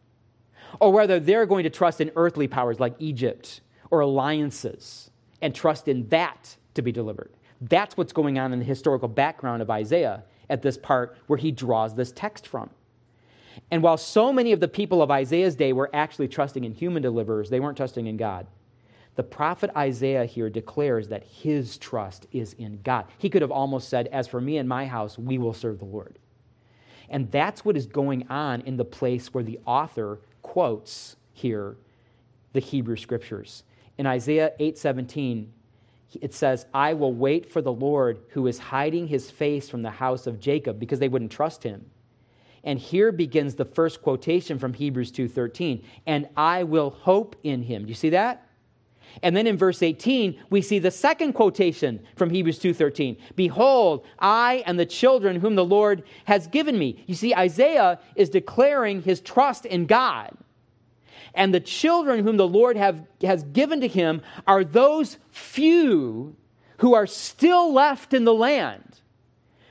or 0.80 0.90
whether 0.92 1.20
they're 1.20 1.44
going 1.44 1.64
to 1.64 1.70
trust 1.70 2.00
in 2.00 2.10
earthly 2.16 2.48
powers 2.48 2.80
like 2.80 2.94
Egypt 2.98 3.60
or 3.90 4.00
alliances 4.00 5.10
and 5.42 5.54
trust 5.54 5.88
in 5.88 6.08
that 6.08 6.56
to 6.72 6.80
be 6.80 6.90
delivered. 6.92 7.30
That's 7.60 7.96
what's 7.96 8.12
going 8.12 8.38
on 8.38 8.54
in 8.54 8.58
the 8.58 8.64
historical 8.64 9.08
background 9.08 9.60
of 9.60 9.70
Isaiah 9.70 10.24
at 10.48 10.62
this 10.62 10.78
part 10.78 11.18
where 11.26 11.38
he 11.38 11.50
draws 11.50 11.94
this 11.94 12.12
text 12.12 12.46
from. 12.46 12.70
And 13.70 13.82
while 13.82 13.96
so 13.96 14.32
many 14.32 14.52
of 14.52 14.60
the 14.60 14.68
people 14.68 15.02
of 15.02 15.10
Isaiah's 15.10 15.56
day 15.56 15.72
were 15.72 15.90
actually 15.92 16.28
trusting 16.28 16.64
in 16.64 16.72
human 16.72 17.02
deliverers, 17.02 17.50
they 17.50 17.60
weren't 17.60 17.76
trusting 17.76 18.06
in 18.06 18.16
God. 18.16 18.46
The 19.16 19.22
prophet 19.22 19.70
Isaiah 19.74 20.26
here 20.26 20.50
declares 20.50 21.08
that 21.08 21.24
his 21.24 21.78
trust 21.78 22.26
is 22.32 22.52
in 22.54 22.80
God. 22.82 23.06
He 23.16 23.30
could 23.30 23.42
have 23.42 23.50
almost 23.50 23.88
said, 23.88 24.08
As 24.08 24.28
for 24.28 24.40
me 24.40 24.58
and 24.58 24.68
my 24.68 24.86
house, 24.86 25.18
we 25.18 25.38
will 25.38 25.54
serve 25.54 25.78
the 25.78 25.86
Lord. 25.86 26.18
And 27.08 27.30
that's 27.30 27.64
what 27.64 27.76
is 27.76 27.86
going 27.86 28.26
on 28.28 28.60
in 28.62 28.76
the 28.76 28.84
place 28.84 29.32
where 29.32 29.44
the 29.44 29.58
author 29.64 30.20
quotes 30.42 31.16
here 31.32 31.76
the 32.52 32.60
Hebrew 32.60 32.96
scriptures. 32.96 33.64
In 33.98 34.06
Isaiah 34.06 34.52
8:17, 34.60 35.46
it 36.20 36.34
says, 36.34 36.66
I 36.72 36.94
will 36.94 37.12
wait 37.12 37.50
for 37.50 37.60
the 37.60 37.72
Lord 37.72 38.20
who 38.30 38.46
is 38.46 38.58
hiding 38.58 39.08
his 39.08 39.30
face 39.30 39.68
from 39.68 39.82
the 39.82 39.90
house 39.90 40.26
of 40.26 40.40
Jacob 40.40 40.78
because 40.78 40.98
they 40.98 41.08
wouldn't 41.08 41.32
trust 41.32 41.62
him. 41.62 41.84
And 42.66 42.78
here 42.78 43.12
begins 43.12 43.54
the 43.54 43.64
first 43.64 44.02
quotation 44.02 44.58
from 44.58 44.74
Hebrews 44.74 45.12
2:13, 45.12 45.82
and 46.04 46.28
I 46.36 46.64
will 46.64 46.90
hope 46.90 47.36
in 47.42 47.62
him. 47.62 47.84
Do 47.84 47.88
you 47.88 47.94
see 47.94 48.10
that? 48.10 48.42
And 49.22 49.34
then 49.34 49.46
in 49.46 49.56
verse 49.56 49.82
18, 49.82 50.36
we 50.50 50.60
see 50.60 50.78
the 50.78 50.90
second 50.90 51.32
quotation 51.32 52.00
from 52.16 52.28
Hebrews 52.28 52.58
2:13. 52.58 53.16
Behold, 53.36 54.04
I 54.18 54.62
and 54.66 54.78
the 54.78 54.84
children 54.84 55.40
whom 55.40 55.54
the 55.54 55.64
Lord 55.64 56.02
has 56.24 56.48
given 56.48 56.78
me. 56.78 57.02
You 57.06 57.14
see 57.14 57.34
Isaiah 57.34 58.00
is 58.14 58.28
declaring 58.28 59.00
his 59.00 59.20
trust 59.20 59.64
in 59.64 59.86
God. 59.86 60.36
And 61.34 61.54
the 61.54 61.60
children 61.60 62.24
whom 62.24 62.36
the 62.36 62.48
Lord 62.48 62.76
have, 62.76 63.06
has 63.22 63.44
given 63.44 63.80
to 63.80 63.88
him 63.88 64.22
are 64.46 64.64
those 64.64 65.18
few 65.30 66.34
who 66.78 66.94
are 66.94 67.06
still 67.06 67.72
left 67.72 68.12
in 68.12 68.24
the 68.24 68.34
land, 68.34 69.00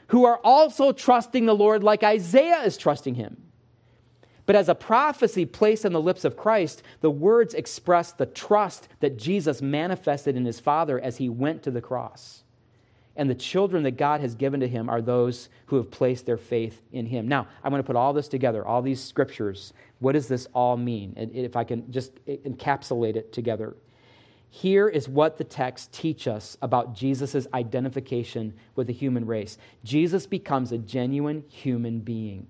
who 0.08 0.26
are 0.26 0.40
also 0.44 0.92
trusting 0.92 1.46
the 1.46 1.56
Lord 1.56 1.84
like 1.84 2.04
Isaiah 2.04 2.64
is 2.64 2.78
trusting 2.78 3.16
him. 3.16 3.42
But 4.46 4.56
as 4.56 4.70
a 4.70 4.76
prophecy 4.76 5.46
placed 5.46 5.86
on 5.86 5.94
the 5.94 6.02
lips 6.02 6.24
of 6.24 6.38
Christ, 6.38 6.84
the 7.02 7.10
words 7.10 7.56
express 7.56 8.12
the 8.12 8.28
trust 8.28 8.88
that 9.00 9.18
Jesus 9.18 9.62
manifested 9.62 10.36
in 10.36 10.46
his 10.46 10.60
Father 10.60 11.00
as 11.00 11.18
he 11.18 11.30
went 11.30 11.64
to 11.64 11.72
the 11.72 11.82
cross. 11.82 12.44
And 13.16 13.30
the 13.30 13.36
children 13.36 13.84
that 13.84 13.98
God 13.98 14.22
has 14.22 14.36
given 14.36 14.60
to 14.60 14.68
him 14.68 14.90
are 14.90 15.02
those 15.02 15.50
who 15.68 15.78
have 15.78 15.90
placed 15.90 16.26
their 16.26 16.38
faith 16.38 16.82
in 16.92 17.06
him. 17.06 17.28
Now, 17.28 17.48
I'm 17.64 17.72
going 17.72 17.82
to 17.82 17.88
put 17.88 17.96
all 17.96 18.14
this 18.14 18.28
together, 18.28 18.66
all 18.66 18.82
these 18.82 19.02
scriptures. 19.02 19.74
What 20.00 20.12
does 20.12 20.28
this 20.28 20.48
all 20.54 20.76
mean? 20.78 21.14
If 21.34 21.56
I 21.56 21.64
can 21.64 21.90
just 21.92 22.14
encapsulate 22.26 23.16
it 23.16 23.32
together. 23.32 23.76
Here 24.50 24.88
is 24.88 25.10
what 25.10 25.38
the 25.38 25.44
texts 25.44 25.90
teach 25.92 26.28
us 26.28 26.58
about 26.62 26.94
Jesus' 26.94 27.48
identification 27.54 28.54
with 28.76 28.88
the 28.88 28.94
human 28.94 29.26
race. 29.26 29.58
Jesus 29.84 30.26
becomes 30.26 30.72
a 30.72 30.78
genuine 30.78 31.44
human 31.50 32.00
being. 32.00 32.48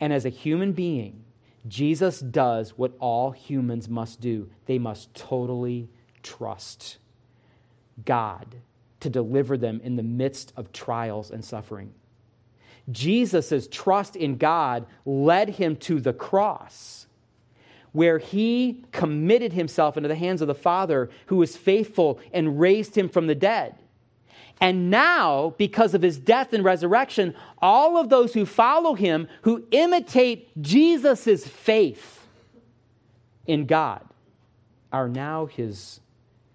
And 0.00 0.12
as 0.12 0.24
a 0.24 0.30
human 0.30 0.72
being, 0.72 1.24
Jesus 1.66 2.20
does 2.20 2.78
what 2.78 2.92
all 3.00 3.30
humans 3.30 3.88
must 3.88 4.20
do 4.20 4.48
they 4.66 4.78
must 4.78 5.12
totally 5.14 5.88
trust 6.22 6.98
God 8.04 8.56
to 9.00 9.10
deliver 9.10 9.56
them 9.56 9.80
in 9.82 9.96
the 9.96 10.02
midst 10.02 10.52
of 10.56 10.72
trials 10.72 11.30
and 11.30 11.44
suffering. 11.44 11.92
Jesus' 12.90 13.68
trust 13.70 14.16
in 14.16 14.36
God 14.36 14.86
led 15.04 15.50
him 15.50 15.76
to 15.76 16.00
the 16.00 16.12
cross, 16.12 17.06
where 17.98 18.18
he 18.20 18.84
committed 18.92 19.52
himself 19.52 19.96
into 19.96 20.08
the 20.08 20.14
hands 20.14 20.40
of 20.40 20.46
the 20.46 20.54
Father, 20.54 21.10
who 21.26 21.34
was 21.34 21.56
faithful 21.56 22.20
and 22.32 22.60
raised 22.60 22.96
him 22.96 23.08
from 23.08 23.26
the 23.26 23.34
dead. 23.34 23.74
And 24.60 24.88
now, 24.88 25.56
because 25.58 25.94
of 25.94 26.02
his 26.02 26.16
death 26.16 26.52
and 26.52 26.62
resurrection, 26.62 27.34
all 27.60 27.98
of 27.98 28.08
those 28.08 28.34
who 28.34 28.46
follow 28.46 28.94
him, 28.94 29.26
who 29.42 29.66
imitate 29.72 30.48
Jesus' 30.62 31.44
faith 31.44 32.24
in 33.48 33.66
God, 33.66 34.06
are 34.92 35.08
now 35.08 35.46
his 35.46 35.98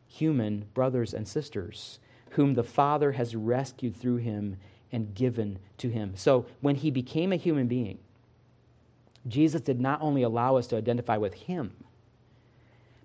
human 0.08 0.68
brothers 0.74 1.14
and 1.14 1.28
sisters, 1.28 2.00
whom 2.30 2.54
the 2.54 2.64
Father 2.64 3.12
has 3.12 3.36
rescued 3.36 3.98
through 3.98 4.16
him 4.16 4.56
and 4.94 5.14
given 5.14 5.60
to 5.80 5.90
him. 5.90 6.14
So 6.16 6.46
when 6.62 6.76
he 6.76 6.90
became 6.90 7.34
a 7.34 7.36
human 7.36 7.68
being, 7.68 7.98
Jesus 9.28 9.62
did 9.62 9.80
not 9.80 10.02
only 10.02 10.24
allow 10.24 10.58
us 10.58 10.68
to 10.68 10.78
identify 10.78 11.18
with 11.18 11.34
him, 11.34 11.72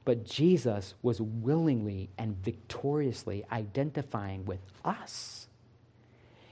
but 0.04 0.24
Jesus 0.24 0.94
was 1.02 1.20
willingly 1.20 2.08
and 2.18 2.36
victoriously 2.42 3.44
identifying 3.52 4.44
with 4.44 4.60
us. 4.84 5.48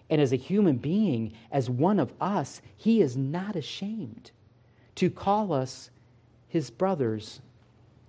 And 0.08 0.20
as 0.20 0.32
a 0.32 0.36
human 0.36 0.76
being, 0.76 1.32
as 1.50 1.68
one 1.68 1.98
of 1.98 2.12
us, 2.20 2.60
he 2.76 3.00
is 3.00 3.16
not 3.16 3.56
ashamed 3.56 4.30
to 4.96 5.10
call 5.10 5.52
us 5.52 5.90
his 6.48 6.70
brothers 6.70 7.40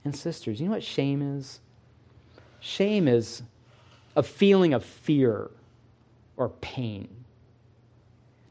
and 0.04 0.16
sisters. 0.16 0.60
You 0.60 0.68
know 0.68 0.74
what 0.74 0.84
shame 0.84 1.38
is? 1.38 1.60
Shame 2.60 3.08
is 3.08 3.42
a 4.16 4.24
feeling 4.24 4.74
of 4.74 4.84
fear 4.84 5.50
or 6.36 6.50
pain 6.50 7.08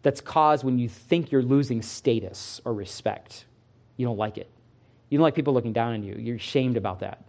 that's 0.06 0.20
caused 0.20 0.62
when 0.62 0.78
you 0.78 0.88
think 0.88 1.32
you're 1.32 1.42
losing 1.42 1.82
status 1.82 2.60
or 2.64 2.72
respect. 2.72 3.44
You 3.96 4.06
don't 4.06 4.16
like 4.16 4.38
it. 4.38 4.48
You 5.08 5.18
don't 5.18 5.24
like 5.24 5.34
people 5.34 5.52
looking 5.52 5.72
down 5.72 5.94
on 5.94 6.04
you. 6.04 6.14
You're 6.16 6.38
shamed 6.38 6.76
about 6.76 7.00
that. 7.00 7.24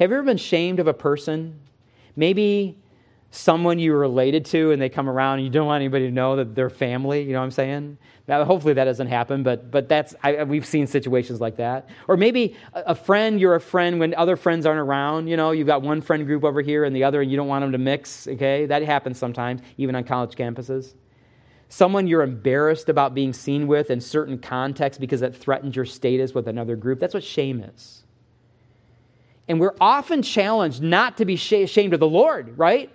Have 0.00 0.10
you 0.10 0.16
ever 0.16 0.24
been 0.24 0.38
shamed 0.38 0.80
of 0.80 0.88
a 0.88 0.92
person? 0.92 1.60
Maybe 2.16 2.76
someone 3.30 3.78
you 3.78 3.92
were 3.92 3.98
related 4.00 4.44
to 4.46 4.72
and 4.72 4.82
they 4.82 4.88
come 4.88 5.08
around 5.08 5.34
and 5.34 5.44
you 5.44 5.50
don't 5.50 5.68
want 5.68 5.80
anybody 5.80 6.06
to 6.06 6.10
know 6.10 6.34
that 6.34 6.56
they're 6.56 6.68
family, 6.68 7.22
you 7.22 7.32
know 7.32 7.38
what 7.38 7.44
I'm 7.44 7.50
saying? 7.52 7.96
Now, 8.26 8.44
hopefully 8.44 8.74
that 8.74 8.84
doesn't 8.84 9.06
happen, 9.06 9.44
but, 9.44 9.70
but 9.70 9.88
that's, 9.88 10.16
I, 10.20 10.42
we've 10.42 10.66
seen 10.66 10.88
situations 10.88 11.40
like 11.40 11.58
that. 11.58 11.88
Or 12.08 12.16
maybe 12.16 12.56
a, 12.74 12.80
a 12.86 12.94
friend, 12.96 13.40
you're 13.40 13.54
a 13.54 13.60
friend 13.60 14.00
when 14.00 14.16
other 14.16 14.34
friends 14.34 14.66
aren't 14.66 14.80
around, 14.80 15.28
you 15.28 15.36
know, 15.36 15.52
you've 15.52 15.68
got 15.68 15.82
one 15.82 16.00
friend 16.00 16.26
group 16.26 16.42
over 16.42 16.60
here 16.60 16.82
and 16.82 16.96
the 16.96 17.04
other 17.04 17.22
and 17.22 17.30
you 17.30 17.36
don't 17.36 17.46
want 17.46 17.62
them 17.62 17.70
to 17.70 17.78
mix, 17.78 18.26
okay? 18.26 18.66
That 18.66 18.82
happens 18.82 19.16
sometimes, 19.16 19.60
even 19.76 19.94
on 19.94 20.02
college 20.02 20.34
campuses 20.34 20.94
someone 21.68 22.06
you're 22.06 22.22
embarrassed 22.22 22.88
about 22.88 23.14
being 23.14 23.32
seen 23.32 23.66
with 23.66 23.90
in 23.90 24.00
certain 24.00 24.38
contexts 24.38 24.98
because 24.98 25.22
it 25.22 25.34
threatens 25.36 25.76
your 25.76 25.84
status 25.84 26.34
with 26.34 26.48
another 26.48 26.76
group. 26.76 26.98
That's 26.98 27.14
what 27.14 27.24
shame 27.24 27.60
is. 27.60 28.04
And 29.48 29.60
we're 29.60 29.74
often 29.80 30.22
challenged 30.22 30.82
not 30.82 31.16
to 31.18 31.24
be 31.24 31.34
ashamed 31.34 31.94
of 31.94 32.00
the 32.00 32.08
Lord, 32.08 32.58
right? 32.58 32.90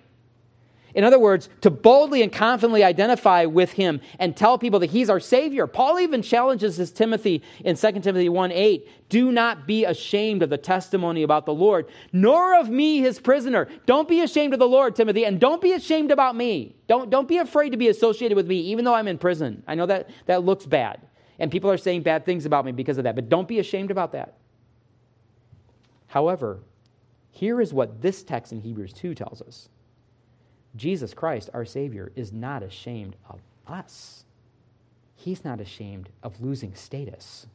In 0.95 1.03
other 1.03 1.17
words, 1.17 1.49
to 1.61 1.71
boldly 1.71 2.21
and 2.21 2.31
confidently 2.31 2.83
identify 2.83 3.45
with 3.45 3.71
him 3.71 3.99
and 4.19 4.37
tell 4.37 4.59
people 4.59 4.79
that 4.79 4.91
he's 4.91 5.09
our 5.09 5.19
Savior. 5.19 5.65
Paul 5.65 5.99
even 5.99 6.21
challenges 6.21 6.77
his 6.77 6.91
Timothy 6.91 7.41
in 7.65 7.75
2 7.75 7.91
Timothy 7.93 8.29
1 8.29 8.51
8 8.51 8.87
do 9.09 9.31
not 9.31 9.65
be 9.65 9.85
ashamed 9.85 10.43
of 10.43 10.49
the 10.49 10.57
testimony 10.57 11.23
about 11.23 11.45
the 11.45 11.53
Lord, 11.53 11.87
nor 12.11 12.59
of 12.59 12.69
me, 12.69 12.99
his 12.99 13.19
prisoner. 13.19 13.67
Don't 13.85 14.07
be 14.07 14.21
ashamed 14.21 14.53
of 14.53 14.59
the 14.59 14.67
Lord, 14.67 14.95
Timothy, 14.95 15.25
and 15.25 15.39
don't 15.39 15.61
be 15.61 15.73
ashamed 15.73 16.11
about 16.11 16.35
me. 16.35 16.75
Don't, 16.87 17.09
don't 17.09 17.27
be 17.27 17.37
afraid 17.37 17.71
to 17.71 17.77
be 17.77 17.89
associated 17.89 18.35
with 18.35 18.47
me, 18.47 18.59
even 18.59 18.85
though 18.85 18.93
I'm 18.93 19.07
in 19.07 19.17
prison. 19.17 19.63
I 19.67 19.75
know 19.75 19.85
that 19.87 20.09
that 20.27 20.43
looks 20.43 20.65
bad, 20.65 21.01
and 21.39 21.51
people 21.51 21.71
are 21.71 21.77
saying 21.77 22.03
bad 22.03 22.25
things 22.25 22.45
about 22.45 22.65
me 22.65 22.71
because 22.71 22.97
of 22.97 23.03
that, 23.05 23.15
but 23.15 23.29
don't 23.29 23.47
be 23.47 23.59
ashamed 23.59 23.91
about 23.91 24.11
that. 24.11 24.37
However, 26.07 26.59
here 27.31 27.59
is 27.61 27.73
what 27.73 28.01
this 28.01 28.23
text 28.23 28.51
in 28.51 28.61
Hebrews 28.61 28.93
2 28.93 29.15
tells 29.15 29.41
us 29.41 29.69
Jesus 30.75 31.13
Christ, 31.13 31.49
our 31.53 31.65
Savior, 31.65 32.11
is 32.15 32.33
not 32.33 32.63
ashamed 32.63 33.15
of 33.29 33.39
us. 33.67 34.25
He's 35.15 35.45
not 35.45 35.61
ashamed 35.61 36.09
of 36.23 36.41
losing 36.41 36.73
status 36.75 37.45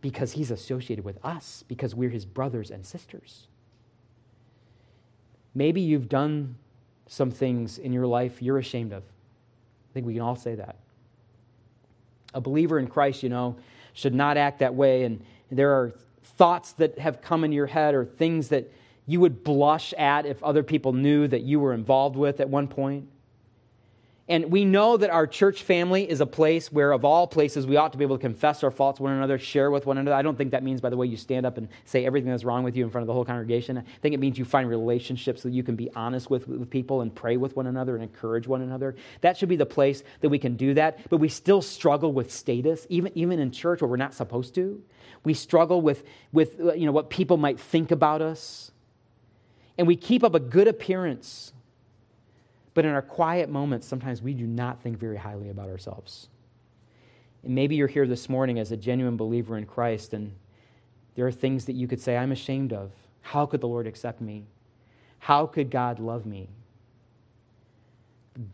because 0.00 0.32
he's 0.32 0.50
associated 0.50 1.04
with 1.04 1.18
us, 1.24 1.64
because 1.68 1.94
we're 1.94 2.10
his 2.10 2.24
brothers 2.24 2.70
and 2.70 2.84
sisters. 2.84 3.46
Maybe 5.54 5.80
you've 5.80 6.08
done 6.08 6.56
some 7.06 7.30
things 7.30 7.78
in 7.78 7.92
your 7.92 8.06
life 8.06 8.40
you're 8.40 8.58
ashamed 8.58 8.92
of. 8.92 9.02
I 9.02 9.92
think 9.92 10.06
we 10.06 10.14
can 10.14 10.22
all 10.22 10.36
say 10.36 10.54
that. 10.54 10.76
A 12.34 12.40
believer 12.40 12.78
in 12.78 12.86
Christ, 12.86 13.22
you 13.22 13.28
know, 13.28 13.56
should 13.92 14.14
not 14.14 14.36
act 14.36 14.60
that 14.60 14.74
way. 14.74 15.04
And 15.04 15.22
there 15.50 15.72
are 15.72 15.92
thoughts 16.22 16.72
that 16.74 16.98
have 16.98 17.20
come 17.20 17.44
in 17.44 17.52
your 17.52 17.66
head 17.66 17.94
or 17.94 18.04
things 18.04 18.48
that 18.48 18.72
you 19.06 19.20
would 19.20 19.44
blush 19.44 19.92
at 19.94 20.26
if 20.26 20.42
other 20.42 20.62
people 20.62 20.92
knew 20.92 21.26
that 21.26 21.42
you 21.42 21.60
were 21.60 21.72
involved 21.72 22.16
with 22.16 22.40
at 22.40 22.48
one 22.48 22.68
point. 22.68 23.08
And 24.28 24.52
we 24.52 24.64
know 24.64 24.96
that 24.96 25.10
our 25.10 25.26
church 25.26 25.62
family 25.62 26.08
is 26.08 26.20
a 26.20 26.26
place 26.26 26.72
where, 26.72 26.92
of 26.92 27.04
all 27.04 27.26
places, 27.26 27.66
we 27.66 27.76
ought 27.76 27.92
to 27.92 27.98
be 27.98 28.04
able 28.04 28.16
to 28.16 28.20
confess 28.20 28.62
our 28.62 28.70
faults 28.70 29.00
one 29.00 29.12
another, 29.12 29.36
share 29.36 29.70
with 29.70 29.84
one 29.84 29.98
another. 29.98 30.16
I 30.16 30.22
don't 30.22 30.38
think 30.38 30.52
that 30.52 30.62
means, 30.62 30.80
by 30.80 30.90
the 30.90 30.96
way, 30.96 31.06
you 31.06 31.18
stand 31.18 31.44
up 31.44 31.58
and 31.58 31.68
say 31.84 32.06
everything 32.06 32.30
that's 32.30 32.44
wrong 32.44 32.62
with 32.62 32.76
you 32.76 32.84
in 32.84 32.90
front 32.90 33.02
of 33.02 33.08
the 33.08 33.12
whole 33.12 33.26
congregation. 33.26 33.76
I 33.76 33.82
think 34.00 34.14
it 34.14 34.20
means 34.20 34.38
you 34.38 34.46
find 34.46 34.68
relationships 34.70 35.42
that 35.42 35.50
you 35.50 35.62
can 35.62 35.76
be 35.76 35.90
honest 35.94 36.30
with, 36.30 36.48
with 36.48 36.70
people 36.70 37.02
and 37.02 37.14
pray 37.14 37.36
with 37.36 37.56
one 37.56 37.66
another 37.66 37.94
and 37.94 38.02
encourage 38.02 38.46
one 38.46 38.62
another. 38.62 38.94
That 39.20 39.36
should 39.36 39.50
be 39.50 39.56
the 39.56 39.66
place 39.66 40.02
that 40.22 40.30
we 40.30 40.38
can 40.38 40.56
do 40.56 40.72
that. 40.74 41.10
But 41.10 41.18
we 41.18 41.28
still 41.28 41.60
struggle 41.60 42.12
with 42.12 42.32
status, 42.32 42.86
even, 42.88 43.12
even 43.16 43.38
in 43.38 43.50
church 43.50 43.82
where 43.82 43.88
we're 43.88 43.96
not 43.98 44.14
supposed 44.14 44.54
to. 44.54 44.82
We 45.24 45.34
struggle 45.34 45.82
with, 45.82 46.04
with 46.32 46.58
uh, 46.58 46.72
you 46.72 46.86
know, 46.86 46.92
what 46.92 47.10
people 47.10 47.36
might 47.36 47.60
think 47.60 47.90
about 47.90 48.22
us 48.22 48.71
and 49.82 49.88
we 49.88 49.96
keep 49.96 50.22
up 50.22 50.36
a 50.36 50.38
good 50.38 50.68
appearance. 50.68 51.52
But 52.72 52.84
in 52.84 52.92
our 52.92 53.02
quiet 53.02 53.50
moments, 53.50 53.84
sometimes 53.84 54.22
we 54.22 54.32
do 54.32 54.46
not 54.46 54.80
think 54.80 54.96
very 54.96 55.16
highly 55.16 55.50
about 55.50 55.68
ourselves. 55.68 56.28
And 57.42 57.56
maybe 57.56 57.74
you're 57.74 57.88
here 57.88 58.06
this 58.06 58.28
morning 58.28 58.60
as 58.60 58.70
a 58.70 58.76
genuine 58.76 59.16
believer 59.16 59.58
in 59.58 59.66
Christ, 59.66 60.12
and 60.12 60.36
there 61.16 61.26
are 61.26 61.32
things 61.32 61.64
that 61.64 61.72
you 61.72 61.88
could 61.88 62.00
say, 62.00 62.16
I'm 62.16 62.30
ashamed 62.30 62.72
of. 62.72 62.92
How 63.22 63.44
could 63.44 63.60
the 63.60 63.66
Lord 63.66 63.88
accept 63.88 64.20
me? 64.20 64.44
How 65.18 65.46
could 65.46 65.68
God 65.68 65.98
love 65.98 66.26
me? 66.26 66.48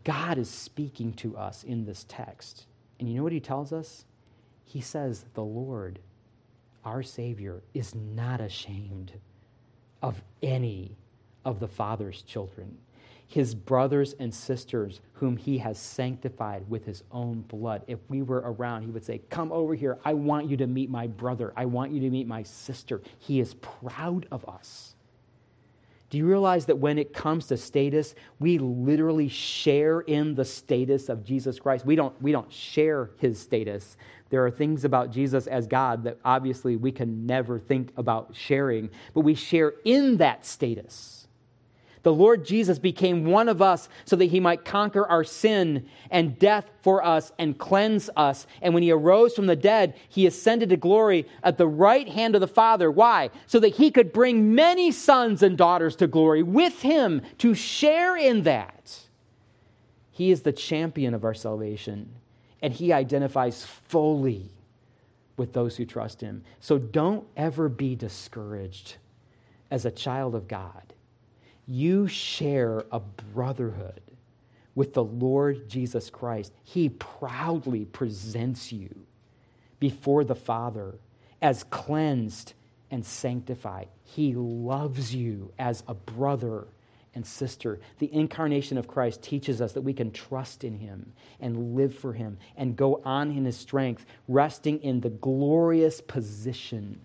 God 0.03 0.39
is 0.39 0.49
speaking 0.49 1.13
to 1.13 1.37
us 1.37 1.63
in 1.63 1.85
this 1.85 2.07
text. 2.09 2.65
And 2.99 3.07
you 3.07 3.13
know 3.13 3.23
what 3.23 3.33
he 3.33 3.39
tells 3.39 3.71
us? 3.71 4.03
He 4.65 4.81
says, 4.81 5.25
The 5.35 5.43
Lord, 5.43 5.99
our 6.83 7.03
Savior, 7.03 7.61
is 7.75 7.93
not 7.93 8.41
ashamed 8.41 9.11
of 10.01 10.19
any 10.41 10.95
of 11.45 11.59
the 11.59 11.67
Father's 11.67 12.21
children, 12.21 12.77
his 13.27 13.53
brothers 13.55 14.13
and 14.19 14.33
sisters 14.33 15.01
whom 15.13 15.37
he 15.37 15.57
has 15.59 15.77
sanctified 15.77 16.63
with 16.69 16.85
his 16.85 17.03
own 17.11 17.41
blood. 17.41 17.83
If 17.87 17.99
we 18.09 18.21
were 18.21 18.43
around, 18.45 18.83
he 18.83 18.91
would 18.91 19.05
say, 19.05 19.21
Come 19.29 19.51
over 19.51 19.75
here. 19.75 19.99
I 20.03 20.13
want 20.13 20.49
you 20.49 20.57
to 20.57 20.67
meet 20.67 20.89
my 20.89 21.07
brother. 21.07 21.53
I 21.55 21.65
want 21.65 21.91
you 21.91 21.99
to 22.01 22.09
meet 22.09 22.27
my 22.27 22.43
sister. 22.43 23.01
He 23.19 23.39
is 23.39 23.53
proud 23.55 24.27
of 24.31 24.47
us. 24.47 24.95
Do 26.09 26.17
you 26.17 26.25
realize 26.25 26.65
that 26.65 26.77
when 26.77 26.97
it 26.97 27.13
comes 27.13 27.47
to 27.47 27.57
status, 27.57 28.15
we 28.39 28.57
literally 28.57 29.27
share 29.27 30.01
in 30.01 30.33
the 30.33 30.45
status 30.45 31.07
of 31.07 31.23
Jesus 31.23 31.59
Christ? 31.59 31.85
We 31.85 31.95
don't, 31.95 32.19
we 32.19 32.31
don't 32.31 32.51
share 32.51 33.11
his 33.17 33.39
status. 33.39 33.95
There 34.31 34.43
are 34.43 34.49
things 34.49 34.85
about 34.85 35.11
Jesus 35.11 35.45
as 35.45 35.67
God 35.67 36.03
that 36.05 36.17
obviously 36.25 36.77
we 36.77 36.91
can 36.91 37.27
never 37.27 37.59
think 37.59 37.91
about 37.95 38.35
sharing, 38.35 38.89
but 39.13 39.21
we 39.21 39.35
share 39.35 39.73
in 39.85 40.17
that 40.17 40.45
status. 40.45 41.18
The 42.03 42.13
Lord 42.13 42.45
Jesus 42.45 42.79
became 42.79 43.25
one 43.25 43.49
of 43.49 43.61
us 43.61 43.89
so 44.05 44.15
that 44.15 44.25
he 44.25 44.39
might 44.39 44.63
conquer 44.63 45.05
our 45.05 45.23
sin 45.23 45.87
and 46.09 46.39
death 46.39 46.69
for 46.81 47.03
us 47.03 47.31
and 47.37 47.57
cleanse 47.57 48.09
us. 48.15 48.47
And 48.61 48.73
when 48.73 48.83
he 48.83 48.91
arose 48.91 49.35
from 49.35 49.47
the 49.47 49.55
dead, 49.55 49.95
he 50.07 50.25
ascended 50.25 50.69
to 50.69 50.77
glory 50.77 51.27
at 51.43 51.57
the 51.57 51.67
right 51.67 52.07
hand 52.07 52.35
of 52.35 52.41
the 52.41 52.47
Father. 52.47 52.89
Why? 52.89 53.31
So 53.47 53.59
that 53.59 53.75
he 53.75 53.91
could 53.91 54.13
bring 54.13 54.55
many 54.55 54.91
sons 54.91 55.43
and 55.43 55.57
daughters 55.57 55.97
to 55.97 56.07
glory 56.07 56.41
with 56.41 56.81
him 56.81 57.21
to 57.39 57.53
share 57.53 58.15
in 58.15 58.43
that. 58.43 58.99
He 60.11 60.31
is 60.31 60.41
the 60.41 60.53
champion 60.53 61.13
of 61.13 61.23
our 61.23 61.33
salvation, 61.33 62.09
and 62.61 62.73
he 62.73 62.91
identifies 62.93 63.65
fully 63.65 64.51
with 65.37 65.53
those 65.53 65.77
who 65.77 65.85
trust 65.85 66.19
him. 66.19 66.43
So 66.59 66.77
don't 66.77 67.25
ever 67.37 67.69
be 67.69 67.95
discouraged 67.95 68.95
as 69.71 69.85
a 69.85 69.91
child 69.91 70.35
of 70.35 70.47
God 70.47 70.93
you 71.69 72.07
share 72.07 72.83
a 72.91 72.99
brotherhood 72.99 74.01
with 74.73 74.93
the 74.93 75.03
Lord 75.03 75.69
Jesus 75.69 76.09
Christ. 76.09 76.51
He 76.63 76.89
proudly 76.89 77.85
presents 77.85 78.71
you 78.73 78.89
before 79.79 80.23
the 80.23 80.35
Father 80.35 80.95
as 81.41 81.63
cleansed 81.65 82.53
and 82.89 83.05
sanctified. 83.05 83.87
He 84.03 84.33
loves 84.33 85.13
you 85.13 85.53
as 85.59 85.83
a 85.87 85.93
brother 85.93 86.65
and 87.13 87.25
sister. 87.25 87.79
The 87.99 88.11
incarnation 88.11 88.79
of 88.79 88.87
Christ 88.87 89.21
teaches 89.21 89.61
us 89.61 89.73
that 89.73 89.81
we 89.81 89.93
can 89.93 90.11
trust 90.11 90.63
in 90.63 90.75
him 90.75 91.11
and 91.39 91.75
live 91.75 91.95
for 91.95 92.13
him 92.13 92.39
and 92.57 92.75
go 92.75 92.99
on 93.05 93.29
in 93.29 93.45
his 93.45 93.57
strength, 93.57 94.07
resting 94.27 94.81
in 94.81 95.01
the 95.01 95.09
glorious 95.09 96.01
position 96.01 96.99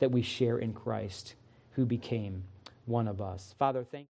that 0.00 0.10
we 0.10 0.22
share 0.22 0.58
in 0.58 0.72
Christ, 0.72 1.34
who 1.72 1.86
became 1.86 2.42
one 2.86 3.08
of 3.08 3.20
us. 3.20 3.54
Father, 3.58 3.84
thank 3.84 4.02